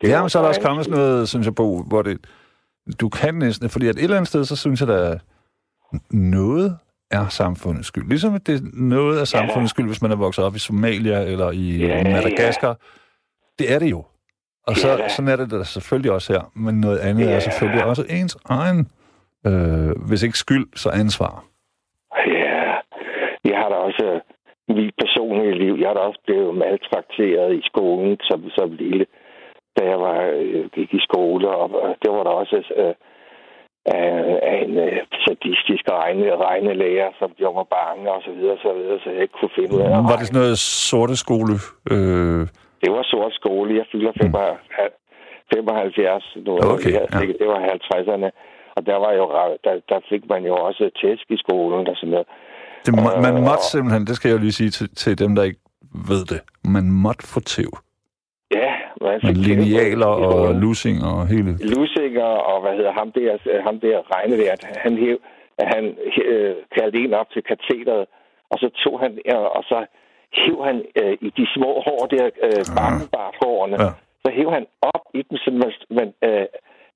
Det 0.00 0.08
Ja, 0.08 0.20
men 0.20 0.28
så 0.30 0.38
er 0.38 0.42
der 0.42 0.48
også 0.48 0.60
kommet 0.60 0.84
sådan 0.84 0.98
noget, 0.98 1.28
synes 1.28 1.46
jeg, 1.46 1.54
Bo, 1.54 1.82
hvor 1.88 2.02
det, 2.02 2.18
du 3.00 3.08
kan 3.08 3.34
næsten, 3.34 3.68
fordi 3.70 3.86
at 3.88 3.96
et 3.96 4.02
eller 4.02 4.16
andet 4.16 4.28
sted, 4.28 4.44
så 4.44 4.56
synes 4.56 4.80
jeg, 4.80 4.88
der 4.88 5.18
noget 6.10 6.78
er 7.10 7.28
samfundets 7.28 7.88
skyld. 7.88 8.08
Ligesom 8.08 8.34
at 8.34 8.46
det 8.46 8.54
er 8.54 8.64
noget 8.72 9.20
af 9.20 9.26
samfundets 9.28 9.70
skyld, 9.70 9.86
hvis 9.86 10.02
man 10.02 10.10
er 10.10 10.16
vokset 10.16 10.44
op 10.44 10.56
i 10.56 10.58
Somalia 10.58 11.22
eller 11.22 11.50
i 11.50 11.76
Ja, 11.78 11.86
ja. 11.96 12.02
Madagaskar. 12.04 12.76
Det 13.58 13.72
er 13.72 13.78
det 13.78 13.90
jo. 13.90 14.04
Og 14.66 14.76
så, 14.76 14.88
Ja, 14.88 14.96
da. 14.96 15.08
sådan 15.08 15.28
er 15.28 15.36
det 15.36 15.50
da 15.50 15.64
selvfølgelig 15.64 16.12
også 16.12 16.32
her. 16.32 16.50
Men 16.54 16.80
noget 16.80 16.98
andet 16.98 17.26
Ja. 17.26 17.30
er 17.32 17.40
selvfølgelig 17.40 17.84
også 17.84 18.04
ens 18.10 18.36
egen, 18.44 18.88
øh, 19.46 19.90
hvis 20.08 20.22
ikke 20.22 20.38
skyld, 20.38 20.66
så 20.74 20.88
ansvar. 21.02 21.44
Ja, 22.26 22.62
jeg 23.50 23.56
har 23.60 23.68
da 23.68 23.74
også 23.74 24.20
mit 24.68 24.94
personlige 25.02 25.58
liv. 25.64 25.74
Jeg 25.80 25.88
har 25.88 25.94
da 25.94 26.00
også 26.00 26.20
blevet 26.26 26.54
maltrakteret 26.54 27.54
i 27.54 27.62
skolen 27.70 28.16
som, 28.20 28.50
som 28.56 28.72
lille, 28.72 29.06
da 29.78 29.82
jeg 29.90 29.98
var, 30.00 30.18
øh, 30.42 30.64
gik 30.74 30.94
i 30.94 31.00
skole. 31.08 31.48
Og 31.48 31.96
det 32.02 32.10
var 32.12 32.22
der 32.22 32.30
også 32.42 32.56
øh, 32.76 32.94
af, 33.86 34.38
af 34.50 34.56
en 34.64 34.78
øh, 34.78 34.98
sadistisk 35.26 35.84
regne, 35.90 36.36
regnelærer, 36.36 37.10
som 37.18 37.30
gjorde 37.38 37.54
mig 37.54 37.66
bange 37.78 38.12
og 38.12 38.22
så 38.26 38.32
videre, 38.38 38.56
så 38.62 38.72
videre, 38.78 38.98
så 39.04 39.10
jeg 39.10 39.22
ikke 39.22 39.38
kunne 39.40 39.56
finde 39.58 39.74
ud 39.74 39.80
af 39.80 39.88
Var 39.90 40.16
det 40.18 40.26
sådan 40.26 40.40
noget 40.40 40.58
sorte 40.58 41.16
skole? 41.16 41.54
Øh, 41.92 42.42
Det 42.82 42.90
var 42.96 43.02
sort 43.02 43.32
skole. 43.40 43.76
Jeg 43.80 43.86
fylder 43.92 44.12
75, 44.22 44.92
75 45.54 46.36
nu. 46.46 46.52
Mm. 46.56 46.70
Okay, 46.74 46.92
ja. 46.92 47.04
det, 47.20 47.36
det 47.40 47.48
var 47.52 47.60
50'erne. 47.76 48.28
Og 48.82 48.86
der 48.86 48.96
var 48.96 49.12
jo, 49.12 49.24
der, 49.64 49.74
der 49.88 50.00
fik 50.08 50.22
man 50.28 50.42
jo 50.50 50.54
også 50.68 50.90
tæsk 51.02 51.24
i 51.30 51.36
skolen 51.44 51.88
og 51.88 51.96
sådan 51.96 52.10
noget. 52.10 52.26
det, 52.86 52.92
må, 52.96 53.02
man 53.26 53.34
Øh, 53.36 53.42
måtte 53.48 53.64
simpelthen, 53.74 54.06
det 54.08 54.14
skal 54.16 54.28
jeg 54.28 54.36
jo 54.38 54.42
lige 54.46 54.52
sige 54.60 54.70
til, 54.70 54.94
til 55.02 55.18
dem, 55.18 55.34
der 55.36 55.42
ikke 55.42 55.60
ved 56.10 56.22
det, 56.32 56.40
man 56.76 56.84
måtte 57.04 57.24
få 57.34 57.40
tæv. 57.40 57.70
Ja, 58.60 58.72
man 59.00 59.20
fik 59.26 59.36
linealer 59.46 60.10
tæsk 60.12 60.20
i 60.22 60.24
og 60.24 60.32
skolen. 60.32 60.60
lusing 60.60 60.96
og 61.10 61.26
hele... 61.32 61.50
Lusinger 61.74 62.30
og 62.50 62.56
hvad 62.62 62.74
hedder 62.78 62.92
ham 63.00 63.12
der, 63.12 63.30
ham 63.68 63.80
der 63.80 63.96
regnelærer, 64.16 64.56
han, 64.84 64.92
hæv, 65.02 65.16
han 65.74 65.84
øh, 66.32 66.54
kaldte 66.76 66.98
en 66.98 67.14
op 67.14 67.30
til 67.34 67.42
katheteret, 67.42 68.06
og 68.50 68.56
så 68.62 68.68
tog 68.84 69.00
han, 69.00 69.10
og 69.58 69.62
så 69.70 69.78
hæv 70.40 70.56
han 70.68 70.76
øh, 71.00 71.12
i 71.26 71.28
de 71.38 71.46
små 71.54 71.70
hår 71.86 72.00
der, 72.14 72.26
øh, 72.46 72.62
bakkenbarthårene, 72.78 73.76
Ja. 73.82 73.90
så 74.24 74.28
hæv 74.38 74.48
han 74.58 74.66
op 74.94 75.04
i 75.14 75.22
dem, 75.28 75.36
så 75.44 75.50
man, 75.62 75.70
man, 75.98 76.08
øh, 76.28 76.46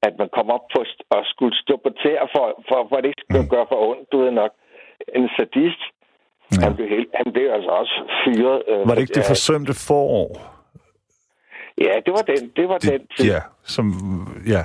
at 0.02 0.12
man 0.18 0.28
kom 0.36 0.46
op 0.56 0.64
på 0.74 0.80
og 1.10 1.20
skulle 1.32 1.54
stå 1.64 1.74
på 1.84 1.90
tæer, 2.02 2.26
for, 2.34 2.44
for, 2.68 2.78
for 2.88 2.96
at 2.96 3.02
det 3.04 3.08
ikke 3.12 3.24
skulle 3.30 3.48
gøre 3.54 3.66
for 3.72 3.78
ondt, 3.90 4.12
du 4.12 4.16
ved 4.22 4.30
nok. 4.30 4.52
En 5.18 5.28
sadist, 5.38 5.82
Ja. 6.52 6.60
han, 6.64 6.76
blev 6.76 6.88
helt, 6.88 7.08
han 7.14 7.32
blev 7.32 7.46
altså 7.56 7.70
også 7.70 7.94
fyret. 8.24 8.62
Øh, 8.68 8.88
Var 8.88 8.94
det 8.94 9.00
ikke 9.02 9.14
det 9.14 9.24
forsømte 9.26 9.74
forår? 9.88 10.28
Ja, 11.78 11.92
det 12.06 12.12
var 12.16 12.22
den, 12.32 12.52
det 12.56 12.68
var 12.68 12.78
den 12.78 12.92
Det, 13.00 13.06
tid. 13.16 13.24
ja, 13.26 13.40
som, 13.64 13.86
ja, 14.54 14.62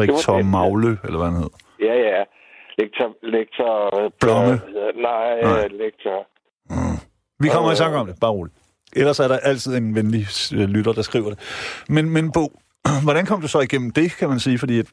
rektor 0.00 0.32
den, 0.36 0.44
ja. 0.46 0.50
Magle, 0.50 0.98
eller 1.04 1.18
hvad 1.18 1.28
han 1.30 1.36
hed. 1.42 1.50
Ja, 1.88 1.94
ja. 2.08 2.22
Lektor... 2.78 3.16
lektor 3.22 3.72
Blomme? 4.20 4.52
øh, 4.52 5.02
Nej, 5.02 5.40
Nej. 5.42 5.66
Lektor... 5.68 6.26
Vi 7.42 7.48
kommer 7.48 7.70
i 7.70 7.72
Øh. 7.72 7.76
tanke 7.76 7.98
om 7.98 8.06
det, 8.06 8.16
bare 8.20 8.30
roligt. 8.30 8.56
Ellers 8.96 9.20
er 9.20 9.28
der 9.28 9.38
altid 9.38 9.76
en 9.76 9.94
venlig 9.94 10.24
øh, 10.54 10.68
lytter, 10.68 10.92
der 10.92 11.02
skriver 11.02 11.28
det. 11.30 11.38
Men, 11.88 12.10
men 12.10 12.32
Bo, 12.32 12.44
hvordan 13.04 13.26
kom 13.26 13.40
du 13.40 13.48
så 13.48 13.60
igennem 13.60 13.90
det, 13.90 14.16
kan 14.18 14.28
man 14.28 14.38
sige? 14.38 14.58
Fordi 14.58 14.78
at, 14.78 14.86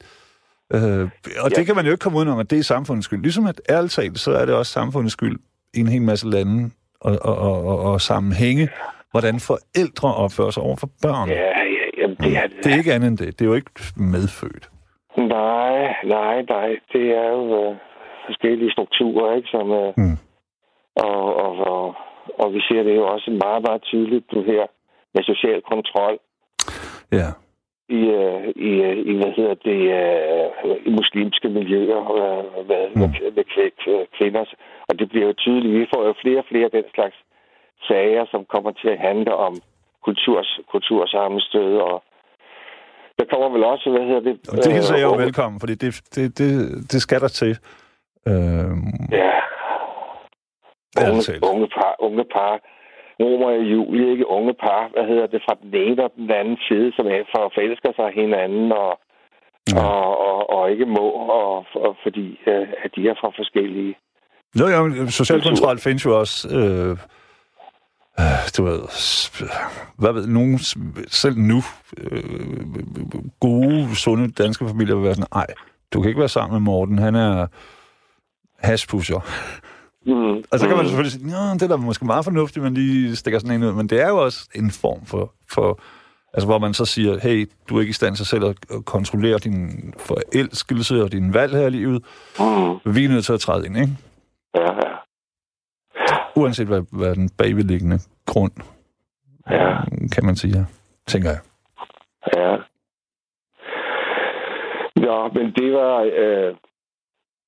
øh, 0.74 1.08
og 1.44 1.50
det 1.50 1.58
Ja. 1.58 1.64
kan 1.64 1.76
man 1.76 1.84
jo 1.84 1.90
ikke 1.90 2.02
komme 2.02 2.18
udenom, 2.18 2.38
at 2.38 2.50
det 2.50 2.58
er 2.58 2.62
samfundets 2.62 3.04
skyld. 3.04 3.22
Ligesom 3.22 3.46
at 3.46 3.60
ærligt 3.70 3.92
talt, 3.92 4.18
så 4.18 4.30
er 4.32 4.44
det 4.44 4.54
også 4.54 4.72
samfundets 4.72 5.12
skyld 5.12 5.38
i 5.74 5.80
en 5.80 5.88
hel 5.88 6.02
masse 6.02 6.26
lande 6.30 6.70
og, 7.00 7.18
og, 7.22 7.36
og, 7.38 7.64
og, 7.66 7.78
og 7.92 8.00
sammenhænge, 8.00 8.68
hvordan 9.10 9.40
forældre 9.40 10.14
opfører 10.14 10.50
sig 10.50 10.62
over 10.62 10.76
for 10.76 10.90
børn. 11.02 11.28
Ja, 11.28 11.34
ja, 11.78 11.84
jamen, 12.02 12.16
det 12.16 12.36
er 12.36 12.46
Det 12.62 12.72
er 12.72 12.76
ikke 12.78 12.92
andet 12.94 13.08
end 13.08 13.18
det. 13.18 13.38
Det 13.38 13.44
er 13.44 13.48
jo 13.48 13.54
ikke 13.54 13.70
medfødt. 13.96 14.70
Nej, 15.18 15.78
nej, 16.16 16.36
nej. 16.54 16.68
Det 16.92 17.04
er 17.22 17.28
jo 17.38 17.42
øh, 17.70 17.76
forskellige 18.26 18.72
strukturer, 18.72 19.36
ikke? 19.36 19.48
Som, 19.48 19.66
øh, 19.72 19.92
Mm. 19.96 20.16
og, 20.96 21.36
og, 21.44 21.52
og, 21.72 21.94
og 22.38 22.52
vi 22.54 22.60
ser 22.68 22.82
det 22.82 22.94
jo 22.96 23.04
også 23.14 23.30
meget, 23.44 23.62
meget 23.66 23.82
tydeligt 23.82 24.26
nu 24.32 24.42
her 24.42 24.64
med 25.14 25.22
social 25.24 25.60
kontrol 25.72 26.18
Ja. 27.12 27.28
I, 27.88 28.00
øh, 28.20 28.42
i, 28.68 28.70
øh, 28.88 28.96
i 29.10 29.12
hvad 29.20 29.32
hedder 29.36 29.54
det, 29.68 29.80
øh, 30.00 30.76
i 30.86 30.90
muslimske 30.90 31.48
miljøer 31.48 32.00
med, 32.70 32.82
Mm. 32.94 33.00
med, 33.00 33.32
med 33.36 33.44
kv- 33.52 34.06
kvinder. 34.18 34.44
Og 34.88 34.98
det 34.98 35.08
bliver 35.08 35.26
jo 35.26 35.32
tydeligt. 35.32 35.80
Vi 35.80 35.86
får 35.94 36.06
jo 36.06 36.14
flere 36.22 36.38
og 36.38 36.44
flere 36.48 36.64
af 36.64 36.70
den 36.70 36.84
slags 36.94 37.16
sager, 37.88 38.24
som 38.30 38.44
kommer 38.44 38.70
til 38.70 38.88
at 38.88 38.98
handle 38.98 39.34
om 39.34 39.54
kulturs, 40.04 40.60
kultursammenstød 40.72 41.76
og 41.76 42.02
der 43.18 43.24
kommer 43.32 43.48
vel 43.48 43.64
også, 43.64 43.90
hvad 43.90 44.00
hedder 44.06 44.20
det? 44.20 44.48
Og 44.48 44.56
det 44.56 44.72
hilser 44.72 44.96
jeg 44.96 45.04
jo 45.04 45.12
velkommen, 45.24 45.60
fordi 45.60 45.74
det, 45.74 46.00
det, 46.14 46.38
det, 46.38 46.50
det 46.92 47.02
skal 47.02 47.20
der 47.20 47.28
til. 47.28 47.52
Øh, 48.28 48.72
Ja, 49.12 49.32
unge, 51.10 51.32
unge 51.52 51.66
par, 51.78 51.96
unge 51.98 52.24
par. 52.24 52.60
Romer 53.20 53.50
og 53.60 53.64
Julie, 53.72 54.10
ikke 54.12 54.30
unge 54.36 54.54
par, 54.64 54.82
hvad 54.92 55.06
hedder 55.10 55.26
det, 55.26 55.40
fra 55.46 55.54
den 55.62 55.74
ene 55.74 56.04
og 56.04 56.12
den 56.16 56.30
anden 56.30 56.58
side, 56.68 56.88
som 56.96 57.06
er 57.06 57.22
for 57.32 57.52
forelsker 57.54 57.92
sig 57.98 58.08
hinanden, 58.22 58.72
og, 58.72 58.92
Ja. 59.72 59.80
ja. 59.80 59.86
og, 59.86 60.18
og, 60.28 60.50
og 60.50 60.70
ikke 60.70 60.86
må, 60.86 61.06
og, 61.40 61.66
og 61.74 61.96
fordi 62.02 62.26
øh, 62.46 62.68
at 62.84 62.90
de 62.96 63.08
er 63.08 63.14
fra 63.20 63.30
forskellige. 63.40 63.94
Jo, 64.60 64.66
jo, 64.66 65.10
social 65.10 65.42
kontrol 65.42 65.78
findes 65.78 66.04
jo 66.04 66.18
også... 66.20 66.48
Øh, 66.58 66.90
øh, 68.20 68.38
du 68.56 68.64
ved, 68.64 68.80
hvad 69.98 70.12
ved, 70.12 70.26
nogen, 70.26 70.58
selv 71.08 71.36
nu, 71.38 71.58
øh, 71.98 72.22
gode, 73.40 73.96
sunde 73.96 74.32
danske 74.32 74.68
familier 74.68 74.94
vil 74.94 75.04
være 75.04 75.14
sådan, 75.14 75.28
nej, 75.34 75.46
du 75.92 76.00
kan 76.00 76.08
ikke 76.08 76.20
være 76.20 76.28
sammen 76.28 76.52
med 76.54 76.60
Morten, 76.60 76.98
han 76.98 77.14
er 77.14 77.46
hashpusher. 78.58 79.20
Mm. 80.06 80.44
Og 80.50 80.58
så 80.58 80.66
kan 80.68 80.76
man 80.76 80.86
selvfølgelig 80.86 81.12
sige, 81.12 81.28
ja, 81.30 81.54
det 81.54 81.62
er 81.62 81.68
da 81.68 81.76
måske 81.76 82.04
meget 82.06 82.24
fornuftigt, 82.24 82.62
man 82.62 82.74
lige 82.74 83.16
stikker 83.16 83.38
sådan 83.40 83.56
en 83.62 83.68
ud, 83.68 83.72
men 83.72 83.86
det 83.88 84.00
er 84.00 84.08
jo 84.08 84.24
også 84.24 84.48
en 84.54 84.70
form 84.70 85.06
for, 85.06 85.34
for 85.50 85.80
altså 86.34 86.46
hvor 86.46 86.58
man 86.58 86.74
så 86.74 86.84
siger, 86.84 87.18
hey, 87.18 87.50
du 87.68 87.76
er 87.76 87.80
ikke 87.80 87.90
i 87.90 87.92
stand 87.92 88.16
til 88.16 88.26
selv 88.26 88.44
at 88.44 88.56
at 88.70 88.84
kontrollere 88.84 89.38
din 89.38 89.94
forelskelse 89.98 91.02
og 91.02 91.12
din 91.12 91.34
valg 91.34 91.52
her 91.52 91.66
i 91.66 91.70
livet. 91.70 92.04
Mm. 92.38 92.94
Vi 92.94 93.04
er 93.04 93.08
nødt 93.08 93.24
til 93.24 93.32
at 93.32 93.40
træde 93.40 93.66
ind, 93.66 93.76
ikke? 93.76 93.92
Ja, 94.54 94.72
ja. 94.72 94.92
Uanset 96.36 96.66
hvad, 96.66 96.82
hvad 96.92 97.14
den 97.14 97.28
bagvedliggende 97.38 97.98
grund, 98.26 98.52
Ja. 99.50 99.76
kan 100.12 100.24
man 100.26 100.36
sige, 100.36 100.58
ja. 100.58 100.64
tænker 101.06 101.30
jeg. 101.30 101.40
Ja. 102.36 102.56
Nå, 104.96 105.28
men 105.28 105.52
det 105.52 105.72
var... 105.72 106.00
Øh, 106.16 106.54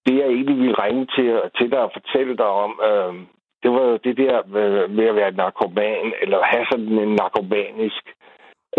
det 0.08 0.18
jeg 0.18 0.28
egentlig 0.28 0.56
ville 0.58 0.82
ringe 0.84 1.06
til, 1.16 1.28
til 1.58 1.70
dig 1.70 1.80
og 1.86 1.90
fortælle 1.98 2.36
dig 2.36 2.50
om, 2.64 2.80
øh, 2.88 3.14
det 3.62 3.70
var 3.70 3.82
jo 3.90 3.96
det 3.96 4.16
der 4.16 4.36
med, 4.46 4.88
med 4.88 5.04
at 5.04 5.16
være 5.16 5.32
narkoman, 5.32 6.12
eller 6.22 6.42
have 6.42 6.66
sådan 6.70 6.98
en 6.98 7.14
narkomanisk 7.14 8.04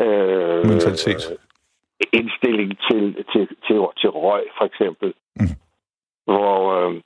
øh, 0.03 0.65
Mentalitet. 0.71 1.37
indstilling 2.13 2.71
til, 2.87 3.03
til, 3.31 3.47
til, 3.65 3.77
til 4.01 4.09
røg, 4.09 4.43
for 4.57 4.65
eksempel. 4.65 5.13
Mm. 5.39 5.55
Hvor, 6.25 6.55
øh, 6.77 7.01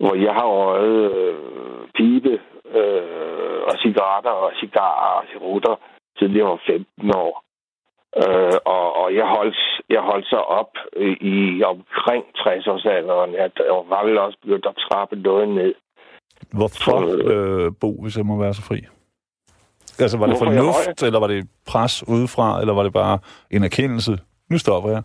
hvor 0.00 0.14
jeg 0.14 0.34
har 0.34 0.46
røget 0.46 1.12
øh, 1.16 1.88
pibe 1.94 2.34
øh, 2.78 3.60
og 3.68 3.74
cigaretter 3.82 4.30
og 4.30 4.52
cigarer 4.60 5.12
og 5.20 5.24
cigaretter, 5.30 5.76
siden 6.18 6.36
jeg 6.36 6.44
var 6.44 6.60
15 6.66 7.14
år. 7.14 7.45
Øh, 8.22 8.58
og, 8.64 8.86
og 9.00 9.14
jeg 9.14 9.26
holdt, 9.26 9.56
jeg 9.90 10.00
holdt 10.00 10.26
så 10.26 10.36
op 10.36 10.72
øh, 10.96 11.16
i 11.20 11.62
omkring 11.62 12.24
60-årsalderen. 12.38 13.30
Jeg, 13.40 13.50
jeg 13.58 13.74
var 13.94 14.04
vel 14.04 14.18
også 14.18 14.38
begyndt 14.42 14.66
at 14.66 14.76
trappe 14.76 15.16
noget 15.16 15.48
ned. 15.48 15.74
Hvorfor, 16.52 16.98
øh, 17.32 17.72
Bo, 17.80 18.02
hvis 18.02 18.16
jeg 18.16 18.26
må 18.26 18.38
være 18.38 18.54
så 18.54 18.62
fri? 18.62 18.78
Altså, 19.98 20.18
var 20.18 20.26
det 20.26 20.38
fornuft, 20.38 21.02
eller 21.02 21.20
var 21.20 21.26
det 21.26 21.38
et 21.38 21.50
pres 21.66 22.04
udefra, 22.08 22.60
eller 22.60 22.74
var 22.74 22.82
det 22.82 22.92
bare 22.92 23.18
en 23.50 23.64
erkendelse? 23.64 24.12
Nu 24.50 24.58
stopper 24.58 24.90
jeg. 24.90 25.02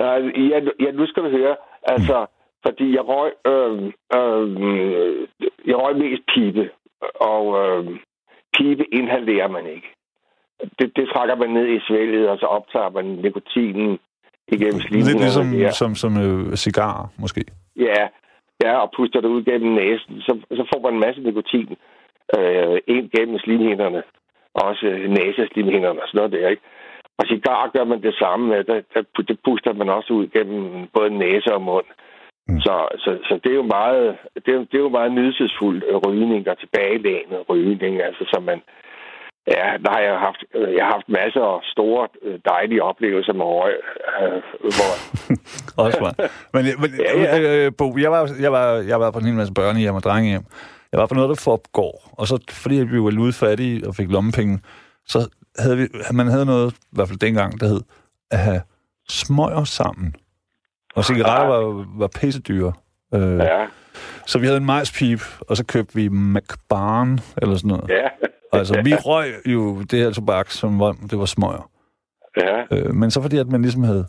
Øh, 0.00 0.50
ja, 0.50 0.58
ja, 0.84 0.90
nu 0.90 1.06
skal 1.06 1.22
du 1.24 1.30
høre. 1.30 1.56
Altså, 1.82 2.26
fordi 2.66 2.94
jeg 2.94 3.04
røg, 3.08 3.32
øh, 3.46 3.92
øh, 4.18 5.28
jeg 5.66 5.76
røg 5.76 5.96
mest 5.96 6.22
pibe, 6.34 6.70
og 7.14 7.44
øh, 7.62 7.98
pibe 8.56 8.84
inhalerer 8.94 9.48
man 9.48 9.66
ikke. 9.66 9.88
Det, 10.78 10.96
det 10.96 11.08
trækker 11.14 11.36
man 11.36 11.50
ned 11.50 11.66
i 11.68 11.80
svælget, 11.88 12.28
og 12.28 12.38
så 12.38 12.46
optager 12.46 12.90
man 12.90 13.04
nikotinen 13.04 13.98
igennem 14.48 14.80
slimhinden. 14.80 15.12
Lidt 15.12 15.22
ligesom 15.22 15.54
Ja. 15.54 15.70
som, 15.70 15.94
som 15.94 16.12
øh, 16.24 16.56
cigar, 16.56 17.08
måske. 17.18 17.44
Ja, 17.76 18.02
ja, 18.64 18.72
og 18.76 18.90
puster 18.96 19.20
det 19.20 19.28
ud 19.28 19.42
gennem 19.44 19.72
næsen, 19.74 20.20
så, 20.20 20.32
så 20.50 20.64
får 20.74 20.80
man 20.82 20.94
en 20.94 21.00
masse 21.00 21.20
nikotin 21.22 21.76
øh, 22.38 22.78
ind 22.86 23.10
gennem 23.16 23.38
slimhinderne. 23.38 24.02
Også 24.54 24.86
øh, 24.86 25.10
næseslimhinderne 25.10 26.02
og 26.02 26.08
sådan 26.08 26.18
noget 26.18 26.32
der, 26.32 26.48
ikke? 26.48 26.62
Og 27.18 27.24
cigar 27.26 27.70
gør 27.74 27.84
man 27.84 28.02
det 28.02 28.14
samme 28.14 28.48
med. 28.48 28.64
Der, 28.64 28.80
der, 28.94 29.22
det 29.28 29.38
puster 29.44 29.72
man 29.72 29.88
også 29.88 30.12
ud 30.12 30.26
gennem 30.26 30.88
både 30.94 31.10
næse 31.10 31.54
og 31.54 31.62
mund. 31.62 31.84
Mm. 32.48 32.60
Så, 32.60 32.74
så, 32.98 33.18
så 33.28 33.40
det 33.44 33.50
er 33.52 33.56
jo 33.62 33.62
meget, 33.78 34.16
det 34.46 34.54
er, 34.54 34.58
det 34.58 34.74
er 34.74 34.86
jo 34.88 34.88
meget 34.98 35.12
nydelsesfuld 35.12 35.82
øh, 35.88 35.96
rygning 35.96 36.48
og 36.48 36.58
tilbagelænet 36.58 37.48
rygning, 37.48 38.02
altså 38.02 38.24
som 38.32 38.42
man, 38.42 38.60
ja, 39.46 39.66
der 39.84 39.90
har 39.90 40.00
jeg 40.00 40.18
haft, 40.18 40.44
øh, 40.54 40.74
jeg 40.74 40.84
har 40.84 40.92
haft 40.92 41.08
masser 41.08 41.40
af 41.40 41.60
store, 41.64 42.08
øh, 42.22 42.38
dejlige 42.48 42.82
oplevelser 42.82 43.32
med 43.32 43.44
røg, 43.44 43.74
øh, 44.22 44.42
hvor, 44.60 44.92
Også 45.84 46.00
var. 46.00 46.14
Men, 46.54 46.64
men 46.80 46.90
Ja, 46.98 47.36
ja. 47.36 47.66
Øh, 47.66 47.72
Bo, 47.78 47.98
jeg 47.98 48.10
var, 48.12 48.30
jeg, 48.40 48.52
var, 48.52 48.66
jeg 48.72 49.00
var 49.00 49.10
på 49.10 49.18
en 49.18 49.24
hel 49.24 49.34
masse 49.34 49.54
børnehjem 49.54 49.94
og 49.94 50.02
drengehjem. 50.02 50.42
Jeg 50.92 51.00
var 51.00 51.06
på 51.06 51.14
noget, 51.14 51.28
der 51.28 51.34
foregår. 51.44 52.10
Og 52.12 52.26
så, 52.26 52.38
fordi 52.50 52.74
vi 52.74 53.00
var 53.02 53.10
ludfattige 53.10 53.88
og 53.88 53.94
fik 53.94 54.10
lommepenge, 54.10 54.60
så 55.06 55.18
havde 55.58 55.76
vi, 55.76 55.86
man 56.12 56.26
havde 56.26 56.46
noget, 56.46 56.72
i 56.72 56.76
hvert 56.92 57.08
fald 57.08 57.18
dengang, 57.18 57.60
der 57.60 57.66
hed, 57.66 57.80
at 58.30 58.38
have 58.38 58.60
smøger 59.08 59.64
sammen. 59.64 60.14
Og 60.94 61.04
cigaretter 61.04 61.46
var, 61.46 61.84
var 61.98 62.06
pissedyre. 62.20 62.72
Øh, 63.14 63.38
ja, 63.38 63.66
Så 64.26 64.38
vi 64.38 64.46
havde 64.46 64.56
en 64.56 64.64
majspip, 64.66 65.20
og 65.48 65.56
så 65.56 65.64
købte 65.66 65.94
vi 65.94 66.08
McBarn, 66.08 67.18
eller 67.42 67.56
sådan 67.56 67.68
noget. 67.68 67.88
ja, 67.88 68.08
Altså, 68.52 68.80
vi 68.84 68.94
røg 68.94 69.34
jo 69.46 69.82
det 69.82 69.98
her 69.98 70.10
tobak, 70.10 70.50
som 70.50 70.80
var, 70.80 70.96
det 71.10 71.18
var 71.18 71.24
smøger. 71.24 71.70
ja, 72.36 72.76
Øh, 72.76 72.94
men 72.94 73.10
så 73.10 73.22
fordi, 73.22 73.36
at 73.36 73.48
man 73.48 73.62
ligesom 73.62 73.82
havde 73.82 74.06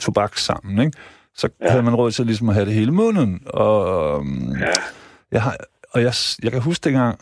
tobak 0.00 0.36
sammen, 0.36 0.78
ikke? 0.86 0.98
så 1.36 1.48
ja. 1.60 1.70
havde 1.70 1.82
man 1.82 1.94
råd 1.94 2.10
til 2.10 2.26
ligesom 2.26 2.48
at 2.48 2.54
have 2.54 2.66
det 2.66 2.74
hele 2.74 2.92
munden. 2.92 3.40
Og, 3.46 4.18
øhm, 4.18 4.56
ja. 4.60 4.72
jeg, 5.32 5.42
har, 5.42 5.56
og 5.92 6.02
jeg, 6.02 6.12
jeg 6.42 6.52
kan 6.52 6.60
huske 6.60 6.84
dengang, 6.84 7.20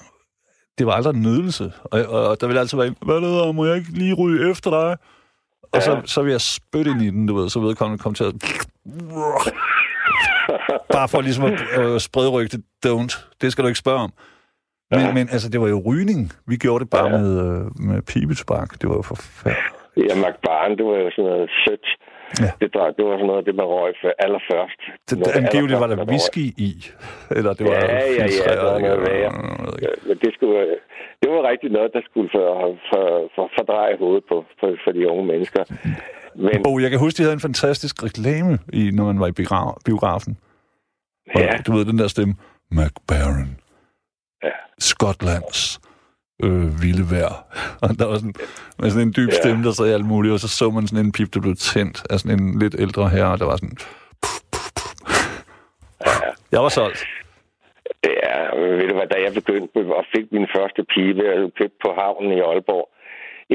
det 0.79 0.87
var 0.87 0.93
aldrig 0.93 1.15
en 1.15 1.23
nydelse. 1.23 1.73
Og, 1.85 2.05
og, 2.05 2.29
og 2.29 2.41
der 2.41 2.47
ville 2.47 2.61
altid 2.61 2.79
være 2.79 2.87
en, 2.87 2.97
hvad 3.05 3.17
er 3.17 3.21
det, 3.47 3.55
må 3.55 3.65
jeg 3.67 3.77
ikke 3.77 3.91
lige 3.93 4.15
ryge 4.15 4.51
efter 4.51 4.71
dig? 4.71 4.97
Og 5.73 5.83
så, 5.83 6.03
så 6.05 6.23
vil 6.23 6.31
jeg 6.31 6.41
spytte 6.41 6.91
ind 6.91 7.03
i 7.03 7.11
den, 7.11 7.27
du 7.27 7.35
ved, 7.35 7.51
så 7.51 7.61
vedkommende 7.61 8.03
kom 8.03 8.15
til 8.15 8.25
at... 8.25 8.35
Bare 10.93 11.09
for 11.09 11.21
ligesom 11.21 11.45
at 11.45 11.61
øh, 11.79 12.01
sprede 12.01 12.29
rygte, 12.29 12.63
don't. 12.87 13.37
Det 13.41 13.53
skal 13.53 13.65
du 13.65 13.69
ikke 13.69 13.79
spørge 13.79 13.99
om. 13.99 14.13
Men, 14.93 15.01
ja. 15.07 15.13
men 15.19 15.25
altså, 15.35 15.49
det 15.53 15.61
var 15.61 15.69
jo 15.69 15.79
rygning. 15.91 16.23
Vi 16.51 16.57
gjorde 16.65 16.81
det 16.85 16.91
bare 16.97 17.09
ja. 17.11 17.19
med, 17.19 17.29
øh, 17.47 17.63
med 17.89 17.99
pibetobak. 18.11 18.69
Det 18.81 18.87
var 18.91 18.97
jo 19.01 19.03
forfærdeligt. 19.03 19.75
Ja, 20.07 20.15
McBarn, 20.25 20.71
det 20.79 20.85
var 20.91 20.97
jo 21.05 21.09
sådan 21.17 21.29
noget 21.31 21.51
sødt. 21.65 21.87
Ja. 22.45 22.51
Det, 22.61 22.69
drej- 22.77 22.95
det 22.99 23.05
var 23.09 23.15
sådan 23.19 23.31
noget, 23.33 23.43
det 23.49 23.55
man 23.61 23.67
røg 23.75 23.93
for 24.03 24.11
allerførst. 24.25 24.81
Det, 25.09 25.15
det 25.27 25.33
angiveligt 25.43 25.81
var 25.83 25.87
der 25.93 25.99
whisky 26.13 26.47
i. 26.69 26.71
Eller 27.39 27.53
det 27.59 27.65
var 27.67 27.73
Ja, 27.73 27.97
ja, 28.21 28.27
ja, 28.47 28.55
der 28.61 28.65
var 28.73 28.79
noget 28.79 28.99
eller- 28.99 29.11
værre. 29.11 29.33
Men 30.09 30.17
det, 30.25 30.31
skulle, 30.37 30.59
det 31.23 31.29
var 31.35 31.41
rigtig 31.51 31.69
noget, 31.77 31.91
der 31.97 32.03
skulle 32.11 32.29
for, 32.37 32.49
for, 32.91 33.05
for, 33.35 33.45
fordreje 33.57 33.95
hovedet 34.03 34.25
på 34.31 34.37
for, 34.61 34.69
for 34.85 34.91
de 34.97 35.01
unge 35.13 35.25
mennesker. 35.33 35.63
Men 36.45 36.63
Bo, 36.65 36.79
jeg 36.79 36.91
kan 36.91 36.99
huske, 37.05 37.17
de 37.19 37.23
havde 37.23 37.35
en 37.41 37.47
fantastisk 37.51 37.95
reklame, 38.09 38.59
i, 38.73 38.91
når 38.99 39.05
man 39.05 39.21
var 39.21 39.27
i 39.33 39.35
biogra- 39.41 39.77
biografen. 39.89 40.33
Og, 41.35 41.41
ja, 41.41 41.51
Du 41.67 41.73
ved, 41.73 41.85
den 41.85 41.99
der 41.99 42.09
stemme. 42.09 42.35
McBaron. 42.71 43.49
Ja. 44.83 44.89
Skotlands 44.91 45.81
øh, 46.45 46.67
vilde 46.83 47.05
vejr. 47.15 47.35
Og 47.83 47.89
der 47.99 48.07
var 48.11 48.17
sådan, 48.23 48.35
med 48.79 48.91
sådan 48.91 49.09
en 49.09 49.15
dyb 49.17 49.29
Ja. 49.29 49.41
stemme, 49.43 49.65
der 49.65 49.73
sagde 49.73 49.95
alt 49.95 50.07
muligt, 50.13 50.33
og 50.35 50.41
så 50.41 50.49
så 50.49 50.71
man 50.71 50.87
sådan 50.87 51.05
en 51.07 51.13
pip, 51.13 51.29
der 51.35 51.41
blev 51.41 51.57
tændt 51.57 51.97
af 52.11 52.17
sådan 52.21 52.39
en 52.41 52.59
lidt 52.63 52.75
ældre 52.85 53.09
herre, 53.15 53.37
der 53.41 53.47
var 53.51 53.57
sådan... 53.57 53.77
Jeg 56.53 56.61
var 56.63 56.69
solgt. 56.69 57.01
ja, 58.05 58.37
ved 58.81 58.89
du 58.89 58.95
hvad, 58.95 59.07
da 59.15 59.19
jeg 59.27 59.33
begyndte 59.41 59.77
og 60.01 60.05
fik 60.15 60.27
min 60.33 60.47
første 60.57 60.83
pibe, 60.95 61.21
jeg 61.25 61.53
købt 61.61 61.77
på 61.85 61.91
havnen 62.01 62.33
i 62.33 62.41
Aalborg, 62.41 62.89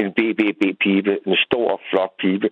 en 0.00 0.08
BBB-pibe, 0.16 1.12
en 1.26 1.36
stor, 1.46 1.80
flot 1.90 2.12
pibe, 2.22 2.48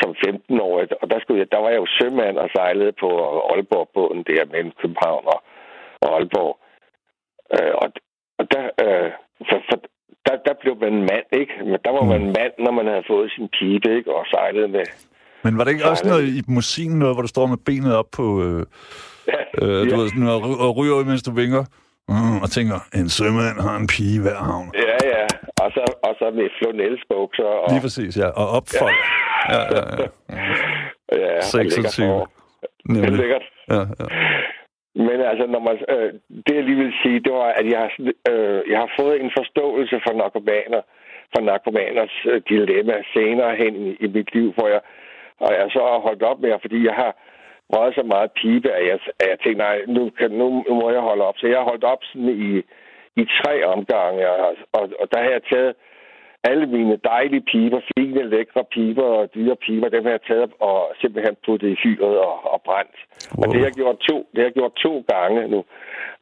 som 0.00 0.10
15-årig, 0.26 0.88
og 1.02 1.10
der, 1.10 1.18
skulle 1.20 1.40
jeg, 1.40 1.52
der 1.52 1.58
var 1.58 1.70
jeg 1.70 1.80
jo 1.84 1.86
sømand 1.98 2.36
og 2.38 2.48
sejlede 2.56 2.92
på 3.02 3.08
Aalborg-båden 3.50 4.22
der 4.30 4.44
mellem 4.52 4.72
København 4.80 5.24
og, 5.34 5.40
og 6.02 6.08
Aalborg. 6.16 6.54
Øh, 7.54 7.74
og, 7.82 7.88
og 8.38 8.44
der, 8.52 8.62
øh, 8.84 9.10
for, 9.48 9.58
for, 9.68 9.76
der, 10.26 10.34
der 10.46 10.54
blev 10.62 10.74
man 10.84 10.94
mand, 11.10 11.26
ikke? 11.40 11.52
Men 11.70 11.78
der 11.84 11.92
var 11.98 12.04
man 12.14 12.22
mand, 12.38 12.52
når 12.64 12.72
man 12.78 12.86
havde 12.86 13.04
fået 13.12 13.30
sin 13.36 13.48
pibe, 13.56 13.88
ikke? 13.98 14.14
Og 14.16 14.24
sejlede 14.34 14.68
med. 14.68 14.86
Men 15.44 15.58
var 15.58 15.64
det 15.64 15.70
ikke 15.72 15.88
også 15.92 16.06
noget 16.08 16.24
i 16.38 16.42
musikken, 16.48 16.98
noget, 16.98 17.14
hvor 17.14 17.22
du 17.22 17.28
står 17.28 17.46
med 17.46 17.56
benet 17.66 17.96
op 17.96 18.10
på... 18.18 18.26
Øh, 18.46 18.66
Ja, 19.34 19.40
øh, 19.66 19.80
du 19.90 19.90
ja, 19.94 19.96
ved, 20.00 20.08
sådan, 20.08 20.28
og, 20.28 20.40
ry- 20.46 20.60
og 20.66 20.76
ryger 20.76 21.04
mens 21.04 21.22
du 21.22 21.32
vinker? 21.42 21.64
Mm, 22.08 22.36
og 22.44 22.48
tænker, 22.56 22.78
en 23.00 23.08
sømand 23.08 23.56
har 23.66 23.76
en 23.82 23.86
pige 23.94 24.14
i 24.18 24.22
hver 24.24 24.38
havn. 24.50 24.68
ja, 24.86 24.96
ja. 25.14 25.24
Og 25.62 25.68
så, 25.76 25.82
og 26.06 26.12
så 26.18 26.26
med 26.38 26.48
flonelsbukser. 26.58 27.44
Og, 27.62 27.66
Lige 27.72 27.82
præcis, 27.86 28.12
ja. 28.22 28.28
Og 28.40 28.46
opfold. 28.58 28.94
Ja, 29.52 29.60
ja, 29.76 29.82
ja. 30.00 30.06
ja, 31.22 31.36
og 31.36 31.42
26. 31.42 32.06
lækkert 32.06 32.28
er 32.88 32.92
Nemlig. 32.92 33.18
lækkert. 33.22 33.42
Ja, 33.70 33.80
ja. 34.00 34.06
Men 34.96 35.20
altså, 35.30 35.46
når 35.46 35.60
man, 35.68 35.76
øh, 35.94 36.12
det 36.46 36.54
jeg 36.54 36.64
lige 36.64 36.82
vil 36.84 36.94
sige, 37.02 37.20
det 37.20 37.32
var, 37.32 37.50
at 37.60 37.66
jeg 37.72 37.78
har, 37.78 37.92
øh, 38.30 38.70
jeg 38.70 38.78
har 38.78 38.90
fået 39.00 39.20
en 39.20 39.30
forståelse 39.38 40.00
for 40.04 40.12
narkomaner, 40.12 40.82
for 41.32 41.40
narkomaners 41.40 42.14
øh, 42.30 42.42
dilemma 42.48 42.96
senere 43.14 43.56
hen 43.56 43.74
i, 43.86 43.90
i 44.04 44.06
mit 44.06 44.34
liv, 44.34 44.52
hvor 44.52 44.68
jeg, 44.68 44.80
og 45.40 45.50
jeg 45.52 45.66
så 45.70 45.78
har 45.78 45.98
holdt 45.98 46.22
op 46.22 46.40
med, 46.40 46.58
fordi 46.60 46.86
jeg 46.86 46.94
har 46.94 47.12
røget 47.72 47.94
så 47.94 48.02
meget 48.02 48.30
pibe, 48.32 48.70
at 48.70 48.86
jeg, 48.86 48.98
at 49.20 49.26
jeg 49.30 49.38
tænkte, 49.38 49.64
nej, 49.64 49.78
nu, 49.86 50.10
kan, 50.18 50.30
nu 50.30 50.64
må 50.68 50.90
jeg 50.90 51.00
holde 51.00 51.24
op. 51.24 51.38
Så 51.38 51.46
jeg 51.46 51.58
har 51.58 51.64
holdt 51.64 51.84
op 51.84 52.02
sådan 52.04 52.28
i, 52.28 52.50
i 53.20 53.24
tre 53.40 53.64
omgange, 53.64 54.30
og, 54.30 54.56
og, 54.72 54.90
og 55.00 55.06
der 55.12 55.18
har 55.22 55.30
jeg 55.30 55.42
taget 55.52 55.74
alle 56.50 56.66
mine 56.66 56.96
dejlige 57.04 57.44
piber, 57.52 57.80
fine, 57.94 58.30
lækre 58.30 58.64
piber 58.64 59.02
og 59.02 59.34
dyre 59.34 59.56
piber, 59.56 59.88
dem 59.88 60.04
har 60.04 60.10
jeg 60.10 60.22
taget 60.22 60.50
og 60.60 60.92
simpelthen 61.00 61.36
puttet 61.46 61.68
i 61.68 61.76
fyret 61.82 62.18
og, 62.18 62.52
og 62.52 62.62
brændt. 62.62 62.96
Wow. 63.06 63.42
Og 63.42 63.44
det 63.50 63.56
har 63.60 63.66
jeg 63.66 63.80
gjort 63.82 63.98
to, 63.98 64.16
det 64.32 64.38
har 64.38 64.48
jeg 64.50 64.52
gjort 64.60 64.74
to 64.74 65.04
gange 65.12 65.48
nu. 65.48 65.60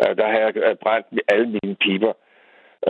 Uh, 0.03 0.17
der 0.19 0.27
har 0.33 0.39
jeg 0.39 0.57
øh, 0.57 0.77
brændt 0.83 1.07
alle 1.29 1.47
mine 1.47 1.77
piber. 1.85 2.13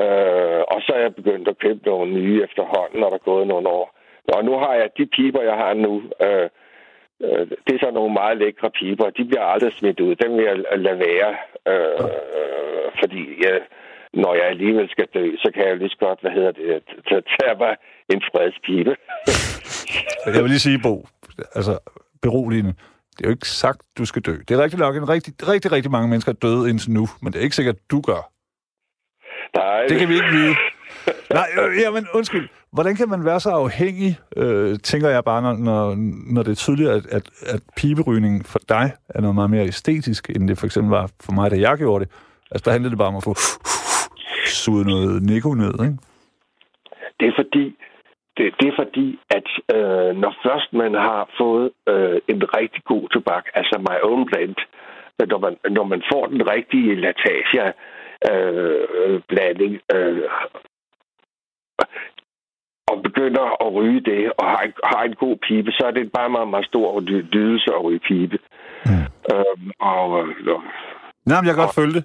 Uh, 0.02 0.60
og 0.72 0.78
så 0.84 0.92
er 0.96 1.00
jeg 1.00 1.14
begyndt 1.14 1.48
at 1.48 1.58
købe 1.58 1.80
nogle 1.86 2.12
nye 2.12 2.42
efterhånden, 2.42 3.00
når 3.00 3.08
der 3.08 3.16
er 3.16 3.30
gået 3.30 3.46
nogle 3.46 3.68
år. 3.68 3.86
Og 4.34 4.44
nu 4.44 4.52
har 4.58 4.74
jeg 4.74 4.88
de 4.98 5.06
piber, 5.06 5.42
jeg 5.42 5.56
har 5.56 5.74
nu. 5.74 5.92
Uh, 6.26 6.46
uh, 7.26 7.44
det 7.64 7.72
er 7.74 7.84
så 7.84 7.90
nogle 7.90 8.12
meget 8.12 8.38
lækre 8.38 8.70
piber. 8.70 9.10
De 9.10 9.24
bliver 9.24 9.42
aldrig 9.42 9.72
smidt 9.72 10.00
ud. 10.00 10.14
Dem 10.14 10.36
vil 10.36 10.44
jeg 10.44 10.56
lade 10.86 10.98
være. 10.98 11.30
Uh, 11.72 12.04
uh, 12.04 12.88
fordi 13.00 13.22
jeg, 13.44 13.60
når 14.22 14.34
jeg 14.34 14.46
alligevel 14.54 14.88
skal 14.90 15.06
dø, 15.14 15.24
så 15.36 15.50
kan 15.54 15.62
jeg 15.64 15.70
jo 15.70 15.76
lige 15.76 15.88
så 15.90 15.96
godt, 16.06 16.20
hvad 16.20 16.30
hedder 16.30 16.52
det, 16.52 16.82
tage 17.40 17.56
mig 17.58 17.76
en 18.12 18.22
fredspibe. 18.30 18.92
Jeg 20.34 20.42
vil 20.42 20.50
lige 20.50 20.66
sige, 20.68 20.80
Bo, 20.82 21.06
altså 21.54 21.78
beroligende, 22.22 22.74
det 23.14 23.24
er 23.24 23.28
jo 23.28 23.30
ikke 23.30 23.48
sagt, 23.48 23.80
du 23.98 24.04
skal 24.04 24.22
dø. 24.22 24.36
Det 24.48 24.50
er 24.50 24.62
rigtig 24.62 24.78
nok 24.78 24.96
en 24.96 25.08
rigtig, 25.08 25.32
rigtig, 25.48 25.72
rigtig 25.72 25.90
mange 25.90 26.08
mennesker 26.08 26.32
er 26.32 26.36
døde 26.36 26.70
indtil 26.70 26.90
nu, 26.90 27.06
men 27.22 27.32
det 27.32 27.38
er 27.38 27.42
ikke 27.42 27.56
sikkert, 27.56 27.76
du 27.90 28.00
gør. 28.00 28.30
Nej, 29.56 29.86
Det 29.88 29.98
kan 29.98 30.08
vi 30.08 30.14
ikke 30.14 30.30
vide. 30.30 30.54
Nej, 31.30 31.46
øh, 31.60 31.80
jamen, 31.80 32.06
undskyld. 32.14 32.48
Hvordan 32.72 32.96
kan 32.96 33.08
man 33.08 33.24
være 33.24 33.40
så 33.40 33.50
afhængig, 33.50 34.18
øh, 34.36 34.78
tænker 34.78 35.08
jeg 35.08 35.24
bare, 35.24 35.42
når, 35.42 35.52
når, 35.52 35.94
når 36.34 36.42
det 36.42 36.50
er 36.50 36.54
tydeligt, 36.54 36.88
at, 36.90 37.06
at, 37.06 37.22
at 37.46 37.60
piberygning 37.76 38.46
for 38.46 38.58
dig 38.68 38.92
er 39.08 39.20
noget 39.20 39.34
meget 39.34 39.50
mere 39.50 39.64
æstetisk, 39.66 40.30
end 40.30 40.48
det 40.48 40.58
for 40.58 40.66
eksempel 40.66 40.90
var 40.90 41.10
for 41.20 41.32
mig, 41.32 41.50
da 41.50 41.56
jeg 41.56 41.78
gjorde 41.78 42.04
det. 42.04 42.12
Altså, 42.50 42.62
der 42.64 42.70
handlede 42.70 42.90
det 42.90 42.98
bare 42.98 43.08
om 43.08 43.16
at 43.16 43.24
få 43.24 43.34
suget 44.46 44.86
noget 44.86 45.22
Nico 45.22 45.54
ned, 45.54 45.74
ikke? 45.86 45.98
Det 47.20 47.28
er 47.28 47.32
fordi, 47.36 47.76
det, 48.36 48.54
det 48.60 48.68
er 48.68 48.76
fordi, 48.82 49.18
at 49.30 49.48
øh, 49.76 50.16
når 50.22 50.34
først 50.46 50.72
man 50.72 50.94
har 50.94 51.30
fået 51.38 51.70
øh, 51.88 52.18
en 52.28 52.42
rigtig 52.56 52.82
god 52.84 53.08
tobak, 53.08 53.44
altså 53.54 53.78
my 53.78 53.98
own 54.02 54.26
blend, 54.26 54.56
når 55.28 55.38
man, 55.38 55.56
når 55.70 55.84
man 55.84 56.02
får 56.12 56.26
den 56.26 56.48
rigtige 56.48 56.94
latasia 56.94 57.66
øh, 58.30 59.20
blanding, 59.28 59.80
øh, 59.94 60.22
og 62.88 63.02
begynder 63.02 63.66
at 63.66 63.74
ryge 63.74 64.00
det, 64.00 64.32
og 64.38 64.46
har, 64.46 64.64
har 64.84 65.02
en 65.04 65.14
god 65.14 65.36
pibe, 65.36 65.70
så 65.72 65.82
er 65.86 65.90
det 65.90 66.12
bare 66.12 66.30
meget, 66.30 66.48
meget 66.48 66.66
stor 66.66 67.00
lydelse 67.34 67.70
at 67.74 67.84
ryge 67.84 68.00
pibe. 68.08 68.38
Mm. 68.86 68.92
Øhm, 69.32 69.70
og, 69.80 70.10
og, 70.10 70.62
Nej, 71.26 71.40
men 71.40 71.46
jeg 71.46 71.54
kan 71.54 71.64
godt 71.64 71.74
følge 71.74 71.94
det. 71.98 72.04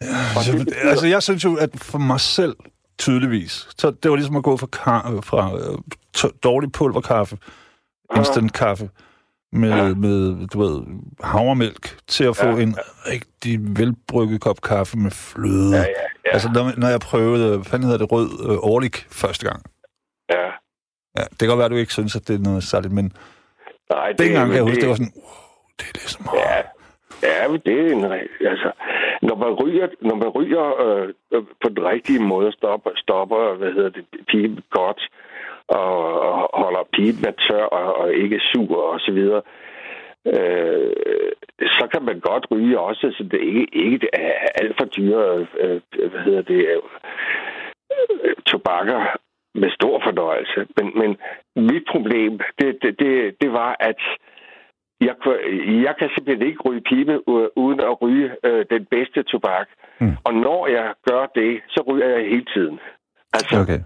Altså, 0.00 0.66
altså, 0.82 1.06
jeg 1.06 1.22
synes 1.22 1.44
jo, 1.44 1.56
at 1.56 1.70
for 1.76 1.98
mig 1.98 2.20
selv, 2.20 2.56
tydeligvis, 2.98 3.68
så 3.78 3.90
det 3.90 4.10
var 4.10 4.16
ligesom 4.16 4.36
at 4.36 4.42
gå 4.42 4.56
fra, 4.56 4.66
kar- 4.66 5.20
fra 5.20 5.54
uh, 5.54 6.30
dårlig 6.42 6.72
pulverkaffe, 6.72 7.38
instant 8.16 8.52
kaffe, 8.52 8.90
med, 9.52 9.68
ja. 9.68 9.94
med 9.94 10.46
du 10.46 10.60
ved, 10.60 10.82
havremælk, 11.22 11.98
til 12.08 12.24
at 12.24 12.36
få 12.36 12.46
ja, 12.46 12.62
en 12.62 12.76
rigtig 13.06 13.58
velbrygget 13.78 14.40
kop 14.40 14.60
kaffe 14.60 14.98
med 14.98 15.10
fløde. 15.10 15.76
Ja, 15.76 15.82
ja, 15.82 15.86
ja. 16.26 16.32
Altså, 16.32 16.50
når, 16.54 16.72
når 16.76 16.88
jeg 16.88 17.00
prøvede, 17.00 17.58
hvad 17.58 17.80
hedder 17.80 17.98
det, 17.98 18.12
rød 18.12 18.28
uh, 18.50 18.70
Orlik 18.70 19.06
første 19.10 19.46
gang. 19.48 19.62
Ja. 20.30 20.46
ja. 21.16 21.24
Det 21.30 21.38
kan 21.38 21.48
godt 21.48 21.58
være, 21.58 21.64
at 21.64 21.70
du 21.70 21.76
ikke 21.76 21.92
synes, 21.92 22.16
at 22.16 22.28
det 22.28 22.34
er 22.34 22.38
noget 22.38 22.64
særligt, 22.64 22.92
men 22.92 23.12
Nej, 23.90 24.08
det, 24.08 24.18
dengang 24.18 24.46
kan 24.46 24.56
jeg 24.56 24.62
huske, 24.62 24.74
det, 24.74 24.82
det 24.82 24.88
var 24.88 24.94
sådan, 24.94 25.12
wow, 25.16 25.32
det 25.78 25.86
er 25.86 25.92
ligesom... 25.94 26.28
Ja, 26.34 26.62
Ja, 27.22 27.48
men 27.48 27.60
det 27.66 27.74
er 27.80 27.92
en... 27.92 28.04
Altså, 28.52 28.72
når 29.28 29.36
man 29.44 29.52
ryger, 29.62 29.88
når 30.00 30.16
man 30.22 30.28
ryger 30.28 30.66
øh, 30.84 31.08
øh 31.34 31.42
på 31.62 31.68
den 31.68 31.84
rigtige 31.84 32.22
måde, 32.22 32.52
stopper, 32.52 32.90
stopper 32.96 33.54
hvad 33.54 33.72
hedder 33.72 33.90
det, 33.90 34.04
pipen 34.28 34.62
godt, 34.70 35.00
og, 35.68 36.54
og 36.54 36.60
holder 36.62 36.82
pipen 36.92 37.34
tør 37.48 37.64
og, 37.64 37.96
og 37.96 38.14
ikke 38.14 38.40
sur 38.40 38.76
og 38.92 39.00
så 39.00 39.12
videre, 39.12 39.42
øh, 40.26 40.92
så 41.60 41.88
kan 41.92 42.02
man 42.02 42.20
godt 42.20 42.46
ryge 42.50 42.80
også, 42.80 43.14
så 43.16 43.22
det 43.30 43.40
ikke, 43.40 43.66
ikke 43.72 43.98
det 43.98 44.08
er 44.12 44.32
alt 44.62 44.76
for 44.78 44.84
dyre, 44.84 45.46
øh, 45.60 45.80
øh 45.98 46.10
hvad 46.10 46.20
hedder 46.20 46.42
det, 46.42 46.60
øh, 46.74 46.82
øh, 48.24 48.34
tobakker 48.46 49.16
med 49.54 49.70
stor 49.70 50.00
fornøjelse. 50.04 50.66
Men, 50.76 50.86
men 51.00 51.10
mit 51.70 51.84
problem, 51.92 52.40
det, 52.58 52.78
det, 52.82 52.98
det, 52.98 53.36
det 53.40 53.52
var, 53.52 53.76
at 53.80 54.00
jeg, 55.00 55.14
jeg 55.86 55.94
kan 55.98 56.08
simpelthen 56.14 56.48
ikke 56.48 56.62
ryge 56.66 56.80
pibe 56.80 57.28
uden 57.58 57.80
at 57.80 58.02
ryge 58.02 58.30
øh, 58.44 58.64
den 58.70 58.86
bedste 58.90 59.22
tobak. 59.22 59.68
Mm. 60.00 60.16
Og 60.24 60.34
når 60.34 60.66
jeg 60.66 60.94
gør 61.08 61.26
det, 61.34 61.60
så 61.68 61.82
ryger 61.88 62.08
jeg 62.08 62.28
hele 62.28 62.46
tiden. 62.54 62.78
Altså, 63.32 63.60
okay. 63.60 63.80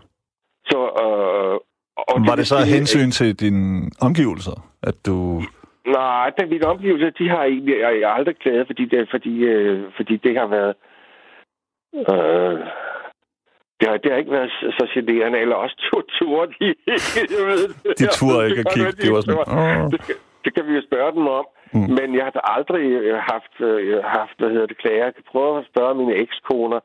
Så, 0.65 0.81
øh, 1.03 1.59
og 1.97 2.17
var 2.27 2.35
det, 2.35 2.39
det 2.39 2.47
så 2.47 2.57
af 2.57 2.67
hensyn 2.67 3.11
til 3.11 3.41
dine 3.41 3.91
omgivelser, 4.01 4.57
at 4.83 5.07
du... 5.07 5.43
Nej, 5.87 6.31
den, 6.39 6.49
mine 6.51 6.67
omgivelser, 6.67 7.11
de 7.11 7.29
har 7.29 7.45
egentlig, 7.45 7.75
jeg, 7.81 8.01
jeg 8.01 8.13
aldrig 8.13 8.37
klaget, 8.37 8.67
fordi 8.67 8.85
det, 8.85 9.09
fordi, 9.11 9.35
øh, 9.39 9.93
fordi 9.97 10.17
det 10.17 10.39
har 10.39 10.47
været... 10.47 10.75
Øh, 11.95 12.59
det 13.81 13.89
har, 13.89 13.97
det 13.97 14.11
har 14.11 14.19
ikke 14.19 14.31
været 14.31 14.51
så 14.51 14.87
generende, 14.95 15.39
eller 15.39 15.57
også 15.57 15.77
to 15.93 16.01
ture, 16.19 16.47
de 16.47 16.67
ikke... 16.69 16.85
De 17.99 18.07
turde 18.07 18.51
ikke 18.51 18.61
at 18.61 18.75
kigge, 18.75 18.93
det 18.93 19.13
var 19.13 19.21
sådan... 19.21 19.45
Oh. 19.49 19.91
Det, 20.45 20.55
kan 20.55 20.67
vi 20.67 20.73
jo 20.79 20.83
spørge 20.91 21.13
dem 21.17 21.27
om. 21.27 21.47
Mm. 21.75 21.89
Men 21.99 22.09
jeg 22.19 22.25
har 22.25 22.55
aldrig 22.57 22.87
øh, 23.01 23.19
haft, 23.33 23.55
øh, 23.61 24.05
haft 24.05 24.37
hvad 24.39 24.51
hedder 24.51 24.67
det, 24.67 24.79
klager. 24.83 25.05
Jeg 25.05 25.15
kan 25.15 25.25
prøve 25.33 25.59
at 25.59 25.69
spørge 25.73 25.95
mine 26.01 26.15
ekskoner, 26.25 26.81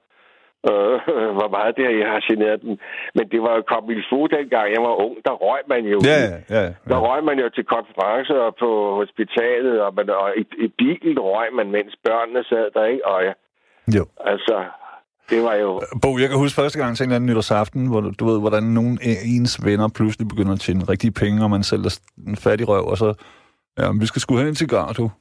øh, 0.69 0.95
hvor 1.37 1.49
meget 1.55 1.77
det 1.77 1.83
jeg 2.03 2.09
har 2.15 2.21
generet 2.29 2.61
dem. 2.61 2.73
Men 3.17 3.25
det 3.31 3.39
var 3.45 3.53
jo 3.57 3.63
fod 4.09 4.27
dengang 4.37 4.67
jeg 4.75 4.83
var 4.89 4.95
ung. 5.05 5.15
Der 5.27 5.33
røg 5.45 5.61
man 5.73 5.83
jo. 5.93 5.97
Ja, 6.11 6.17
ja, 6.27 6.61
ja. 6.65 6.73
Der 6.91 6.97
røg 7.07 7.23
man 7.29 7.37
jo 7.43 7.47
til 7.49 7.65
konferencer 7.75 8.39
og 8.47 8.53
på 8.63 8.69
hospitalet, 9.01 9.75
og, 9.85 9.91
man, 9.97 10.09
og 10.09 10.29
i, 10.41 10.43
i 10.65 10.67
bilen 10.81 11.19
røg 11.19 11.47
man, 11.53 11.67
mens 11.77 11.93
børnene 12.07 12.43
sad 12.43 12.67
der, 12.75 12.85
ikke? 12.85 13.07
Og 13.07 13.19
ja, 13.27 13.33
jo. 13.97 14.03
Altså, 14.31 14.55
det 15.29 15.43
var 15.43 15.55
jo... 15.55 15.81
Bo, 16.01 16.17
jeg 16.17 16.29
kan 16.29 16.37
huske 16.37 16.61
første 16.61 16.79
gang 16.79 16.97
til 16.97 17.05
en 17.05 17.11
anden 17.11 17.29
nytårsaften, 17.29 17.87
hvor 17.87 18.01
du 18.19 18.25
ved, 18.25 18.39
hvordan 18.39 18.63
nogle 18.63 18.97
af 19.01 19.15
ens 19.35 19.65
venner 19.65 19.87
pludselig 19.95 20.27
begynder 20.27 20.53
at 20.53 20.59
tjene 20.59 20.89
rigtige 20.89 21.11
penge, 21.11 21.43
og 21.43 21.49
man 21.49 21.63
selv 21.63 21.85
er 21.85 21.99
en 22.27 22.35
fattig 22.35 22.67
røv, 22.67 22.85
og 22.87 22.97
så 22.97 23.13
Ja, 23.79 23.91
men 23.91 24.01
vi 24.01 24.05
skal 24.05 24.21
sgu 24.21 24.37
have 24.37 24.49
en 24.49 24.55
cigar, 24.55 24.93
du. 24.93 25.03
Og, 25.03 25.11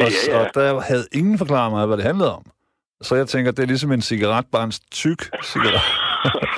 ja, 0.00 0.06
ja. 0.28 0.38
og 0.38 0.50
der 0.54 0.80
havde 0.80 1.06
ingen 1.12 1.38
forklaret 1.38 1.72
mig, 1.72 1.86
hvad 1.86 1.96
det 1.96 2.04
handlede 2.04 2.36
om. 2.36 2.44
Så 3.02 3.14
jeg 3.14 3.28
tænker, 3.28 3.50
det 3.50 3.62
er 3.62 3.66
ligesom 3.66 3.92
en 3.92 4.02
cigaret, 4.02 4.46
bare 4.52 4.64
en 4.64 4.72
tyk 4.90 5.30
cigaret. 5.44 5.82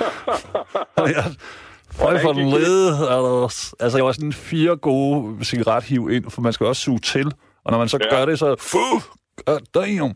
og 1.01 1.09
jeg, 1.09 1.23
Føj 1.91 2.21
for 2.21 2.33
den 2.33 2.49
lede. 2.49 2.89
Altså, 3.79 3.97
jeg 3.97 4.05
var 4.05 4.11
sådan 4.11 4.33
fire 4.33 4.75
gode 4.75 5.45
cigarethiv 5.45 6.09
ind, 6.11 6.31
for 6.31 6.41
man 6.41 6.53
skal 6.53 6.65
også 6.65 6.81
suge 6.81 6.99
til. 6.99 7.31
Og 7.63 7.71
når 7.71 7.77
man 7.77 7.89
så 7.89 7.97
ja. 8.01 8.15
gør 8.15 8.25
det, 8.25 8.39
så... 8.39 8.55
Fuh, 8.59 9.01
damn. 9.75 10.15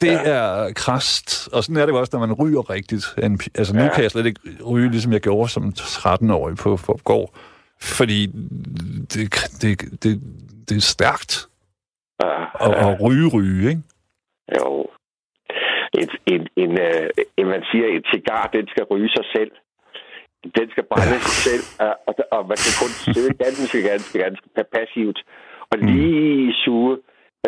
Det 0.00 0.12
ja. 0.12 0.20
er 0.24 0.72
krast. 0.72 1.48
Og 1.52 1.64
sådan 1.64 1.76
er 1.76 1.86
det 1.86 1.94
også, 1.94 2.10
når 2.12 2.26
man 2.26 2.32
ryger 2.32 2.70
rigtigt. 2.70 3.04
Altså, 3.54 3.74
nu 3.74 3.82
ja. 3.82 3.94
kan 3.94 4.02
jeg 4.02 4.10
slet 4.10 4.26
ikke 4.26 4.40
ryge, 4.66 4.90
ligesom 4.90 5.12
jeg 5.12 5.20
gjorde 5.20 5.48
som 5.48 5.72
13-årig 5.78 6.56
på 6.56 6.76
Forgård. 6.76 7.34
Fordi 7.98 8.26
det, 9.12 9.24
det, 9.62 9.70
det, 10.02 10.12
det 10.68 10.76
er 10.76 10.86
stærkt 10.96 11.48
ja, 12.22 12.42
at, 12.64 12.70
ja. 12.70 12.90
at 12.90 13.00
ryge, 13.04 13.28
ryge, 13.36 13.68
ikke? 13.70 13.82
Jo. 14.58 14.86
En, 16.00 16.08
en, 16.32 16.48
en, 16.56 16.70
en, 17.36 17.46
man 17.46 17.62
siger, 17.70 17.86
en 17.86 18.04
cigar, 18.14 18.50
den 18.52 18.66
skal 18.68 18.84
ryge 18.84 19.08
sig 19.08 19.24
selv. 19.36 19.50
Den 20.58 20.70
skal 20.70 20.84
brænde 20.90 21.18
sig 21.20 21.38
selv, 21.48 21.64
og, 22.08 22.14
og 22.30 22.42
man 22.50 22.58
kan 22.64 22.72
kun 22.82 22.92
sidde 23.14 23.34
ganske, 23.44 23.82
ganske, 23.88 24.18
ganske 24.18 24.48
passivt 24.74 25.18
og 25.72 25.78
mm. 25.80 25.86
lige 25.86 26.54
suge, 26.64 26.98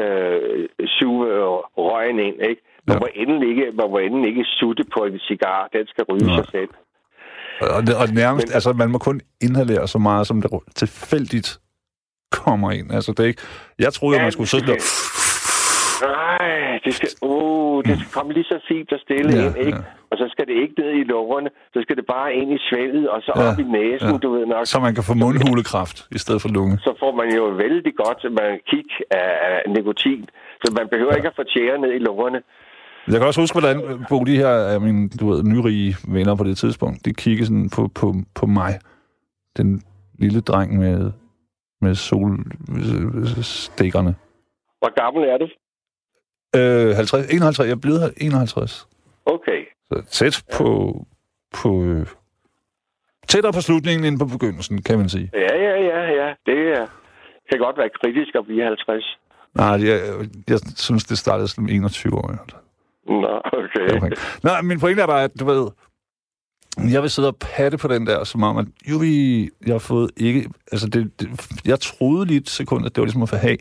øh, 0.00 0.68
suge 0.98 1.26
røgen 1.76 2.18
ind, 2.18 2.38
ikke? 2.50 2.62
Man, 2.88 2.96
ja. 2.96 3.00
må 3.00 3.08
endelig 3.14 3.48
ikke, 3.48 3.72
man 3.72 3.90
må 3.90 3.98
endelig 3.98 4.28
ikke 4.28 4.44
sutte 4.44 4.84
på 4.94 5.04
en 5.04 5.18
cigar, 5.18 5.68
den 5.72 5.86
skal 5.86 6.04
ryge 6.04 6.30
ja. 6.30 6.36
sig 6.36 6.46
selv. 6.50 6.70
Og, 7.60 7.82
og 8.02 8.08
nærmest, 8.22 8.46
Men, 8.46 8.54
altså 8.54 8.72
man 8.72 8.90
må 8.90 8.98
kun 8.98 9.20
inhalere 9.42 9.88
så 9.88 9.98
meget, 9.98 10.26
som 10.26 10.42
det 10.42 10.50
tilfældigt 10.74 11.58
kommer 12.32 12.70
ind. 12.72 12.92
Altså 12.92 13.12
det 13.12 13.20
er 13.20 13.28
ikke... 13.28 13.42
Jeg 13.78 13.92
troede, 13.92 14.16
ja, 14.16 14.22
man 14.22 14.32
skulle 14.32 14.48
sidde 14.48 14.66
der... 14.66 14.76
Nej, 16.02 16.80
det 16.84 16.94
skal, 16.94 17.08
uh, 17.22 17.84
det 17.84 17.94
skal 17.98 18.10
komme 18.16 18.32
lige 18.32 18.44
så 18.44 18.58
fint 18.68 18.92
og 18.92 19.00
stille 19.06 19.30
ja, 19.36 19.46
ind, 19.46 19.56
ikke? 19.66 19.78
Ja. 19.78 20.06
Og 20.10 20.16
så 20.20 20.26
skal 20.32 20.44
det 20.46 20.56
ikke 20.62 20.74
ned 20.80 20.92
i 21.02 21.04
lungerne, 21.14 21.50
så 21.74 21.78
skal 21.84 21.96
det 21.96 22.06
bare 22.16 22.34
ind 22.40 22.50
i 22.56 22.58
svælget, 22.68 23.08
og 23.14 23.20
så 23.26 23.32
ja, 23.36 23.42
op 23.48 23.58
i 23.64 23.66
næsen, 23.78 24.14
ja. 24.14 24.18
du 24.24 24.28
ved 24.36 24.46
nok. 24.46 24.66
Så 24.66 24.78
man 24.86 24.94
kan 24.94 25.04
få 25.10 25.14
mundhulekræft 25.24 25.98
i 26.16 26.18
stedet 26.24 26.40
for 26.42 26.48
lunge. 26.48 26.74
Så 26.86 26.92
får 27.02 27.12
man 27.20 27.28
jo 27.38 27.44
vældig 27.64 27.92
godt 28.04 28.20
man 28.38 28.50
kig 28.70 28.88
af 29.10 29.62
nikotin, 29.76 30.22
så 30.62 30.66
man 30.78 30.86
behøver 30.92 31.12
ja. 31.12 31.18
ikke 31.18 31.28
at 31.32 31.36
få 31.40 31.44
tjære 31.54 31.78
ned 31.84 31.92
i 31.98 32.02
lungerne. 32.08 32.40
Jeg 33.08 33.18
kan 33.18 33.26
også 33.26 33.40
huske, 33.40 33.54
hvordan 33.54 34.04
Bo, 34.08 34.24
de 34.24 34.36
her 34.36 34.48
af 34.48 34.80
mine 34.80 35.08
du 35.08 35.30
ved, 35.30 35.42
nyrige 35.42 35.96
venner 36.08 36.36
på 36.36 36.44
det 36.44 36.58
tidspunkt, 36.58 37.04
de 37.04 37.14
kiggede 37.14 37.46
sådan 37.46 37.70
på, 37.70 37.88
på, 37.94 38.14
på 38.34 38.46
mig. 38.46 38.78
Den 39.56 39.82
lille 40.18 40.40
dreng 40.40 40.78
med, 40.78 41.12
med 41.80 41.94
solstikkerne. 41.94 44.14
Hvor 44.78 44.94
gammel 45.02 45.28
er 45.28 45.38
du? 45.38 45.48
Øh, 46.56 46.96
50, 46.96 47.30
51. 47.30 47.66
Jeg 47.66 47.72
er 47.72 47.76
blevet 47.76 48.14
51. 48.16 48.88
Okay. 49.26 49.64
Så 49.88 50.02
tæt 50.10 50.42
ja. 50.48 50.56
på, 50.56 51.00
på 51.62 51.84
øh, 51.84 52.06
tættere 53.28 53.52
på 53.52 53.60
slutningen 53.60 54.04
end 54.04 54.18
på 54.18 54.24
begyndelsen, 54.24 54.82
kan 54.82 54.98
man 54.98 55.08
sige. 55.08 55.30
Ja, 55.34 55.56
ja, 55.56 55.74
ja, 55.90 56.00
ja. 56.20 56.34
Det 56.46 56.78
er, 56.78 56.86
kan 57.50 57.58
godt 57.58 57.78
være 57.78 57.90
kritisk 58.02 58.34
at 58.34 58.44
blive 58.44 58.64
50. 58.64 59.18
Nej, 59.54 59.66
jeg, 59.66 60.00
jeg 60.48 60.58
synes, 60.76 61.04
det 61.04 61.18
startede 61.18 61.48
som 61.48 61.68
21 61.68 62.14
år. 62.14 62.34
Nå, 63.08 63.40
okay. 63.52 63.96
okay. 63.96 64.16
Nå, 64.42 64.50
min 64.62 64.80
pointe 64.80 65.02
er 65.02 65.06
bare, 65.06 65.24
at 65.24 65.40
du 65.40 65.44
ved, 65.44 65.70
jeg 66.92 67.02
vil 67.02 67.10
sidde 67.10 67.28
og 67.28 67.36
patte 67.36 67.78
på 67.78 67.88
den 67.88 68.06
der, 68.06 68.24
som 68.24 68.42
om, 68.42 68.56
at 68.56 68.66
jo, 68.90 69.02
jeg 69.66 69.74
har 69.74 69.78
fået 69.78 70.10
ikke... 70.16 70.48
Altså, 70.72 70.88
det, 70.88 71.20
det, 71.20 71.28
jeg 71.66 71.80
troede 71.80 72.26
lige 72.26 72.40
et 72.40 72.48
sekund, 72.48 72.86
at 72.86 72.94
det 72.94 73.00
var 73.00 73.04
ligesom 73.04 73.22
at 73.22 73.28
få 73.28 73.36
have 73.36 73.56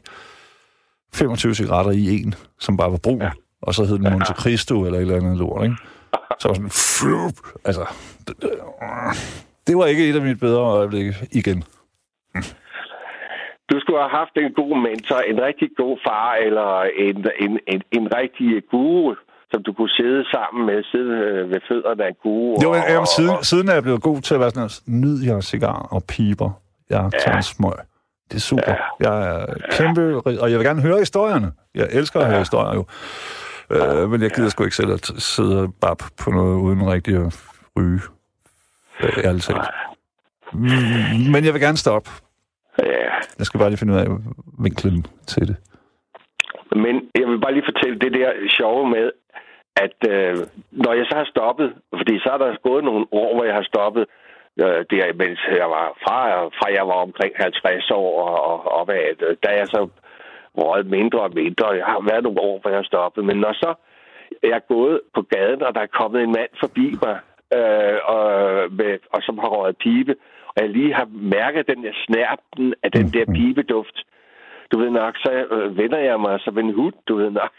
25 1.13 1.55
cigaretter 1.55 1.91
i 1.91 2.21
en, 2.21 2.33
som 2.59 2.77
bare 2.77 2.91
var 2.91 2.99
brug. 3.03 3.21
Ja. 3.21 3.31
Og 3.61 3.73
så 3.73 3.85
hed 3.85 3.97
den 3.97 4.11
Monte 4.11 4.33
Cristo 4.33 4.85
eller 4.85 4.97
et 4.97 5.01
eller 5.01 5.15
andet 5.15 5.37
lort, 5.37 5.63
ikke? 5.63 5.75
Så 6.39 6.47
var 6.47 6.55
sådan, 6.55 6.69
flup, 6.99 7.37
altså, 7.65 7.85
det, 8.27 8.35
det 9.67 9.77
var 9.77 9.85
ikke 9.85 10.09
et 10.09 10.15
af 10.15 10.21
mine 10.21 10.35
bedre 10.35 10.61
øjeblikke 10.61 11.13
igen. 11.31 11.63
Du 13.71 13.79
skulle 13.79 13.99
have 13.99 14.17
haft 14.21 14.35
en 14.37 14.53
god 14.53 14.81
mentor, 14.81 15.19
en 15.19 15.41
rigtig 15.41 15.69
god 15.77 15.97
far, 16.07 16.33
eller 16.33 16.81
en, 16.81 17.25
en, 17.39 17.59
en, 17.67 17.81
en 17.91 18.15
rigtig 18.15 18.63
guru, 18.71 19.15
som 19.55 19.63
du 19.63 19.73
kunne 19.73 19.89
sidde 19.89 20.25
sammen 20.35 20.65
med, 20.65 20.83
sidde 20.83 21.13
øh, 21.27 21.49
ved 21.49 21.59
fødderne 21.67 22.03
af 22.03 22.07
en 22.09 22.15
gode. 22.23 22.55
Jo, 22.63 22.73
jamen, 22.73 22.97
og- 22.97 23.07
siden, 23.07 23.35
siden 23.41 23.69
er 23.69 23.73
jeg 23.73 23.83
blevet 23.83 24.01
god 24.01 24.21
til 24.21 24.33
at 24.33 24.39
være 24.39 24.49
sådan 24.51 24.69
her, 24.69 24.81
nyd 25.01 25.23
jer 25.23 25.41
cigar 25.41 25.87
og 25.91 26.03
piber. 26.03 26.51
Jeg 26.89 27.11
tager 27.23 27.37
en 27.37 27.43
smøg. 27.43 27.71
Det 28.29 28.35
er 28.35 28.39
super. 28.39 28.73
Jeg 28.99 29.15
er 29.27 29.45
kæmpe, 29.71 30.01
og 30.41 30.51
jeg 30.51 30.59
vil 30.59 30.65
gerne 30.67 30.81
høre 30.81 30.97
historierne. 30.99 31.51
Jeg 31.75 31.87
elsker 31.91 32.19
at 32.19 32.27
høre 32.27 32.39
historier 32.39 32.73
jo. 32.73 32.85
Øh, 33.69 34.09
men 34.09 34.21
jeg 34.21 34.31
gider 34.31 34.49
sgu 34.49 34.63
ikke 34.63 34.75
selv 34.75 34.91
at 34.91 35.05
sidde 35.17 35.61
og 35.61 35.73
bab 35.81 35.97
på 36.19 36.31
noget 36.31 36.55
uden 36.55 36.87
rigtig 36.91 37.15
at 37.25 37.43
ryge. 37.77 38.01
Øh, 39.03 39.17
Ærligt 39.23 39.43
talt. 39.43 39.59
Mm, 40.53 41.31
Men 41.31 41.45
jeg 41.45 41.53
vil 41.53 41.61
gerne 41.61 41.77
stoppe. 41.77 42.09
Ja, 42.79 42.85
Jeg 43.39 43.45
skal 43.45 43.57
bare 43.59 43.69
lige 43.69 43.77
finde 43.77 43.93
ud 43.93 43.99
af 43.99 44.07
vinklen 44.59 45.05
til 45.27 45.47
det. 45.47 45.55
Men 46.84 47.09
jeg 47.19 47.28
vil 47.28 47.39
bare 47.39 47.53
lige 47.53 47.69
fortælle 47.71 47.99
det 47.99 48.13
der 48.13 48.32
sjove 48.57 48.89
med, 48.89 49.11
at 49.76 49.97
øh, 50.13 50.38
når 50.71 50.93
jeg 50.93 51.05
så 51.09 51.15
har 51.17 51.26
stoppet, 51.26 51.73
fordi 51.99 52.19
så 52.19 52.30
er 52.34 52.38
der 52.38 52.63
gået 52.69 52.84
nogle 52.84 53.05
år, 53.11 53.36
hvor 53.36 53.43
jeg 53.43 53.55
har 53.55 53.67
stoppet, 53.73 54.05
øh, 54.61 54.82
der, 54.89 55.13
mens 55.13 55.39
jeg 55.61 55.69
var 55.78 55.88
fra, 56.03 56.17
fra 56.57 56.67
jeg 56.78 56.88
var 56.88 56.99
omkring 57.07 57.34
50 57.36 57.91
år 57.91 58.11
og, 58.28 58.38
og 58.49 58.71
opad, 58.80 59.21
øh, 59.28 59.36
da 59.43 59.49
jeg 59.59 59.67
så 59.67 59.89
røget 60.57 60.88
mindre 60.88 61.19
og 61.19 61.32
mindre. 61.34 61.67
Jeg 61.67 61.86
har 61.86 62.01
været 62.09 62.23
nogle 62.23 62.41
år, 62.41 62.59
hvor 62.59 62.69
jeg 62.69 62.80
har 62.80 62.91
stoppet. 62.93 63.26
Men 63.26 63.38
når 63.38 63.53
så 63.53 63.73
jeg 64.43 64.51
er 64.51 64.67
gået 64.73 65.01
på 65.15 65.21
gaden, 65.21 65.61
og 65.63 65.76
der 65.76 65.82
er 65.82 65.97
kommet 65.99 66.23
en 66.23 66.32
mand 66.32 66.51
forbi 66.59 66.88
mig, 67.03 67.17
øh, 67.57 67.97
og, 68.15 68.26
med, 68.80 68.99
og 69.13 69.19
som 69.21 69.38
har 69.39 69.47
røget 69.47 69.78
pibe, 69.78 70.15
og 70.47 70.57
jeg 70.61 70.69
lige 70.69 70.93
har 70.93 71.07
mærket 71.11 71.67
den 71.67 71.84
der 71.84 71.93
snærpen 72.05 72.73
af 72.84 72.91
den 72.91 73.07
der 73.15 73.26
pibeduft, 73.26 73.97
du 74.76 74.80
ved 74.84 74.91
nok, 75.01 75.13
så 75.23 75.30
øh, 75.55 75.78
vender 75.78 75.99
jeg 76.09 76.19
mig 76.19 76.36
som 76.39 76.57
en 76.57 76.73
hund, 76.73 76.93
du 77.07 77.15
ved 77.21 77.32
nok. 77.41 77.53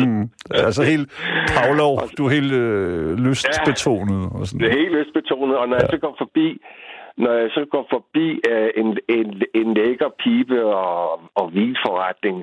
Mm. 0.00 0.24
Altså 0.66 0.82
helt 0.92 1.06
Pavlov, 1.54 1.94
du 2.18 2.22
er 2.26 2.30
helt 2.38 2.52
øh, 2.52 3.10
lystbetonet. 3.24 4.22
Og 4.36 4.46
sådan. 4.46 4.60
Det 4.60 4.68
er 4.68 4.78
helt 4.82 4.94
lystbetonet, 4.98 5.56
og 5.60 5.68
når 5.68 5.76
ja. 5.76 5.82
jeg 5.82 5.88
så 5.94 5.98
går 6.06 6.14
forbi, 6.18 6.48
når 7.16 7.32
jeg 7.32 7.50
så 7.56 7.62
går 7.74 7.86
forbi 7.94 8.26
øh, 8.50 8.70
en, 8.80 8.88
en, 9.16 9.26
en 9.60 9.74
lækker 9.74 10.10
pibe 10.22 10.58
og, 10.64 11.20
og 11.40 11.46
vinforretning, 11.54 12.36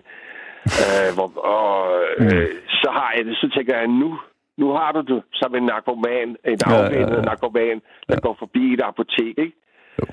øh, 0.82 1.10
hvor, 1.16 1.28
og, 1.56 1.74
øh, 2.20 2.48
så 2.82 2.90
har 2.98 3.10
jeg 3.18 3.26
det, 3.26 3.36
så 3.42 3.48
tænker 3.56 3.78
jeg, 3.78 3.88
nu, 3.88 4.10
nu 4.58 4.68
har 4.78 4.92
du 4.92 5.02
det 5.12 5.24
som 5.34 5.56
en 5.56 5.64
narkoman, 5.64 6.30
en 6.52 6.58
Ja, 6.68 6.74
ja, 6.74 6.86
afvendet 6.86 7.18
ja. 7.18 7.30
narkoman, 7.30 7.78
der 8.10 8.20
går 8.26 8.36
forbi 8.40 8.74
et 8.74 8.82
apotek, 8.90 9.36
ikke? 9.46 9.58
Jo. 10.00 10.06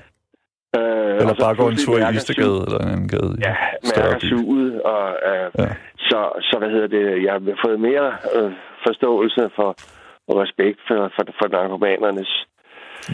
Øh, 0.77 1.15
Eller 1.21 1.35
bare 1.45 1.55
gå 1.55 1.67
en 1.69 1.77
tur 1.85 1.97
i 1.97 2.15
Istegade 2.15 2.59
eller 2.67 2.79
en 2.85 2.89
anden 2.93 3.07
gade. 3.07 3.31
i 3.37 3.41
Ja, 3.47 3.55
mærker 3.97 4.19
suget, 4.29 4.81
og 4.81 5.05
øh, 5.29 5.47
Ja. 5.59 5.69
så, 6.09 6.19
så 6.49 6.55
hvad 6.59 6.69
hedder 6.69 6.87
det, 6.97 7.23
jeg 7.25 7.31
har 7.33 7.41
fået 7.65 7.79
mere 7.79 8.07
øh, 8.35 8.51
forståelse 8.87 9.41
for 9.55 9.69
og 10.29 10.35
respekt 10.43 10.79
for, 10.87 11.11
for, 11.15 11.23
for 11.39 11.47
narkomanernes 11.55 12.31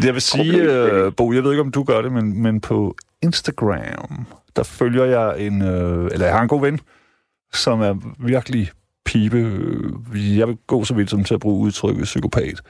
Jeg 0.05 0.14
vil 0.14 0.22
sige, 0.22 0.55
øh, 0.74 1.12
Bo, 1.18 1.34
jeg 1.34 1.43
ved 1.43 1.51
ikke, 1.51 1.62
om 1.62 1.72
du 1.72 1.84
gør 1.84 2.01
det, 2.01 2.12
men, 2.12 2.41
men 2.43 2.62
på 2.62 2.95
Instagram, 3.24 4.26
der 4.55 4.64
følger 4.80 5.05
jeg 5.05 5.39
en, 5.47 5.62
øh, 5.62 6.05
eller 6.14 6.26
jeg 6.26 6.36
har 6.36 6.41
en 6.41 6.47
god 6.47 6.62
ven, 6.62 6.80
som 7.53 7.82
er 7.82 7.93
virkelig 8.28 8.70
pibe. 9.05 9.38
øh, 9.38 10.38
Jeg 10.39 10.47
vil 10.47 10.57
gå 10.68 10.84
så 10.84 10.93
vidt 10.95 11.09
som 11.09 11.24
til 11.24 11.34
at 11.34 11.39
bruge 11.39 11.66
udtrykket 11.66 12.03
psykopat. 12.03 12.62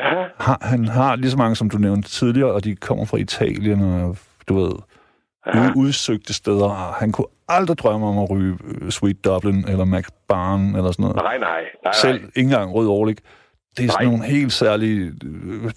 Ja, 0.00 0.24
Har, 0.38 0.58
han 0.62 0.84
har 0.88 1.16
lige 1.16 1.30
så 1.30 1.36
mange, 1.36 1.56
som 1.56 1.70
du 1.70 1.78
nævnte 1.78 2.08
tidligere, 2.08 2.52
og 2.52 2.64
de 2.64 2.76
kommer 2.76 3.04
fra 3.04 3.16
Italien, 3.16 3.82
og 3.82 4.16
du 4.48 4.54
ved, 4.58 4.72
ja. 5.54 5.72
udsøgte 5.76 6.34
steder. 6.34 6.96
Han 6.98 7.12
kunne 7.12 7.26
aldrig 7.48 7.78
drømme 7.78 8.06
om 8.06 8.18
at 8.18 8.30
ryge 8.30 8.58
øh, 8.64 8.90
Sweet 8.90 9.24
Dublin, 9.24 9.64
eller 9.68 9.84
Mac 9.84 10.04
Barn, 10.28 10.74
eller 10.76 10.92
sådan 10.92 11.02
noget. 11.02 11.16
Nej, 11.16 11.38
nej, 11.38 11.60
nej, 11.84 11.92
Selv 12.02 12.20
nej. 12.20 12.30
ikke 12.36 12.40
engang 12.46 12.74
Rød 12.74 12.86
Årlig. 12.88 13.16
Det 13.76 13.84
er 13.84 13.90
sådan 13.90 14.06
Nej. 14.06 14.12
nogle 14.16 14.26
helt 14.32 14.52
særlige 14.52 15.12
øh, 15.24 15.70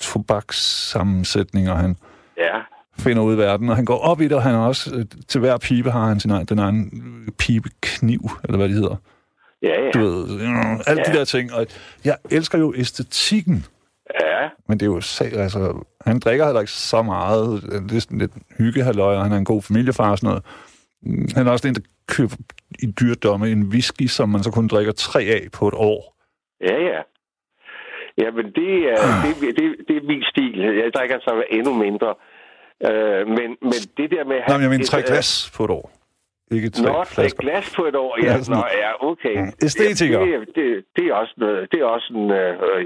tobakssammensætninger, 0.74 1.76
han 1.76 1.96
Ja, 2.38 2.60
finder 3.00 3.24
ud 3.24 3.36
i 3.36 3.38
verden, 3.38 3.70
og 3.70 3.76
han 3.76 3.86
går 3.86 3.98
op 4.00 4.22
i 4.22 4.24
det, 4.24 4.32
og 4.34 4.44
han 4.44 4.56
også, 4.56 4.96
øh, 4.96 5.06
til 5.28 5.40
hver 5.40 5.58
pibe 5.58 5.92
har 5.92 6.06
han 6.08 6.20
sin 6.20 6.32
egen, 6.32 6.46
den 6.46 6.60
egen 6.60 6.92
øh, 7.28 7.32
pibekniv, 7.32 8.30
eller 8.44 8.58
hvad 8.58 8.68
det 8.68 8.76
hedder. 8.76 8.96
ja, 9.62 9.82
ja. 9.84 9.92
Du 9.94 10.00
ved, 10.00 10.42
øh, 10.42 10.80
alle 10.88 11.04
de 11.04 11.12
Ja. 11.12 11.18
der 11.18 11.26
ting. 11.26 11.54
Og 11.54 11.66
jeg 12.06 12.18
elsker 12.32 12.58
jo 12.58 12.74
æstetikken, 12.78 13.66
ja. 14.44 14.50
men 14.68 14.80
det 14.80 14.86
er 14.86 14.92
jo 14.96 15.02
sag, 15.02 15.34
altså, 15.34 15.86
han 16.06 16.20
drikker 16.20 16.46
heller 16.46 16.62
ikke 16.62 16.72
så 16.72 17.02
meget. 17.02 17.62
Det 17.90 17.96
er 17.98 18.00
sådan 18.02 18.18
lidt 18.18 18.32
hyggehalløj, 18.58 19.16
og 19.16 19.24
han 19.24 19.32
er 19.32 19.38
en 19.38 19.46
god 19.46 19.62
familiefar 19.62 20.12
og 20.12 20.18
sådan 20.18 20.28
noget. 20.28 20.44
Mm, 21.04 21.28
Han 21.36 21.48
er 21.48 21.52
også 21.52 21.68
en, 21.68 21.76
der 21.76 21.82
køber 22.08 22.36
i 22.80 22.86
dyrdomme 23.02 23.52
en 23.52 23.64
whisky, 23.64 24.08
som 24.08 24.30
man 24.30 24.44
så 24.44 24.52
kun 24.52 24.68
drikker 24.68 24.92
tre 24.92 25.22
af 25.22 25.42
på 25.54 25.68
et 25.68 25.74
år. 25.74 26.16
Ja, 26.62 26.76
ja. 26.92 27.02
Ja, 28.18 28.32
men 28.32 28.46
det 28.46 28.72
er, 28.94 28.98
det, 29.24 29.56
det, 29.58 29.76
det 29.88 29.96
er 29.98 30.04
min 30.08 30.24
stil. 30.32 30.60
Jeg 30.84 30.92
drikker 30.96 31.20
så 31.20 31.44
endnu 31.50 31.74
mindre. 31.74 32.16
Øh, 32.88 33.28
men, 33.28 33.50
men 33.62 33.80
det 33.98 34.08
der 34.12 34.24
med... 34.26 34.36
Nej, 34.48 34.58
men 34.58 34.62
jeg 34.62 34.70
mener 34.70 34.86
tre 34.86 34.98
øh, 35.00 35.06
glas 35.08 35.52
på 35.58 35.64
et 35.66 35.70
år. 35.70 35.92
Ikke 36.52 36.70
tre 36.70 36.84
Nå, 36.92 37.04
tre 37.04 37.30
glas 37.40 37.74
på 37.76 37.86
et 37.86 37.96
år. 37.96 38.18
Ja, 38.24 38.32
Ja, 38.32 38.42
sådan- 38.44 38.58
nå, 38.60 38.66
ja 38.84 38.90
okay. 39.12 39.36
Æstetiker. 39.64 40.20
Ja, 40.20 40.26
det, 40.26 40.48
det, 40.56 40.86
det, 40.96 41.04
er 41.08 41.14
også 41.14 41.34
noget, 41.38 41.72
det 41.72 41.80
er 41.82 41.86
også 41.86 42.14
en... 42.16 42.32
Øh, 42.32 42.54
øh, 42.78 42.86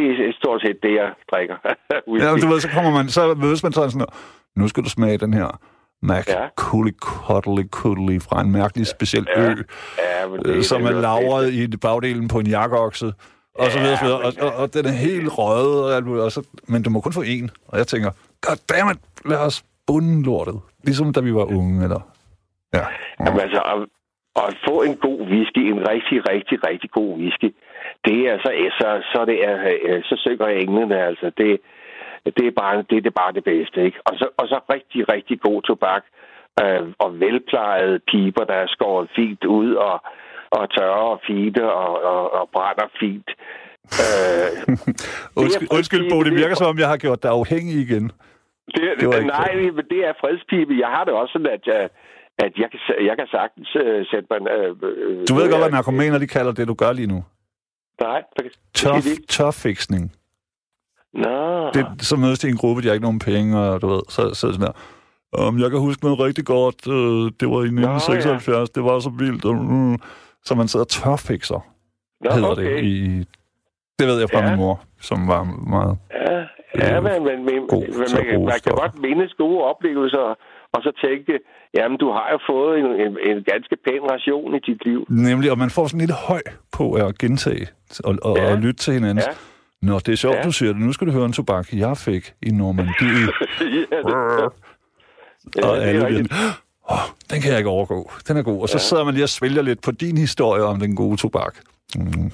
det 0.00 0.28
er 0.28 0.32
stort 0.32 0.60
set 0.62 0.76
det, 0.82 0.94
jeg 0.94 1.12
drikker. 1.32 1.56
Ja, 2.22 2.30
du 2.42 2.46
ved, 2.52 2.60
så 2.60 2.68
kommer 2.68 2.90
man, 2.90 3.08
så 3.08 3.34
mødes 3.34 3.62
man 3.62 3.72
sådan 3.72 3.90
sådan, 3.90 4.06
nu 4.56 4.68
skal 4.68 4.84
du 4.84 4.88
smage 4.88 5.18
den 5.18 5.34
her 5.34 5.58
Mac 6.02 6.24
Ja. 6.28 6.48
Cooley 6.56 6.92
Cuddly 7.00 7.62
Cuddly 7.70 8.20
fra 8.20 8.40
en 8.40 8.52
mærkelig 8.52 8.86
speciel 8.86 9.26
Ja, 9.36 9.42
ø, 9.42 9.54
ja, 9.98 10.28
men 10.28 10.40
øh, 10.44 10.62
som 10.62 10.84
er 10.84 10.90
det- 10.92 11.00
lavret 11.02 11.52
i 11.52 11.76
bagdelen 11.76 12.28
på 12.28 12.38
en 12.38 12.46
jakkeokse, 12.46 13.06
og 13.54 13.70
så 13.70 13.78
videre, 13.78 13.92
og, 13.92 13.98
så 13.98 14.04
videre. 14.04 14.20
Og, 14.22 14.32
og, 14.40 14.62
og 14.62 14.74
den 14.74 14.86
er 14.86 14.90
helt 15.08 15.28
røget, 15.38 15.84
og 15.84 15.96
alt 15.96 16.06
muligt, 16.06 16.24
og 16.24 16.32
så, 16.32 16.46
men 16.68 16.82
du 16.82 16.90
må 16.90 17.00
kun 17.00 17.12
få 17.12 17.22
én. 17.22 17.48
Og 17.68 17.78
jeg 17.78 17.86
tænker, 17.86 18.10
goddammit, 18.40 18.98
lad 19.24 19.38
os 19.38 19.64
bunde 19.86 20.22
lortet. 20.24 20.60
Ligesom 20.84 21.12
da 21.12 21.20
vi 21.20 21.34
var 21.34 21.44
unge, 21.44 21.82
eller... 21.84 22.00
Ja. 22.74 22.84
Jamen, 23.20 23.40
altså, 23.40 23.60
at, 23.72 23.78
at 24.46 24.56
få 24.68 24.82
en 24.82 24.96
god 24.96 25.20
whisky, 25.32 25.58
en 25.58 25.80
rigtig, 25.88 26.18
rigtig, 26.32 26.64
rigtig 26.68 26.90
god 26.90 27.18
whisky, 27.18 27.54
det 28.04 28.18
er 28.30 28.36
så, 28.44 28.50
så, 28.80 28.88
så, 29.12 29.24
det 29.24 29.38
er, 29.48 29.56
øh, 29.88 30.02
så 30.02 30.14
synger 30.24 30.46
englene, 30.46 31.06
altså. 31.08 31.26
Det, 31.38 31.60
det, 32.36 32.46
er 32.46 32.54
bare, 32.62 32.76
det, 32.76 32.96
det 33.04 33.06
er 33.06 33.20
bare 33.22 33.32
det 33.32 33.44
bedste, 33.44 33.84
ikke? 33.84 33.98
Og 34.04 34.14
så, 34.18 34.26
og 34.40 34.48
så 34.48 34.58
rigtig, 34.74 35.12
rigtig 35.14 35.40
god 35.40 35.62
tobak, 35.62 36.04
øh, 36.62 36.82
og 36.98 37.20
velplejede 37.20 37.98
piber, 38.10 38.44
der 38.44 38.58
er 38.64 38.66
skåret 38.66 39.08
fint 39.16 39.44
ud, 39.44 39.74
og, 39.74 39.96
og 40.50 40.70
tørre 40.76 41.06
og 41.14 41.20
fine, 41.26 41.72
og, 41.72 42.02
og, 42.12 42.22
og 42.38 42.48
brænder 42.54 42.88
fint. 43.00 43.30
Øh, 44.04 44.50
Undskyld, 45.42 45.68
undskyld 45.76 46.04
Bo, 46.10 46.22
det 46.22 46.34
virker 46.34 46.54
som 46.54 46.66
om, 46.66 46.78
jeg 46.78 46.88
har 46.88 46.96
gjort 46.96 47.22
dig 47.22 47.30
afhængig 47.30 47.74
igen. 47.86 48.04
Det, 48.74 48.82
Det 49.00 49.06
var 49.08 49.12
det 49.12 49.26
nej, 49.26 49.52
men 49.76 49.84
det 49.92 50.00
er 50.08 50.12
fredspibe. 50.20 50.72
Jeg 50.84 50.88
har 50.94 51.04
det 51.04 51.14
også 51.14 51.32
sådan, 51.32 51.52
at, 51.56 51.64
jeg, 51.66 51.88
at 52.38 52.52
jeg, 52.62 52.68
kan, 52.70 52.80
jeg 53.08 53.14
kan 53.18 53.26
sagtens 53.36 53.70
uh, 53.84 54.00
sætte 54.10 54.26
mig... 54.30 54.38
Uh, 54.56 54.70
Du 55.28 55.34
ved 55.38 55.50
godt, 55.50 55.62
hvad 55.62 55.70
narkomaner 55.70 56.18
de 56.18 56.26
kalder 56.26 56.52
det, 56.52 56.68
du 56.68 56.74
gør 56.74 56.92
lige 56.92 57.06
nu. 57.14 57.20
Nej, 58.00 58.22
de? 59.02 59.16
tørfiksning. 59.28 60.12
Nå, 61.14 61.70
det, 61.74 61.86
så 62.00 62.16
mødes 62.16 62.38
de 62.38 62.46
i 62.48 62.50
en 62.50 62.56
gruppe, 62.56 62.82
de 62.82 62.86
har 62.86 62.94
ikke 62.94 63.04
nogen 63.04 63.18
penge, 63.18 63.58
og 63.58 63.82
du 63.82 63.88
ved, 63.88 64.00
så, 64.08 64.34
så 64.34 64.52
sådan 64.52 64.60
der. 64.60 64.72
Um, 65.48 65.58
jeg 65.60 65.70
kan 65.70 65.78
huske 65.80 66.04
noget 66.04 66.20
rigtig 66.20 66.44
godt. 66.46 66.86
Uh, 66.86 67.30
det 67.40 67.48
var 67.48 67.60
i 67.60 67.70
1976. 67.70 68.70
Det 68.70 68.84
var 68.84 68.98
så 68.98 69.10
vildt. 69.10 69.44
Uh, 69.44 69.96
så 70.44 70.54
man 70.54 70.68
sidder 70.68 70.84
og 70.84 70.88
tørfikser, 70.88 71.60
Nå 72.24 72.30
hedder 72.30 72.48
okay. 72.48 72.62
det. 72.76 72.84
I, 72.84 73.18
det 73.98 74.06
ved 74.08 74.18
jeg 74.20 74.28
fra 74.32 74.40
Ja. 74.44 74.50
min 74.50 74.58
mor, 74.58 74.80
som 75.00 75.28
var 75.28 75.42
meget... 75.44 75.98
Ja, 76.12 76.38
ja 76.38 76.96
Øh, 76.96 77.02
men, 77.02 77.24
men, 77.24 77.44
men, 77.44 77.66
god 77.68 77.80
man, 77.98 78.08
kan- 78.08 78.34
bruge 78.34 78.46
man 78.46 78.60
kan 78.64 78.72
godt 78.74 78.98
mindes 78.98 79.32
gode 79.34 79.64
oplevelser, 79.64 80.34
og 80.72 80.82
så 80.82 80.90
tænke, 81.04 81.32
jamen, 81.78 81.98
du 81.98 82.10
har 82.16 82.28
jo 82.32 82.38
fået 82.50 82.78
en, 82.78 82.86
en, 82.86 83.12
en 83.30 83.44
ganske 83.44 83.76
pæn 83.84 84.02
ration 84.12 84.54
i 84.54 84.58
dit 84.58 84.84
liv. 84.84 85.06
Nemlig, 85.08 85.50
og 85.50 85.58
man 85.58 85.70
får 85.70 85.86
sådan 85.86 86.00
lille 86.00 86.14
høj 86.28 86.42
på 86.76 86.92
at 86.92 87.18
gentage 87.18 87.66
og, 88.04 88.16
og, 88.22 88.36
Ja. 88.36 88.50
og 88.52 88.56
lytte 88.58 88.80
til 88.84 88.94
hinanden. 88.94 89.24
Ja. 89.28 89.32
Nå, 89.88 89.98
det 89.98 90.08
er 90.08 90.16
sjovt, 90.16 90.36
Ja. 90.36 90.42
du 90.42 90.52
siger 90.52 90.72
det. 90.72 90.80
Nu 90.82 90.92
skal 90.92 91.06
du 91.06 91.12
høre 91.12 91.24
en 91.24 91.32
tobak, 91.32 91.66
jeg 91.72 91.96
fik 91.96 92.34
i 92.42 92.50
Normandiet. 92.50 93.30
ja, 93.92 93.96
det, 93.96 94.52
ja, 95.56 95.66
og 95.68 95.78
alle 95.84 96.00
sådan, 96.00 96.26
oh, 96.88 96.98
den 97.30 97.40
kan 97.40 97.50
jeg 97.50 97.58
ikke 97.58 97.70
overgå. 97.70 98.10
Den 98.28 98.36
er 98.36 98.42
god. 98.42 98.62
Og 98.62 98.68
så 98.68 98.78
sidder 98.78 99.04
man 99.04 99.14
lige 99.14 99.24
og 99.24 99.28
svælger 99.28 99.62
lidt 99.62 99.82
på 99.82 99.90
din 99.90 100.16
historie 100.18 100.62
om 100.62 100.80
den 100.80 100.96
gode 100.96 101.16
tobak. 101.16 101.54
Mm. 101.96 102.30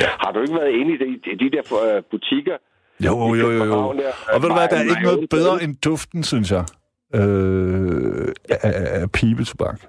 Har 0.00 0.32
du 0.32 0.40
ikke 0.40 0.54
været 0.54 0.70
inde 0.70 0.92
i 0.94 0.96
de, 0.96 1.44
de 1.44 1.56
der 1.56 1.94
øh, 1.96 2.02
butikker? 2.10 2.56
Jo, 3.06 3.34
jo, 3.34 3.50
jo, 3.50 3.64
jo. 3.64 3.78
Og 4.32 4.42
ved 4.42 4.48
du 4.48 4.54
hvad, 4.54 4.68
der 4.68 4.76
er 4.76 4.82
ikke 4.82 5.02
noget 5.02 5.26
bedre 5.30 5.62
end 5.62 5.76
duften, 5.84 6.22
synes 6.24 6.50
jeg, 6.50 6.64
øh, 7.20 8.28
af, 8.50 9.00
af, 9.02 9.10
pibetobak. 9.12 9.80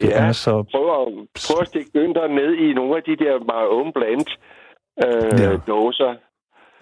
Det 0.00 0.08
Ja. 0.08 0.26
er 0.26 0.32
så... 0.32 0.52
prøv 0.72 0.86
at, 1.00 1.08
prøv 1.46 1.58
at 1.60 1.68
stikke 1.68 1.90
Günther 1.96 2.26
ned 2.40 2.52
i 2.54 2.72
nogle 2.72 2.96
af 2.96 3.02
de 3.02 3.16
der 3.24 3.32
meget 3.52 3.68
open 3.68 3.92
blend 3.92 4.26
øh, 5.04 5.40
Ja. 5.40 5.56
dåser, 5.72 6.14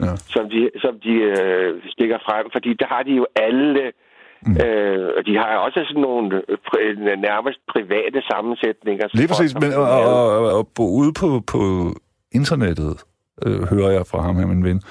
Ja. 0.01 0.16
som 0.16 0.45
de, 0.51 0.70
som 0.84 0.95
de 1.01 1.11
øh, 1.11 1.82
stikker 1.95 2.18
frem. 2.26 2.47
Fordi 2.53 2.70
der 2.74 2.86
har 2.86 3.03
de 3.03 3.12
jo 3.20 3.26
alle 3.36 3.93
Mm. 4.47 4.57
Øh, 4.66 5.11
og 5.18 5.26
de 5.26 5.36
har 5.36 5.57
også 5.57 5.84
sådan 5.88 6.03
nogle 6.03 6.43
øh, 6.49 6.59
pri- 6.68 7.16
nærmest 7.28 7.59
private 7.72 8.22
sammensætninger. 8.30 9.07
Lige 9.14 9.28
præcis, 9.28 9.55
men 9.55 9.72
og, 9.74 9.82
og, 9.82 10.26
og, 10.36 10.53
og 10.59 10.66
ude 11.01 11.12
på, 11.20 11.28
på 11.53 11.61
internettet, 12.32 13.05
øh, 13.47 13.62
hører 13.72 13.90
jeg 13.90 14.07
fra 14.11 14.20
ham 14.22 14.36
her, 14.36 14.47
min 14.47 14.64
ven, 14.64 14.82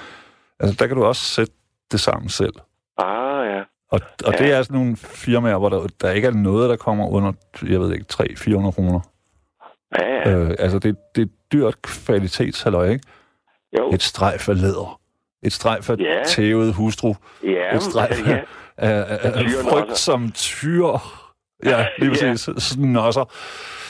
altså 0.60 0.76
der 0.78 0.86
kan 0.86 0.96
du 0.96 1.04
også 1.04 1.22
sætte 1.22 1.52
det 1.92 2.00
sammen 2.00 2.28
selv. 2.28 2.54
Ah, 2.98 3.46
ja. 3.54 3.62
Og, 3.92 4.00
og 4.24 4.32
Ja. 4.32 4.44
det 4.44 4.52
er 4.52 4.62
sådan 4.62 4.76
nogle 4.78 4.96
firmaer, 4.96 5.58
hvor 5.58 5.68
der, 5.68 5.86
der 6.00 6.10
ikke 6.10 6.28
er 6.28 6.32
noget, 6.32 6.70
der 6.70 6.76
kommer 6.76 7.06
under, 7.08 7.32
jeg 7.68 7.80
ved 7.80 7.92
ikke, 7.92 8.04
300-400 8.12 8.70
kroner. 8.70 9.00
Ja, 9.98 10.30
ja. 10.30 10.30
Øh, 10.38 10.54
altså, 10.58 10.78
det, 10.78 10.96
det 11.16 11.22
er 11.22 11.26
dyrt 11.52 11.82
kvalitetshalløj, 11.82 12.88
ikke? 12.88 13.04
Jo. 13.78 13.90
Et 13.92 14.02
strejf 14.02 14.48
af 14.48 14.60
læder. 14.60 15.00
Et 15.42 15.52
strejf 15.52 15.90
af 15.90 15.96
Ja. 15.98 16.22
tævet 16.26 16.74
hustru. 16.74 17.14
Ja, 17.44 17.76
et 17.76 17.82
strejf 17.82 18.26
ja. 18.28 18.40
af, 18.76 19.04
af, 19.08 19.18
af, 19.38 19.44
frygt 19.70 19.98
som 19.98 20.30
tyr. 20.34 20.86
Ja, 21.64 21.86
lige 21.98 22.10
præcis. 22.10 22.48
Sådan 22.58 22.84
nosser. 22.84 23.32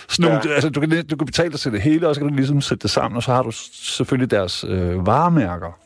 Sådan 0.08 0.30
nogle, 0.30 0.40
Ja. 0.48 0.54
altså, 0.54 0.70
du, 0.70 0.80
kan, 0.80 1.06
du 1.06 1.16
kan 1.16 1.26
betale 1.26 1.50
dig 1.50 1.60
til 1.60 1.72
det 1.72 1.80
hele, 1.82 2.08
og 2.08 2.14
så 2.14 2.20
kan 2.20 2.28
du 2.28 2.34
ligesom 2.34 2.60
sætte 2.60 2.82
det 2.82 2.90
sammen, 2.90 3.16
og 3.16 3.22
så 3.22 3.32
har 3.32 3.42
du 3.42 3.50
selvfølgelig 3.72 4.30
deres 4.30 4.64
øh, 4.68 5.06
varemærker. 5.06 5.78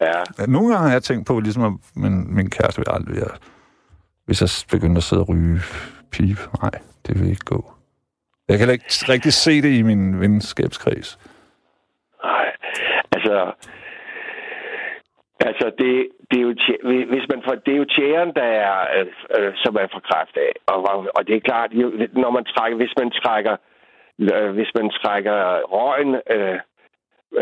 Ja, 0.00 0.22
Nogle 0.48 0.68
gange 0.72 0.86
har 0.88 0.92
jeg 0.92 1.02
tænkt 1.02 1.26
på, 1.26 1.40
ligesom, 1.40 1.62
at 1.64 1.72
min, 1.96 2.34
min 2.36 2.50
kæreste 2.50 2.80
vil 2.80 2.86
aldrig... 2.90 3.16
Jeg, 3.16 3.30
hvis 4.26 4.40
jeg 4.42 4.48
begyndte 4.70 4.98
at 4.98 5.02
sidde 5.02 5.22
og 5.22 5.28
ryge 5.28 5.58
pipe, 6.12 6.40
nej, 6.62 6.70
det 7.06 7.20
vil 7.20 7.30
ikke 7.30 7.44
gå. 7.44 7.72
Jeg 8.48 8.58
kan 8.58 8.70
ikke 8.70 8.84
rigtig 9.08 9.32
se 9.32 9.62
det 9.62 9.72
i 9.78 9.82
min 9.82 10.20
venskabskreds. 10.20 11.18
Nej, 12.24 12.46
altså... 13.12 13.52
Altså, 15.48 15.66
det, 15.78 16.08
det 16.30 16.36
er 16.38 16.42
jo, 16.48 16.54
hvis 17.14 17.26
man 17.32 17.40
får, 17.46 17.54
det 17.66 17.72
er 17.74 17.78
jo 17.82 17.92
tjæren, 17.96 18.30
der 18.40 18.48
er, 18.66 18.76
øh, 18.96 19.06
øh, 19.38 19.52
som 19.62 19.74
er 19.82 19.86
fra 19.92 20.00
kræft 20.10 20.36
af. 20.46 20.52
Og, 20.66 20.78
og- 21.16 21.26
det 21.26 21.36
er 21.36 21.40
klart, 21.50 21.70
når 22.22 22.30
man 22.30 22.44
trækker, 22.44 22.76
hvis 22.76 22.94
man 23.00 23.10
trækker, 23.10 23.56
øh, 24.34 24.50
hvis 24.56 24.70
man 24.78 24.90
trækker 24.90 25.36
røgen 25.74 26.12
øh, 26.34 26.58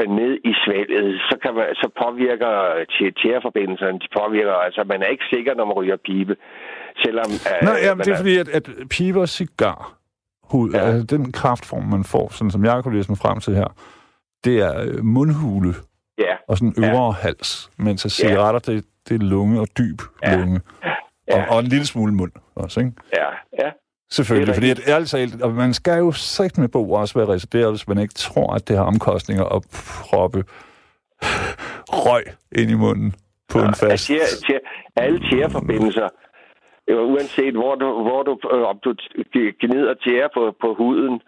ned 0.09 0.33
i 0.51 0.53
svælget, 0.65 1.21
så, 1.31 1.39
kan 1.43 1.55
man, 1.55 1.67
så 1.75 1.89
påvirker 2.03 2.53
tjæ- 2.95 3.15
tjæreforbindelserne, 3.23 3.99
de 3.99 4.09
påvirker, 4.21 4.53
altså 4.53 4.85
man 4.87 5.03
er 5.03 5.07
ikke 5.07 5.25
sikker, 5.33 5.55
når 5.55 5.65
man 5.65 5.75
ryger 5.75 5.97
pibe. 6.05 6.37
Selvom... 7.05 7.27
Øh, 7.51 7.63
Nej, 7.69 7.77
ja, 7.85 7.95
man 7.95 8.05
det 8.07 8.13
er 8.13 8.17
fordi, 8.17 8.37
at, 8.39 8.49
at 8.49 8.69
og 9.17 9.29
cigar, 9.29 9.93
hud, 10.51 10.71
Ja. 10.71 10.79
ja. 10.79 10.85
altså, 10.85 11.17
den 11.17 11.33
kraftform, 11.33 11.85
man 11.85 12.05
får, 12.05 12.29
sådan 12.33 12.51
som 12.51 12.65
jeg 12.65 12.83
kunne 12.83 12.97
læse 12.97 13.11
mig 13.11 13.19
frem 13.19 13.41
til 13.41 13.55
her, 13.55 13.69
det 14.45 14.61
er 14.61 14.81
øh, 14.87 15.05
mundhule 15.05 15.75
Ja, 16.19 16.35
og 16.49 16.57
sådan 16.59 16.75
Ja. 16.79 16.91
øvre 16.91 17.13
hals, 17.13 17.71
mens 17.79 18.05
at 18.05 18.11
cigaretter, 18.11 18.61
det, 18.73 18.85
det 19.09 19.15
er 19.15 19.25
lunge 19.27 19.61
og 19.61 19.67
dyb 19.79 19.99
Ja. 20.23 20.37
lunge. 20.37 20.61
Ja. 20.85 20.95
Og, 21.35 21.55
og 21.55 21.61
en 21.61 21.67
lille 21.67 21.87
smule 21.87 22.13
mund 22.15 22.33
også, 22.55 22.81
ikke? 22.81 22.93
ja, 23.17 23.27
ja. 23.65 23.71
Selvfølgelig, 24.11 24.55
fordi 24.55 24.71
at, 24.71 24.81
ærligt 24.89 25.11
talt, 25.11 25.43
og 25.43 25.53
man 25.53 25.75
skal 25.75 25.99
jo 25.99 26.13
sagt 26.13 26.59
med 26.59 26.69
bo 26.69 26.93
også 26.93 27.19
være 27.19 27.29
resideret, 27.29 27.71
hvis 27.71 27.89
man 27.89 27.99
ikke 27.99 28.15
tror, 28.15 28.55
at 28.55 28.69
det 28.69 28.77
har 28.77 28.85
omkostninger 28.85 29.45
at 29.45 29.63
proppe 30.11 30.45
røg 31.89 32.23
ind 32.53 32.71
i 32.71 32.75
munden 32.75 33.15
på 33.49 33.59
en 33.59 33.75
fast... 33.75 34.07
Tjære, 34.07 34.27
tjære, 34.47 34.61
alle 34.97 35.21
tjæreforbindelser, 35.31 36.09
uanset 36.91 37.55
hvor 37.55 37.75
du, 37.75 38.03
hvor 38.03 38.23
du, 38.23 38.39
øh, 38.53 38.63
om 38.63 38.79
du 38.85 38.95
gnider 39.61 39.95
tjære 39.95 40.29
på, 40.35 40.55
på 40.61 40.75
huden, 40.75 41.21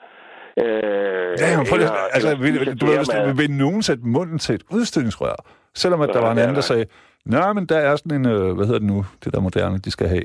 øh, 0.63 1.37
Ja, 1.41 1.57
men 1.57 1.67
prøv 1.69 1.79
lige, 1.79 1.91
altså, 2.13 2.37
vil, 2.37 2.81
du 2.81 2.87
ved, 2.87 2.97
hvis 2.97 3.09
du 3.09 3.33
vil 3.37 3.51
nogen 3.51 3.83
sætte 3.83 4.07
munden 4.07 4.39
til 4.39 4.55
et 4.55 4.63
udstødningsrør, 4.71 5.35
selvom 5.75 6.01
at 6.01 6.09
der 6.09 6.19
Ja, 6.19 6.25
var 6.25 6.33
en 6.33 6.39
ja, 6.39 6.43
anden, 6.43 6.55
der 6.55 6.59
ja. 6.59 6.73
sagde, 6.73 6.87
nej, 7.25 7.53
men 7.53 7.67
der 7.67 7.79
er 7.79 7.97
sådan 7.97 8.21
en, 8.21 8.27
øh, 8.27 8.53
hvad 8.57 8.67
hedder 8.67 8.79
det 8.79 8.89
nu, 8.89 9.05
det 9.25 9.35
der 9.35 9.41
moderne, 9.41 9.79
de 9.79 9.91
skal 9.91 10.09
have, 10.09 10.25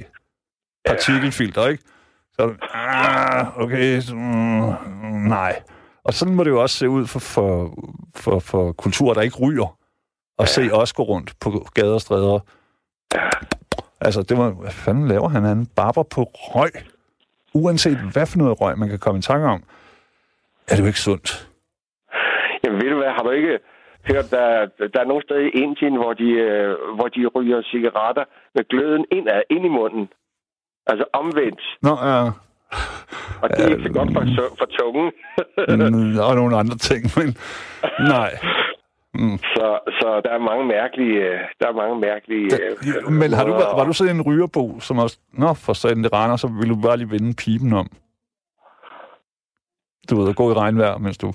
partikelfilter, 0.86 1.68
ikke? 1.68 1.84
Så 2.36 2.44
er 2.44 2.56
ah, 2.74 3.58
okay, 3.64 4.00
så, 4.00 4.16
mm, 4.16 5.28
nej. 5.28 5.62
Og 6.04 6.14
sådan 6.14 6.36
må 6.36 6.44
det 6.44 6.50
jo 6.50 6.62
også 6.62 6.78
se 6.78 6.90
ud 6.90 7.08
for, 7.08 7.20
for, 7.20 7.74
for, 8.16 8.40
for 8.40 8.72
kulturer, 8.72 9.14
der 9.14 9.22
ikke 9.22 9.38
ryger, 9.48 9.78
og 10.38 10.48
se 10.48 10.70
os 10.74 10.94
gå 10.94 11.04
rundt 11.04 11.34
på 11.42 11.50
gader 11.76 11.94
og 11.94 12.02
stræder. 12.02 12.40
Altså, 14.02 14.22
det 14.22 14.38
var, 14.38 14.50
hvad 14.50 14.72
fanden 14.72 15.08
laver 15.08 15.30
han? 15.30 15.44
Han 15.44 15.66
barber 15.76 16.04
på 16.04 16.22
røg. 16.34 16.72
Uanset 17.54 17.98
hvad 18.14 18.26
for 18.26 18.38
noget 18.38 18.62
røg, 18.62 18.78
man 18.78 18.90
kan 18.90 19.00
komme 19.00 19.20
i 19.20 19.22
tanke 19.22 19.48
om, 19.48 19.64
er 20.68 20.76
det 20.76 20.82
jo 20.82 20.88
ikke 20.88 21.00
sundt. 21.00 21.50
Jamen 22.64 22.82
ved 22.82 22.90
du 22.90 22.98
hvad, 22.98 23.12
har 23.18 23.24
du 23.24 23.30
ikke 23.30 23.60
hørt, 24.08 24.32
der, 24.32 24.48
der 24.94 25.00
er 25.02 25.10
nogle 25.12 25.24
steder 25.24 25.40
i 25.40 25.50
Indien, 25.64 25.96
hvor 25.96 26.14
de, 26.14 26.30
øh, 26.30 26.78
hvor 26.96 27.08
de 27.08 27.28
ryger 27.28 27.62
cigaretter 27.62 28.26
med 28.56 28.64
gløden 28.72 29.06
indad, 29.12 29.42
ind 29.50 29.66
i 29.66 29.70
munden. 29.70 30.10
Altså 30.88 31.06
omvendt. 31.14 31.62
Nå, 31.82 31.90
ja. 31.90 32.24
Og 33.42 33.50
det 33.50 33.60
er 33.66 33.70
ikke 33.70 33.84
så 33.84 33.94
godt 33.94 34.14
for, 34.14 34.56
for 34.58 34.66
tungen. 34.66 35.12
Mm, 35.68 36.20
og 36.20 36.36
nogle 36.36 36.58
andre 36.58 36.78
ting, 36.78 37.04
men 37.18 37.38
nej. 38.08 38.32
så, 39.56 39.80
så 40.00 40.22
der 40.26 40.30
er 40.30 40.40
mange 40.40 40.66
mærkelige... 40.66 41.22
Der 41.60 41.68
er 41.68 41.74
mange 41.74 42.00
mærkelige... 42.00 42.46
øh, 42.46 43.12
Men 43.12 43.34
har 43.34 43.44
du, 43.46 43.52
var, 43.52 43.76
var 43.76 43.84
du 43.84 43.94
sådan 43.94 44.16
en 44.16 44.22
rygerbo, 44.22 44.80
som 44.80 44.98
også... 45.00 45.18
Nå, 45.34 45.54
for 45.54 45.74
satan, 45.74 46.04
det 46.04 46.14
regner, 46.14 46.36
så 46.36 46.48
vil 46.48 46.70
du 46.70 46.76
bare 46.76 46.98
lige 46.98 47.12
vende 47.12 47.34
pipen 47.34 47.74
om. 47.74 47.88
Du 50.10 50.22
ved, 50.22 50.30
at 50.30 50.36
gå 50.36 50.52
i 50.52 50.54
regnvejr, 50.54 50.98
mens 50.98 51.18
du... 51.18 51.34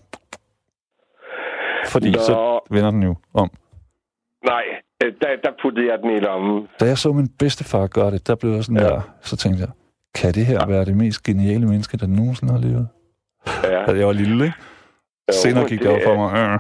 Fordi 1.87 2.11
Nå. 2.11 2.19
så 2.19 2.61
vender 2.71 2.91
den 2.91 3.03
jo 3.03 3.15
om. 3.35 3.51
Nej, 4.45 4.65
der, 5.01 5.29
der 5.45 5.51
puttede 5.63 5.87
jeg 5.91 5.99
den 6.03 6.11
i 6.11 6.19
lommen. 6.19 6.69
Da 6.81 6.85
jeg 6.85 6.99
så 6.99 7.13
min 7.13 7.29
bedstefar 7.39 7.87
gøre 7.87 8.11
det, 8.11 8.27
der 8.27 8.35
blev 8.35 8.53
jeg 8.53 8.65
sådan 8.65 8.83
Ja. 8.83 8.89
der... 8.89 9.01
Så 9.23 9.37
tænkte 9.37 9.61
jeg, 9.61 9.69
kan 10.15 10.35
det 10.35 10.47
her 10.47 10.67
være 10.67 10.85
det 10.85 10.97
mest 10.97 11.23
geniale 11.23 11.67
menneske, 11.67 11.97
der 11.97 12.07
nogensinde 12.07 12.53
har 12.53 12.61
levet? 12.61 12.89
Ja. 13.65 13.85
Da 13.93 13.99
jeg 13.99 14.07
var 14.07 14.13
lille, 14.13 14.45
ikke? 14.45 14.57
Jo, 15.29 15.33
Senere 15.33 15.69
gik 15.69 15.79
det 15.79 15.89
op 15.89 16.01
for 16.05 16.15
mig. 16.15 16.31
Øh. 16.39 16.59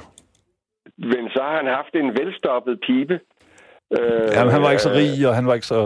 Men 0.98 1.28
så 1.34 1.40
har 1.42 1.56
han 1.56 1.66
haft 1.66 1.94
en 1.94 2.08
velstoppet 2.18 2.78
pibe. 2.86 3.20
Øh, 3.98 4.28
Jamen, 4.34 4.52
han 4.52 4.62
var 4.62 4.70
ikke 4.70 4.82
så 4.82 4.90
rig, 4.90 5.28
og 5.28 5.34
han 5.34 5.46
var 5.46 5.54
ikke 5.54 5.66
så 5.66 5.78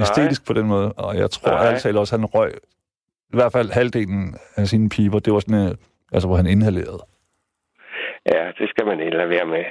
æstetisk 0.00 0.46
på 0.46 0.52
den 0.52 0.66
måde. 0.66 0.92
Og 0.92 1.16
jeg 1.16 1.30
tror 1.30 1.50
Nej. 1.50 1.64
ærligt 1.66 1.82
talt 1.82 1.96
også, 1.96 2.16
han 2.16 2.24
røg 2.24 2.52
i 3.32 3.36
hvert 3.36 3.52
fald 3.52 3.70
halvdelen 3.70 4.34
af 4.56 4.68
sine 4.68 4.88
piber. 4.88 5.18
Det 5.18 5.32
var 5.32 5.40
sådan, 5.40 5.66
øh, 5.68 5.74
altså, 6.12 6.26
hvor 6.28 6.36
han 6.36 6.46
inhalerede. 6.46 7.02
Ja, 8.34 8.42
det 8.58 8.68
skal 8.70 8.86
man 8.86 8.98
lade 8.98 9.28
være 9.28 9.46
med. 9.46 9.64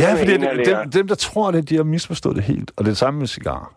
Ja, 0.00 0.14
fordi 0.20 0.32
det, 0.32 0.66
dem, 0.66 0.90
dem, 0.90 1.08
der 1.08 1.14
tror 1.14 1.50
det, 1.50 1.68
de 1.68 1.76
har 1.76 1.84
misforstået 1.84 2.36
det 2.36 2.44
helt. 2.44 2.70
Og 2.76 2.78
det 2.78 2.84
er 2.84 2.90
det 2.90 2.96
samme 2.96 3.18
med 3.18 3.26
cigar. 3.26 3.74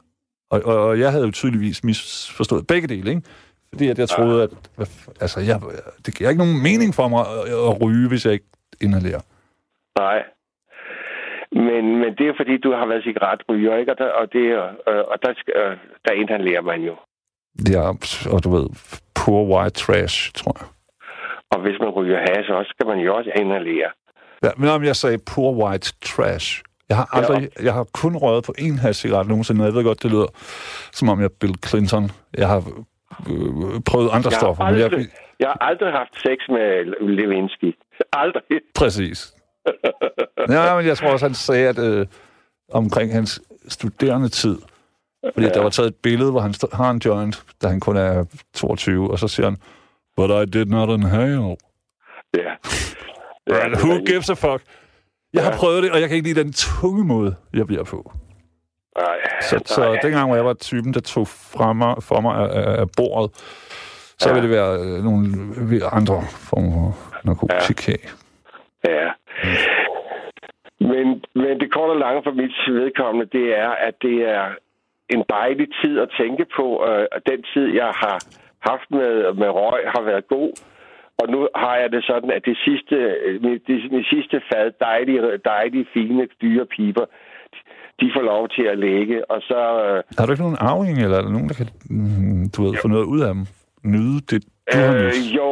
Og, 0.51 0.61
og, 0.65 0.87
og 0.87 0.99
jeg 0.99 1.11
havde 1.11 1.25
jo 1.25 1.31
tydeligvis 1.31 1.83
misforstået 1.83 2.67
begge 2.67 2.87
dele, 2.87 3.09
ikke? 3.09 3.21
Fordi 3.73 3.87
at 3.87 3.99
jeg 3.99 4.09
troede, 4.09 4.43
at 4.43 4.51
altså, 5.21 5.39
jeg, 5.39 5.61
det 6.05 6.15
giver 6.15 6.29
ikke 6.29 6.43
nogen 6.43 6.63
mening 6.63 6.95
for 6.95 7.07
mig 7.07 7.19
at, 7.19 7.53
at 7.69 7.81
ryge, 7.81 8.07
hvis 8.07 8.25
jeg 8.25 8.33
ikke 8.33 8.45
inhalerer. 8.81 9.21
Nej. 9.99 10.23
Men, 11.51 11.83
men 12.01 12.09
det 12.17 12.27
er 12.27 12.33
fordi, 12.37 12.57
du 12.57 12.71
har 12.71 12.85
været 12.87 13.03
cigaretryger, 13.03 13.77
ikke? 13.77 13.91
Og 13.91 13.97
der, 13.97 14.09
og 14.11 14.33
det, 14.33 14.45
øh, 14.87 15.03
og 15.11 15.17
der, 15.23 15.33
øh, 15.55 15.77
der 16.05 16.11
inhalerer 16.11 16.61
man 16.61 16.81
jo. 16.81 16.95
Ja, 17.73 17.83
og 18.33 18.43
du 18.43 18.49
ved, 18.49 18.67
poor 19.15 19.41
white 19.51 19.75
trash, 19.83 20.33
tror 20.33 20.55
jeg. 20.61 20.67
Og 21.51 21.61
hvis 21.61 21.79
man 21.79 21.89
ryger 21.89 22.19
has, 22.19 22.45
så 22.45 22.63
skal 22.69 22.85
man 22.87 22.99
jo 22.99 23.15
også 23.15 23.31
inhalere. 23.35 23.89
Ja, 24.43 24.49
men 24.57 24.69
om 24.69 24.83
jeg 24.83 24.95
sagde 24.95 25.17
poor 25.17 25.51
white 25.63 25.93
trash. 26.01 26.63
Jeg 26.89 26.97
har 26.97 27.09
aldrig, 27.11 27.49
jeg 27.61 27.73
har 27.73 27.83
kun 27.93 28.15
røget 28.15 28.43
på 28.43 28.53
en 28.57 28.77
halv 28.79 28.93
cigaret 28.93 29.27
nogensinde, 29.27 29.61
og 29.61 29.65
jeg 29.65 29.73
ved 29.73 29.83
godt, 29.83 30.03
det 30.03 30.11
lyder 30.11 30.27
som 30.93 31.09
om 31.09 31.19
jeg 31.19 31.25
er 31.25 31.35
Bill 31.39 31.55
Clinton. 31.67 32.11
Jeg 32.37 32.47
har 32.47 32.57
øh, 33.29 33.81
prøvet 33.85 34.09
andre 34.11 34.29
Jeg 34.29 34.39
stoffer, 34.39 34.63
har, 34.63 34.71
men 34.71 34.81
aldrig, 34.81 34.99
jeg, 34.99 35.07
jeg 35.39 35.47
har 35.47 35.67
aldrig 35.69 35.91
haft 35.91 36.15
sex 36.15 36.37
med 36.49 36.85
Lewinsky. 37.17 37.75
Aldrig. 38.21 38.43
præcis. 38.75 39.33
Ja, 40.49 40.75
men 40.75 40.85
jeg 40.85 40.97
tror 40.97 41.11
også, 41.11 41.25
han 41.25 41.35
sagde, 41.35 41.69
at 41.69 41.79
øh, 41.79 42.05
omkring 42.71 43.13
hans 43.13 43.41
studerende 43.67 44.29
tid, 44.29 44.57
fordi 45.33 45.47
ja. 45.47 45.53
der 45.53 45.61
var 45.61 45.69
taget 45.69 45.87
et 45.87 45.95
billede, 45.95 46.31
hvor 46.31 46.39
han 46.39 46.53
stod, 46.53 46.69
har 46.75 46.91
en 46.91 47.01
joint, 47.05 47.43
da 47.61 47.67
han 47.67 47.79
kun 47.79 47.97
er 47.97 48.25
22, 48.53 49.11
og 49.11 49.19
så 49.19 49.27
siger 49.27 49.47
han, 49.47 49.57
but 50.17 50.29
I 50.29 50.51
did 50.51 50.65
not 50.65 50.89
inhale. 50.89 51.55
Ja. 52.37 52.53
Right, 53.49 53.77
who 53.83 53.93
gives 54.05 54.29
a 54.29 54.33
fuck? 54.33 54.61
Jeg 55.33 55.43
har 55.43 55.51
prøvet 55.59 55.83
det, 55.83 55.91
og 55.91 55.99
jeg 56.01 56.07
kan 56.09 56.15
ikke 56.17 56.27
lide 56.29 56.43
den 56.43 56.53
tunge 56.53 57.03
måde, 57.05 57.35
jeg 57.53 57.67
bliver 57.67 57.83
på. 57.83 58.11
Nej, 58.97 59.17
Så, 59.41 59.61
så 59.65 59.81
nej. 59.81 59.99
dengang, 60.03 60.25
hvor 60.27 60.35
jeg 60.35 60.45
var 60.45 60.53
typen, 60.53 60.93
der 60.93 60.99
tog 60.99 61.27
fra 61.27 61.73
mig, 61.73 61.95
for 62.03 62.21
mig 62.21 62.35
af, 62.35 62.81
af- 62.81 62.87
bordet, 62.97 63.31
så 64.19 64.29
Ja. 64.29 64.33
ville 64.33 64.47
det 64.49 64.55
være 64.57 64.73
øh, 64.79 65.03
nogle 65.03 65.25
andre 65.91 66.17
former 66.49 66.91
for 66.93 67.15
narkotika. 67.27 67.91
Ja. 68.87 68.91
Ja. 68.93 69.09
Men, 70.79 71.05
men 71.35 71.53
det 71.61 71.73
korte 71.73 71.91
og 71.91 71.97
lange 72.05 72.21
for 72.25 72.31
mit 72.41 72.55
vedkommende, 72.81 73.25
det 73.37 73.45
er, 73.59 73.69
at 73.87 73.93
det 74.01 74.17
er 74.37 74.45
en 75.09 75.23
dejlig 75.29 75.67
tid 75.83 75.99
at 75.99 76.09
tænke 76.19 76.45
på. 76.57 76.65
Øh, 76.89 77.05
og 77.15 77.19
den 77.31 77.39
tid, 77.53 77.65
jeg 77.81 77.91
har 78.03 78.17
haft 78.69 78.87
med, 78.91 79.33
med 79.41 79.49
røg, 79.59 79.81
har 79.95 80.01
været 80.01 80.27
god. 80.27 80.51
Og 81.21 81.29
nu 81.33 81.47
har 81.55 81.75
jeg 81.81 81.91
det 81.91 82.03
sådan, 82.05 82.31
at 82.31 82.45
det 82.45 82.57
sidste, 82.65 82.95
øh, 82.95 83.43
det, 83.67 83.91
mit 83.91 84.07
sidste 84.13 84.41
fad 84.53 84.71
dejlige, 84.79 85.21
dejlige, 85.45 85.85
fine, 85.93 86.27
dyre 86.41 86.65
piber, 86.65 87.05
de 88.01 88.11
får 88.15 88.21
lov 88.21 88.49
til 88.49 88.63
at 88.63 88.77
ligge. 88.79 89.31
Og 89.31 89.41
så... 89.41 89.59
Øh, 89.85 90.03
Har 90.17 90.25
du 90.25 90.31
ikke 90.31 90.43
nogen 90.43 90.57
arving, 90.69 90.97
eller 91.03 91.17
er 91.17 91.21
der 91.21 91.29
nogen, 91.37 91.49
der 91.49 91.55
kan, 91.61 91.67
mm, 91.89 92.49
du 92.53 92.59
ved, 92.63 92.73
få 92.81 92.87
noget 92.87 93.05
ud 93.05 93.21
af 93.27 93.33
dem? 93.33 93.43
Nyde 93.93 94.19
det, 94.31 94.41
du 94.73 94.77
har 94.77 94.95
øh, 94.95 95.01
nydt? 95.03 95.35
jo, 95.39 95.49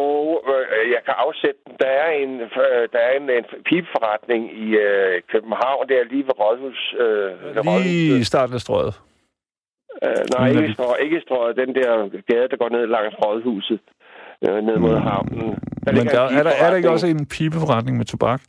øh, 0.51 0.91
jeg 0.95 1.01
kan 1.05 1.13
afsætte 1.26 1.59
den. 1.68 1.74
Der 1.84 1.91
er 2.05 2.09
en, 2.24 2.32
øh, 2.41 2.84
der 2.93 2.99
er 3.07 3.11
en, 3.20 3.30
en 3.30 3.45
pibeforretning 3.70 4.41
i 4.66 4.68
øh, 4.88 5.22
København, 5.32 5.89
der 5.89 6.03
lige 6.11 6.24
ved 6.30 6.36
Rådhus. 6.39 6.95
Øh, 7.03 7.84
Lige 7.84 8.20
i 8.20 8.24
starten 8.24 8.53
af 8.55 8.61
strøget. 8.61 8.93
Øh, 10.05 10.24
nej, 10.38 10.47
ikke 10.49 10.61
det- 10.61 10.74
strøget, 10.74 10.97
ikke 11.05 11.20
strøget. 11.26 11.57
Den 11.57 11.76
der 11.76 11.89
gade, 12.32 12.47
der 12.51 12.57
går 12.57 12.70
ned 12.70 12.88
langs 12.88 13.16
Rådhuset. 13.26 13.80
Øh, 14.47 14.63
ned 14.63 14.77
mod 14.77 14.97
havnen. 14.99 15.39
Der 15.86 15.91
Men 15.91 16.05
der, 16.07 16.19
er, 16.21 16.43
der, 16.43 16.51
er 16.51 16.69
der 16.69 16.77
ikke 16.77 16.89
også 16.89 17.07
en 17.07 17.25
pibeforretning 17.25 17.97
med 17.97 18.05
tobak? 18.05 18.41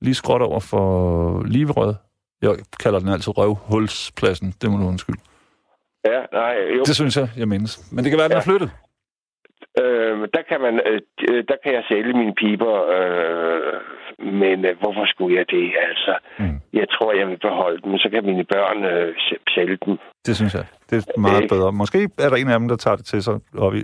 Lige 0.00 0.14
skråt 0.14 0.42
over 0.42 0.60
for 0.60 1.42
Liverød. 1.46 1.94
Jeg 2.42 2.56
kalder 2.80 2.98
den 2.98 3.08
altid 3.08 3.38
røvhulspladsen. 3.38 4.54
Det 4.62 4.70
må 4.70 4.76
du 4.78 4.84
undskylde. 4.86 5.18
Ja, 6.04 6.20
nej, 6.32 6.54
jo. 6.78 6.82
Det 6.86 6.94
synes 6.94 7.16
jeg, 7.16 7.28
jeg 7.36 7.48
mindes. 7.48 7.92
Men 7.92 8.04
det 8.04 8.10
kan 8.10 8.18
være, 8.18 8.28
den 8.28 8.36
er 8.36 8.42
Ja. 8.46 8.50
flyttet. 8.50 8.70
Øh, 9.82 10.28
der 10.34 10.42
kan 10.48 10.60
man, 10.60 10.74
øh, 10.90 11.00
øh, 11.30 11.44
der 11.48 11.56
kan 11.64 11.72
jeg 11.74 11.84
sælge 11.90 12.12
mine 12.12 12.34
piber, 12.34 12.76
øh, 12.96 13.80
men 14.40 14.64
øh, 14.64 14.78
hvorfor 14.80 15.04
skulle 15.06 15.36
jeg 15.38 15.46
det? 15.50 15.72
Altså, 15.88 16.14
Mm. 16.38 16.60
jeg 16.72 16.86
tror, 16.94 17.12
jeg 17.12 17.26
vil 17.28 17.38
beholde 17.38 17.80
dem, 17.84 17.98
så 17.98 18.08
kan 18.12 18.24
mine 18.24 18.44
børn 18.44 18.84
øh, 18.84 19.14
sælge 19.54 19.78
dem. 19.86 19.98
Det 20.26 20.36
synes 20.36 20.54
jeg. 20.54 20.66
Det 20.90 20.96
er 21.16 21.20
meget 21.20 21.42
Ikke? 21.42 21.54
bedre. 21.54 21.72
Måske 21.72 21.98
er 22.18 22.28
der 22.28 22.36
en 22.36 22.48
af 22.50 22.58
dem, 22.58 22.68
der 22.68 22.76
tager 22.76 22.96
det 22.96 23.04
til 23.06 23.22
sig 23.22 23.34
op 23.58 23.74
i 23.74 23.82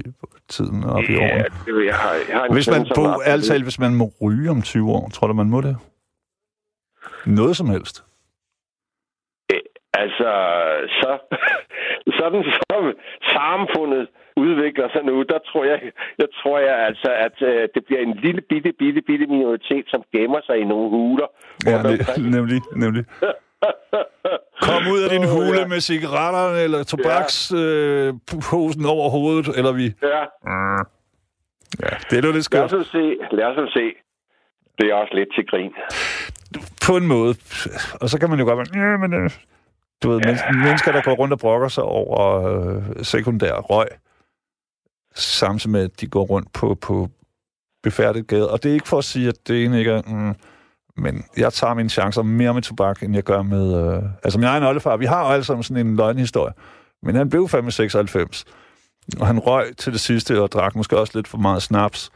tiden 0.48 0.84
og 0.84 0.90
op 0.92 1.02
i 1.08 1.12
Ja, 1.12 1.18
årene. 1.24 1.44
det 1.78 1.86
jeg 1.86 1.94
har, 1.94 2.12
jeg 2.28 2.36
har 2.38 2.44
en 2.44 2.52
Hvis 2.52 2.70
man, 2.70 2.82
på, 2.96 3.04
talt, 3.50 3.62
hvis 3.62 3.78
man 3.80 3.94
må 3.94 4.06
ryge 4.22 4.50
om 4.50 4.62
20 4.62 4.90
år, 4.90 5.08
tror 5.14 5.26
du, 5.26 5.34
man 5.34 5.50
må 5.50 5.60
det? 5.60 5.76
Noget 7.26 7.56
som 7.56 7.68
helst. 7.68 8.04
Altså, 9.94 10.30
så, 11.00 11.10
sådan 12.18 12.42
som 12.70 12.82
samfundet 13.34 14.08
udvikler 14.44 14.88
sig 14.94 15.02
nu, 15.10 15.16
der 15.32 15.38
tror 15.48 15.64
jeg, 15.64 15.78
jeg 16.18 16.28
tror 16.42 16.58
jeg 16.58 16.76
altså, 16.88 17.10
at 17.26 17.36
øh, 17.50 17.68
det 17.74 17.82
bliver 17.86 18.00
en 18.08 18.14
lille 18.24 18.40
bitte, 18.50 18.72
bitte, 18.78 19.00
bitte 19.08 19.26
minoritet, 19.26 19.84
som 19.92 20.00
gemmer 20.14 20.40
sig 20.46 20.56
i 20.58 20.64
nogle 20.64 20.88
huler. 20.96 21.28
Ja, 21.66 21.76
omkring. 21.78 22.30
nemlig, 22.36 22.60
nemlig. 22.76 23.04
Kom 24.66 24.82
ud 24.94 25.00
af 25.04 25.10
din 25.10 25.24
Åh, 25.24 25.30
hule 25.34 25.60
ja. 25.60 25.66
med 25.66 25.80
cigaretterne 25.80 26.58
eller 26.66 26.80
tobaksposen 26.92 28.84
over 28.94 29.08
hovedet, 29.16 29.48
eller 29.58 29.72
vi... 29.72 29.86
Ja, 30.02 30.22
Ja, 31.82 31.96
det 32.10 32.18
er 32.18 32.28
jo 32.28 32.32
lidt 32.32 32.34
lad 32.34 32.42
skørt. 32.42 32.64
os 32.64 32.72
nu 32.72 32.84
se. 32.84 33.16
Lad 33.32 33.46
os 33.46 33.72
se. 33.72 33.92
Det 34.78 34.90
er 34.90 34.94
også 34.94 35.14
lidt 35.14 35.28
til 35.34 35.46
grin. 35.46 35.72
På 36.86 36.96
en 36.96 37.06
måde. 37.06 37.34
Og 38.00 38.08
så 38.08 38.20
kan 38.20 38.30
man 38.30 38.38
jo 38.38 38.44
godt 38.44 38.58
være... 38.58 38.90
Ja, 38.90 38.96
men, 38.96 39.14
øh, 39.14 39.30
du 40.02 40.10
ved, 40.10 40.20
ja. 40.20 40.52
mennesker, 40.52 40.92
der 40.92 41.02
går 41.02 41.12
rundt 41.12 41.32
og 41.32 41.38
brokker 41.38 41.68
sig 41.68 41.84
over 41.84 42.20
øh, 42.50 42.82
sekundær 43.02 43.54
røg, 43.54 43.86
samtidig 45.14 45.72
med, 45.72 45.84
at 45.84 46.00
de 46.00 46.06
går 46.06 46.22
rundt 46.24 46.52
på, 46.52 46.74
på 46.74 47.08
befærdet 47.82 48.26
gade. 48.26 48.50
Og 48.50 48.62
det 48.62 48.68
er 48.70 48.74
ikke 48.74 48.88
for 48.88 48.98
at 48.98 49.04
sige, 49.04 49.28
at 49.28 49.34
det 49.48 49.64
ene 49.64 49.78
ikke 49.78 49.90
er... 49.90 50.02
Mm, 50.06 50.34
men 50.96 51.24
jeg 51.36 51.52
tager 51.52 51.74
mine 51.74 51.88
chancer 51.88 52.22
mere 52.22 52.54
med 52.54 52.62
tobak, 52.62 53.02
end 53.02 53.14
jeg 53.14 53.22
gør 53.22 53.42
med... 53.42 53.94
Øh, 53.96 54.02
altså, 54.24 54.38
min 54.38 54.48
egen 54.48 54.62
oldefar, 54.62 54.96
vi 54.96 55.04
har 55.06 55.26
jo 55.26 55.32
alle 55.32 55.44
sammen 55.44 55.62
sådan 55.62 55.86
en 55.86 55.96
løgnhistorie. 55.96 56.52
Men 57.02 57.14
han 57.14 57.30
blev 57.30 57.48
fandme 57.48 57.70
96. 57.70 58.44
Og 59.20 59.26
han 59.26 59.38
røg 59.38 59.76
til 59.76 59.92
det 59.92 60.00
sidste 60.00 60.40
og 60.42 60.52
drak 60.52 60.76
måske 60.76 60.98
også 60.98 61.12
lidt 61.18 61.28
for 61.28 61.38
meget 61.38 61.62
snaps. 61.62 62.10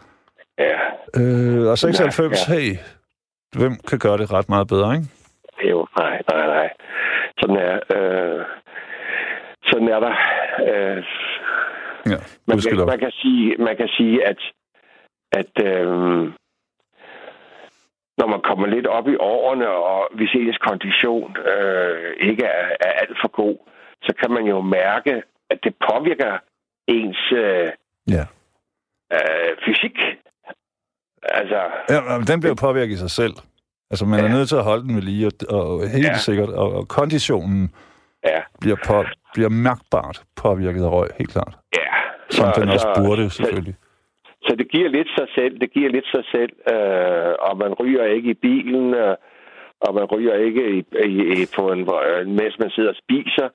Ja, 0.58 0.78
Øh, 1.16 1.66
og 1.70 1.78
96, 1.78 2.48
Ja, 2.48 2.54
hey, 2.54 2.76
hvem 3.56 3.76
kan 3.88 3.98
gøre 3.98 4.18
det 4.18 4.32
ret 4.32 4.48
meget 4.48 4.68
bedre, 4.68 4.94
ikke? 4.94 5.06
jo, 5.70 5.86
nej, 5.98 6.22
nej, 6.30 6.46
nej. 6.46 6.70
Sådan 7.38 7.56
er, 7.56 7.74
øh, 7.96 8.44
sådan 9.64 9.88
er 9.88 10.00
der. 10.00 10.14
Øh, 10.68 11.04
Ja, 12.06 12.18
man, 12.46 12.58
kan, 12.60 12.86
man, 12.86 12.98
kan 12.98 13.10
sige, 13.10 13.56
man 13.58 13.76
kan 13.76 13.88
sige, 13.88 14.26
at, 14.26 14.38
at 15.32 15.52
øh, 15.68 15.86
når 18.18 18.26
man 18.26 18.40
kommer 18.48 18.66
lidt 18.66 18.86
op 18.86 19.08
i 19.08 19.16
årene, 19.16 19.68
og 19.68 20.08
hvis 20.16 20.30
ens 20.34 20.58
kondition 20.58 21.36
øh, 21.36 22.12
ikke 22.28 22.44
er, 22.44 22.66
er 22.80 22.92
alt 23.02 23.16
for 23.22 23.28
god, 23.42 23.56
så 24.02 24.12
kan 24.20 24.30
man 24.30 24.44
jo 24.44 24.60
mærke, 24.60 25.22
at 25.50 25.58
det 25.64 25.74
påvirker 25.90 26.38
ens 26.88 27.32
øh, 27.32 27.70
Ja. 28.16 28.24
øh, 29.12 29.50
fysik. 29.66 29.98
Altså, 31.22 31.60
ja 31.90 32.00
den 32.26 32.40
bliver 32.40 32.54
påvirket 32.54 32.94
i 32.94 32.98
sig 32.98 33.10
selv. 33.10 33.34
Altså, 33.90 34.06
man 34.06 34.20
er 34.20 34.24
Ja. 34.24 34.32
nødt 34.32 34.48
til 34.48 34.56
at 34.56 34.64
holde 34.64 34.82
den 34.82 34.94
ved 34.96 35.02
lige, 35.02 35.26
og, 35.26 35.68
og 35.70 35.88
helt 35.90 36.06
Ja. 36.06 36.14
sikkert, 36.16 36.48
og, 36.48 36.72
og 36.72 36.88
konditionen 36.88 37.74
ja, 38.24 38.40
bliver, 38.60 38.78
på, 38.86 39.04
bliver 39.34 39.48
mærkbart 39.48 40.16
påvirket 40.42 40.84
af 40.84 40.90
røg, 40.90 41.08
helt 41.18 41.32
klart. 41.32 41.54
ja. 41.76 41.90
Som 42.30 42.46
den 42.56 42.68
også 42.68 42.88
burde, 42.96 43.30
så, 43.30 43.36
selvfølgelig. 43.36 43.76
Så 44.46 44.56
det 44.56 44.70
giver 44.70 44.88
lidt 44.88 45.08
sig 45.18 45.28
selv. 45.34 45.60
Det 45.60 45.72
giver 45.72 45.90
lidt 45.90 46.06
sig 46.06 46.24
selv, 46.34 46.52
øh, 46.74 47.34
og 47.46 47.56
man 47.56 47.72
ryger 47.80 48.04
ikke 48.04 48.30
i 48.30 48.34
bilen, 48.34 48.94
øh, 48.94 49.16
og 49.80 49.94
man 49.94 50.04
ryger 50.04 50.34
ikke 50.34 50.62
i, 50.76 50.78
i, 51.04 51.42
i, 51.42 51.46
på 51.56 51.72
en, 51.72 51.80
øh, 51.80 52.26
mens 52.26 52.58
man 52.58 52.70
sidder 52.70 52.90
og 52.90 53.00
spiser, 53.04 53.48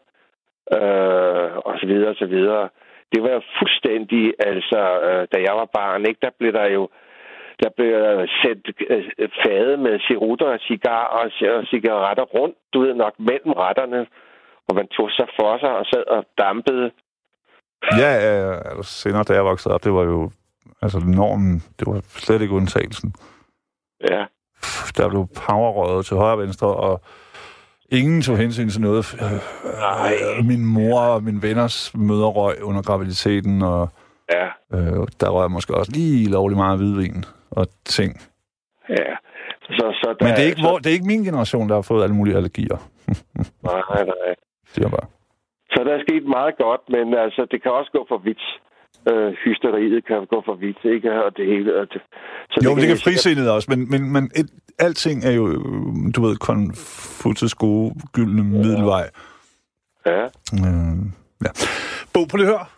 øh, 0.77 1.51
og 1.67 1.73
så 1.79 1.85
videre, 1.87 2.09
og 2.09 2.15
så 2.15 2.25
videre. 2.25 2.69
Det 3.13 3.23
var 3.23 3.29
jo 3.29 3.41
fuldstændig, 3.59 4.33
altså, 4.39 4.81
øh, 5.07 5.27
da 5.31 5.37
jeg 5.47 5.53
var 5.55 5.69
barn, 5.73 6.05
ikke, 6.05 6.19
der 6.21 6.29
blev 6.39 6.53
der 6.53 6.69
jo 6.69 6.89
der 7.63 7.69
blev 7.77 7.91
der 7.91 8.25
sendt 8.43 8.65
øh, 8.89 9.29
fade 9.43 9.77
med 9.77 9.99
cerutter 10.07 10.45
og 10.45 10.59
cigar 10.59 11.03
og, 11.05 11.31
og 11.57 11.63
cigaretter 11.71 12.23
rundt, 12.23 12.55
du 12.73 12.79
ved 12.79 12.93
nok, 12.93 13.13
mellem 13.19 13.51
retterne, 13.51 14.07
og 14.69 14.75
man 14.75 14.87
tog 14.87 15.09
sig 15.11 15.27
for 15.39 15.57
sig 15.59 15.69
og 15.69 15.85
sad 15.85 16.03
og 16.07 16.23
dampede. 16.37 16.91
Ja, 17.97 18.11
ja, 18.25 18.33
ja, 18.47 18.69
altså, 18.77 18.93
senere, 18.93 19.23
da 19.23 19.33
jeg 19.33 19.45
voksede 19.45 19.73
op, 19.73 19.83
det 19.83 19.93
var 19.93 20.03
jo 20.03 20.31
altså 20.81 20.99
normen, 20.99 21.63
det 21.79 21.87
var 21.87 22.01
slet 22.07 22.41
ikke 22.41 22.53
undtagelsen. 22.53 23.13
Ja, 24.09 24.25
Der 24.97 25.09
blev 25.09 25.27
powerrøget 25.47 26.05
til 26.05 26.17
højre 26.17 26.33
og 26.33 26.39
venstre, 26.39 26.67
og 26.67 27.01
ingen 27.91 28.21
tog 28.21 28.37
hensyn 28.37 28.69
til 28.69 28.81
noget. 28.81 29.15
Øh, 29.21 29.31
Nej. 29.79 30.13
øh, 30.39 30.45
Min 30.45 30.65
mor 30.65 30.99
og 30.99 31.23
mine 31.23 31.41
venners 31.41 31.95
møder 31.95 32.27
røg 32.27 32.63
under 32.63 32.81
graviditeten, 32.81 33.61
og 33.61 33.89
ja, 34.31 34.45
øh, 34.73 35.07
der 35.19 35.29
røg 35.29 35.51
måske 35.51 35.75
også 35.75 35.91
lige 35.91 36.29
lovlig 36.29 36.57
meget 36.57 36.77
hvidvin 36.79 37.25
og 37.51 37.67
ting. 37.85 38.21
ja. 38.89 39.15
Så, 39.61 39.91
så 40.01 40.15
der, 40.19 40.25
Men 40.25 40.35
det 40.35 40.41
er, 40.43 40.47
ikke, 40.47 40.61
så, 40.61 40.67
hvor, 40.67 40.77
det 40.77 40.87
er 40.87 40.93
ikke 40.93 41.05
min 41.07 41.23
generation, 41.23 41.69
der 41.69 41.75
har 41.75 41.81
fået 41.81 42.03
alle 42.03 42.15
mulige 42.15 42.35
allergier, 42.35 42.77
Nej, 43.63 44.03
nej. 44.03 44.35
Siger 44.73 44.85
jeg 44.87 44.91
bare. 44.97 45.07
Så 45.73 45.79
der 45.85 45.93
er 45.97 46.01
sket 46.07 46.25
meget 46.37 46.55
godt, 46.57 46.81
men 46.95 47.13
altså, 47.25 47.47
det 47.51 47.61
kan 47.63 47.71
også 47.71 47.91
gå 47.97 48.05
for 48.11 48.17
vidt. 48.17 48.43
Øh, 49.11 49.33
hysteriet 49.45 50.05
kan 50.05 50.25
gå 50.33 50.41
for 50.45 50.55
vidt, 50.55 50.77
ikke? 50.95 51.23
Og 51.25 51.37
det 51.37 51.45
hele. 51.45 51.69
Og 51.79 51.87
det, 51.93 52.01
så 52.51 52.57
Jo, 52.63 52.69
men 52.69 52.77
det 52.79 52.87
kan 52.87 52.93
vi 52.93 52.97
sikkert- 52.97 53.03
frisindet 53.03 53.51
også, 53.51 53.67
men, 53.71 53.89
men, 53.91 54.01
men 54.13 54.23
et, 54.35 54.49
alting 54.79 55.23
er 55.25 55.31
jo, 55.31 55.47
øh, 55.47 56.13
du 56.15 56.21
ved, 56.25 56.35
Konfucius 56.37 57.53
gode, 57.55 57.95
gyldne 58.13 58.43
middelvej. 58.43 59.09
Ja, 60.05 60.23
Øh, 60.23 60.97
ja. 61.45 61.51
Bo, 62.13 62.25
på 62.31 62.37
det 62.37 62.45
hør. 62.45 62.71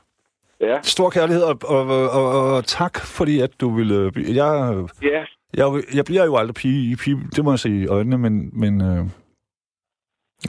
ja, 0.62 0.82
Stor 0.82 1.10
kærlighed, 1.10 1.44
og, 1.44 1.58
og, 1.66 1.86
og, 2.12 2.54
og, 2.56 2.66
tak, 2.66 3.00
fordi 3.18 3.40
at 3.40 3.52
du 3.62 3.70
ville... 3.70 4.12
Jeg, 4.16 4.84
ja. 5.04 5.24
jeg, 5.58 5.84
jeg 5.96 6.06
bliver 6.06 6.26
jo 6.26 6.36
aldrig 6.36 6.56
pige 6.56 6.98
pige, 6.98 7.18
det 7.36 7.44
må 7.44 7.52
jeg 7.52 7.60
sige 7.60 7.84
i 7.84 7.88
øjnene, 7.88 8.18
men... 8.18 8.50
men 8.60 8.82
øh, 8.82 9.06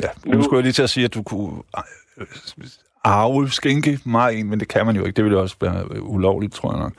ja, 0.02 0.08
nu, 0.26 0.36
Nu- 0.36 0.42
skulle 0.42 0.58
jeg 0.58 0.62
lige 0.64 0.72
til 0.72 0.82
at 0.82 0.90
sige, 0.90 1.04
at 1.04 1.14
du 1.14 1.22
kunne 1.22 1.62
øh, 2.18 2.26
arve, 3.04 3.48
skænke 3.48 3.98
mig 4.06 4.40
en, 4.40 4.50
men 4.50 4.60
det 4.60 4.68
kan 4.68 4.86
man 4.86 4.96
jo 4.96 5.04
ikke. 5.04 5.16
Det 5.16 5.24
ville 5.24 5.36
jo 5.36 5.42
også 5.42 5.56
være 5.60 6.02
ulovligt, 6.02 6.52
tror 6.54 6.72
jeg 6.72 6.80
nok. 6.82 6.92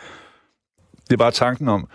Det 1.07 1.13
er 1.13 1.17
bare 1.17 1.31
tanken 1.31 1.67
om, 1.69 1.87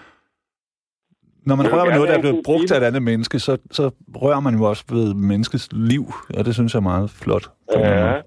når 1.47 1.57
man 1.57 1.73
rører 1.73 1.85
ved 1.85 1.93
noget, 1.95 2.09
der 2.09 2.17
er 2.17 2.21
blevet 2.21 2.41
brugt 2.45 2.73
af 2.73 2.77
et 2.81 2.85
andet 2.85 3.03
menneske, 3.03 3.39
så, 3.39 3.59
så 3.71 3.91
rører 4.23 4.41
man 4.41 4.55
jo 4.55 4.63
også 4.65 4.85
ved 4.91 5.15
menneskets 5.15 5.69
liv, 5.73 6.05
og 6.39 6.45
det 6.45 6.55
synes 6.55 6.75
jeg 6.75 6.79
er 6.79 6.89
meget 6.95 7.11
flot. 7.11 7.45
ja. 7.75 8.21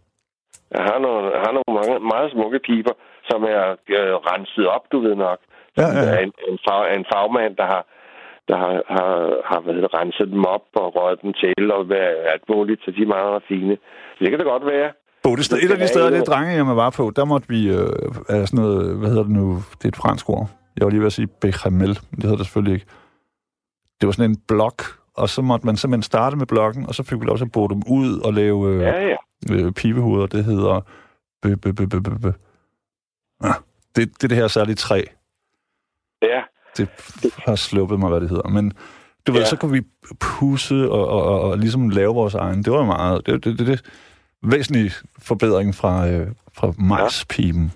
Jeg 0.78 0.84
har 0.92 1.00
nogle, 1.06 1.22
jeg 1.36 1.42
har 1.46 1.54
nogle 1.58 1.72
mange, 1.80 1.94
meget 2.14 2.28
smukke 2.34 2.60
piber, 2.68 2.96
som 3.30 3.40
er 3.56 3.64
øh, 3.98 4.14
renset 4.30 4.66
op, 4.76 4.84
du 4.92 4.98
ved 5.06 5.16
nok. 5.28 5.40
Ja, 5.78 5.88
ja, 5.98 6.14
en, 6.26 6.32
en, 6.50 6.58
fag, 6.68 6.82
en 7.00 7.06
fagmand, 7.14 7.54
der 7.62 7.68
har, 7.74 7.82
der 8.48 8.58
har, 8.58 8.74
har, 8.96 9.12
har 9.50 9.60
hvad 9.62 9.74
hedder, 9.74 9.94
renset 10.00 10.28
dem 10.28 10.46
op 10.46 10.66
og 10.74 10.96
røget 10.96 11.22
dem 11.22 11.34
til 11.34 11.72
og 11.72 11.84
hvad, 11.86 12.08
alt 12.34 12.46
muligt, 12.50 12.82
så 12.84 12.92
de 12.92 13.02
er 13.02 13.08
meget 13.18 13.44
fine. 13.48 13.78
Det 14.20 14.30
kan 14.30 14.40
det 14.40 14.48
godt 14.54 14.66
være. 14.66 14.92
Bo, 15.24 15.36
det 15.36 15.46
sted, 15.46 15.58
et 15.58 15.72
af 15.72 15.78
de 15.78 15.88
steder, 15.88 16.10
det 16.10 16.28
drengehjemmet 16.28 16.76
var 16.76 16.90
på, 16.90 17.12
der 17.16 17.26
måtte 17.26 17.48
vi, 17.50 17.70
øh, 17.70 18.36
er 18.36 18.46
sådan 18.46 18.64
noget, 18.64 18.98
hvad 19.00 19.10
hedder 19.10 19.24
det 19.24 19.32
nu, 19.32 19.56
det 19.78 19.86
er 19.86 19.88
et 19.88 20.02
fransk 20.04 20.30
ord. 20.30 20.48
Jeg 20.78 20.86
var 20.86 20.90
lige 20.92 21.00
ved 21.00 21.08
at 21.08 21.14
sige 21.14 21.28
bechamel, 21.42 22.00
men 22.10 22.16
det 22.16 22.24
hedder 22.24 22.38
det 22.38 22.46
selvfølgelig 22.46 22.74
ikke. 22.74 22.86
Det 24.02 24.08
var 24.08 24.14
sådan 24.14 24.32
en 24.32 24.38
blok, 24.48 24.82
og 25.18 25.30
så 25.30 25.42
måtte 25.42 25.66
man 25.66 25.78
simpelthen 25.78 26.04
starte 26.04 26.36
med 26.38 26.46
blokken, 26.46 26.86
og 26.88 26.94
så 26.96 27.04
fik 27.04 27.20
vi 27.20 27.26
lov 27.26 27.38
til 27.38 27.46
at 27.46 27.52
bore 27.52 27.70
dem 27.70 27.82
ud 27.90 28.22
og 28.26 28.34
lave 28.34 28.70
øh, 28.70 28.82
Ja, 28.82 29.08
ja. 29.08 29.18
øh, 29.52 29.72
pibehoveder, 29.72 30.28
det 30.28 30.44
hedder... 30.46 30.82
Bø, 31.42 31.56
bø, 31.64 31.72
bø, 31.72 31.86
bø, 31.86 32.00
bø. 32.24 32.32
Ah, 33.44 33.56
det, 33.96 34.04
det 34.18 34.24
er 34.24 34.28
det 34.28 34.38
her 34.38 34.48
særlige 34.48 34.76
træ. 34.76 35.02
Ja, 36.22 36.42
Det 36.78 36.90
har 37.46 37.56
sluppet 37.56 38.00
mig, 38.00 38.10
hvad 38.10 38.22
det 38.22 38.30
hedder. 38.30 38.50
Men 38.50 38.74
Du 39.28 39.32
ved, 39.32 39.42
Ja. 39.42 39.46
så 39.48 39.58
kan 39.58 39.74
vi 39.74 39.82
pusse 40.20 40.92
og, 40.92 41.08
og, 41.08 41.24
og, 41.24 41.42
og 41.42 41.58
ligesom 41.58 41.90
lave 41.90 42.14
vores 42.14 42.36
egen. 42.36 42.64
Det 42.64 42.74
var 42.74 42.84
meget... 42.86 43.26
Det, 43.26 43.44
det, 43.44 43.60
det, 43.60 43.68
det 43.68 43.82
væsentlig 44.44 44.92
forbedring 45.22 45.76
fra, 45.76 46.08
øh, 46.10 46.28
fra 46.54 46.74
majspipen, 46.78 47.72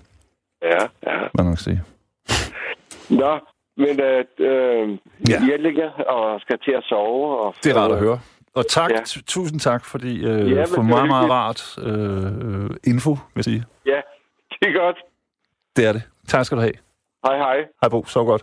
Ja, 0.62 0.82
ja. 1.06 1.18
jeg 1.38 1.44
nok 1.44 1.58
sige. 1.58 1.82
Nå, 3.10 3.38
men 3.76 4.00
øh, 4.00 4.24
øh, 4.38 4.98
Ja. 5.28 5.40
jeg 5.50 5.58
ligger 5.58 5.90
og 5.90 6.40
skal 6.40 6.58
til 6.64 6.72
at 6.72 6.82
sove. 6.84 7.38
Og, 7.40 7.54
Det 7.64 7.72
er 7.72 7.80
rart 7.80 7.92
at 7.92 7.98
høre. 7.98 8.18
Og 8.54 8.66
tak, 8.68 8.90
Ja. 8.90 8.96
tusind 9.26 9.60
tak, 9.60 9.84
fordi 9.84 10.24
øh, 10.24 10.50
Ja, 10.52 10.64
for 10.64 10.82
meget, 10.82 11.06
meget 11.08 11.30
rart 11.30 11.78
øh, 11.82 12.70
info, 12.84 13.10
vil 13.10 13.18
jeg 13.36 13.44
sige. 13.44 13.64
Ja, 13.86 14.00
det 14.60 14.68
er 14.68 14.80
godt. 14.84 14.96
Det 15.76 15.86
er 15.86 15.92
det. 15.92 16.02
Tak 16.28 16.44
skal 16.46 16.56
du 16.56 16.62
have. 16.62 16.72
Hej, 17.26 17.36
hej. 17.38 17.56
Hej 17.82 17.88
Bo, 17.88 18.04
så 18.04 18.24
godt. 18.24 18.42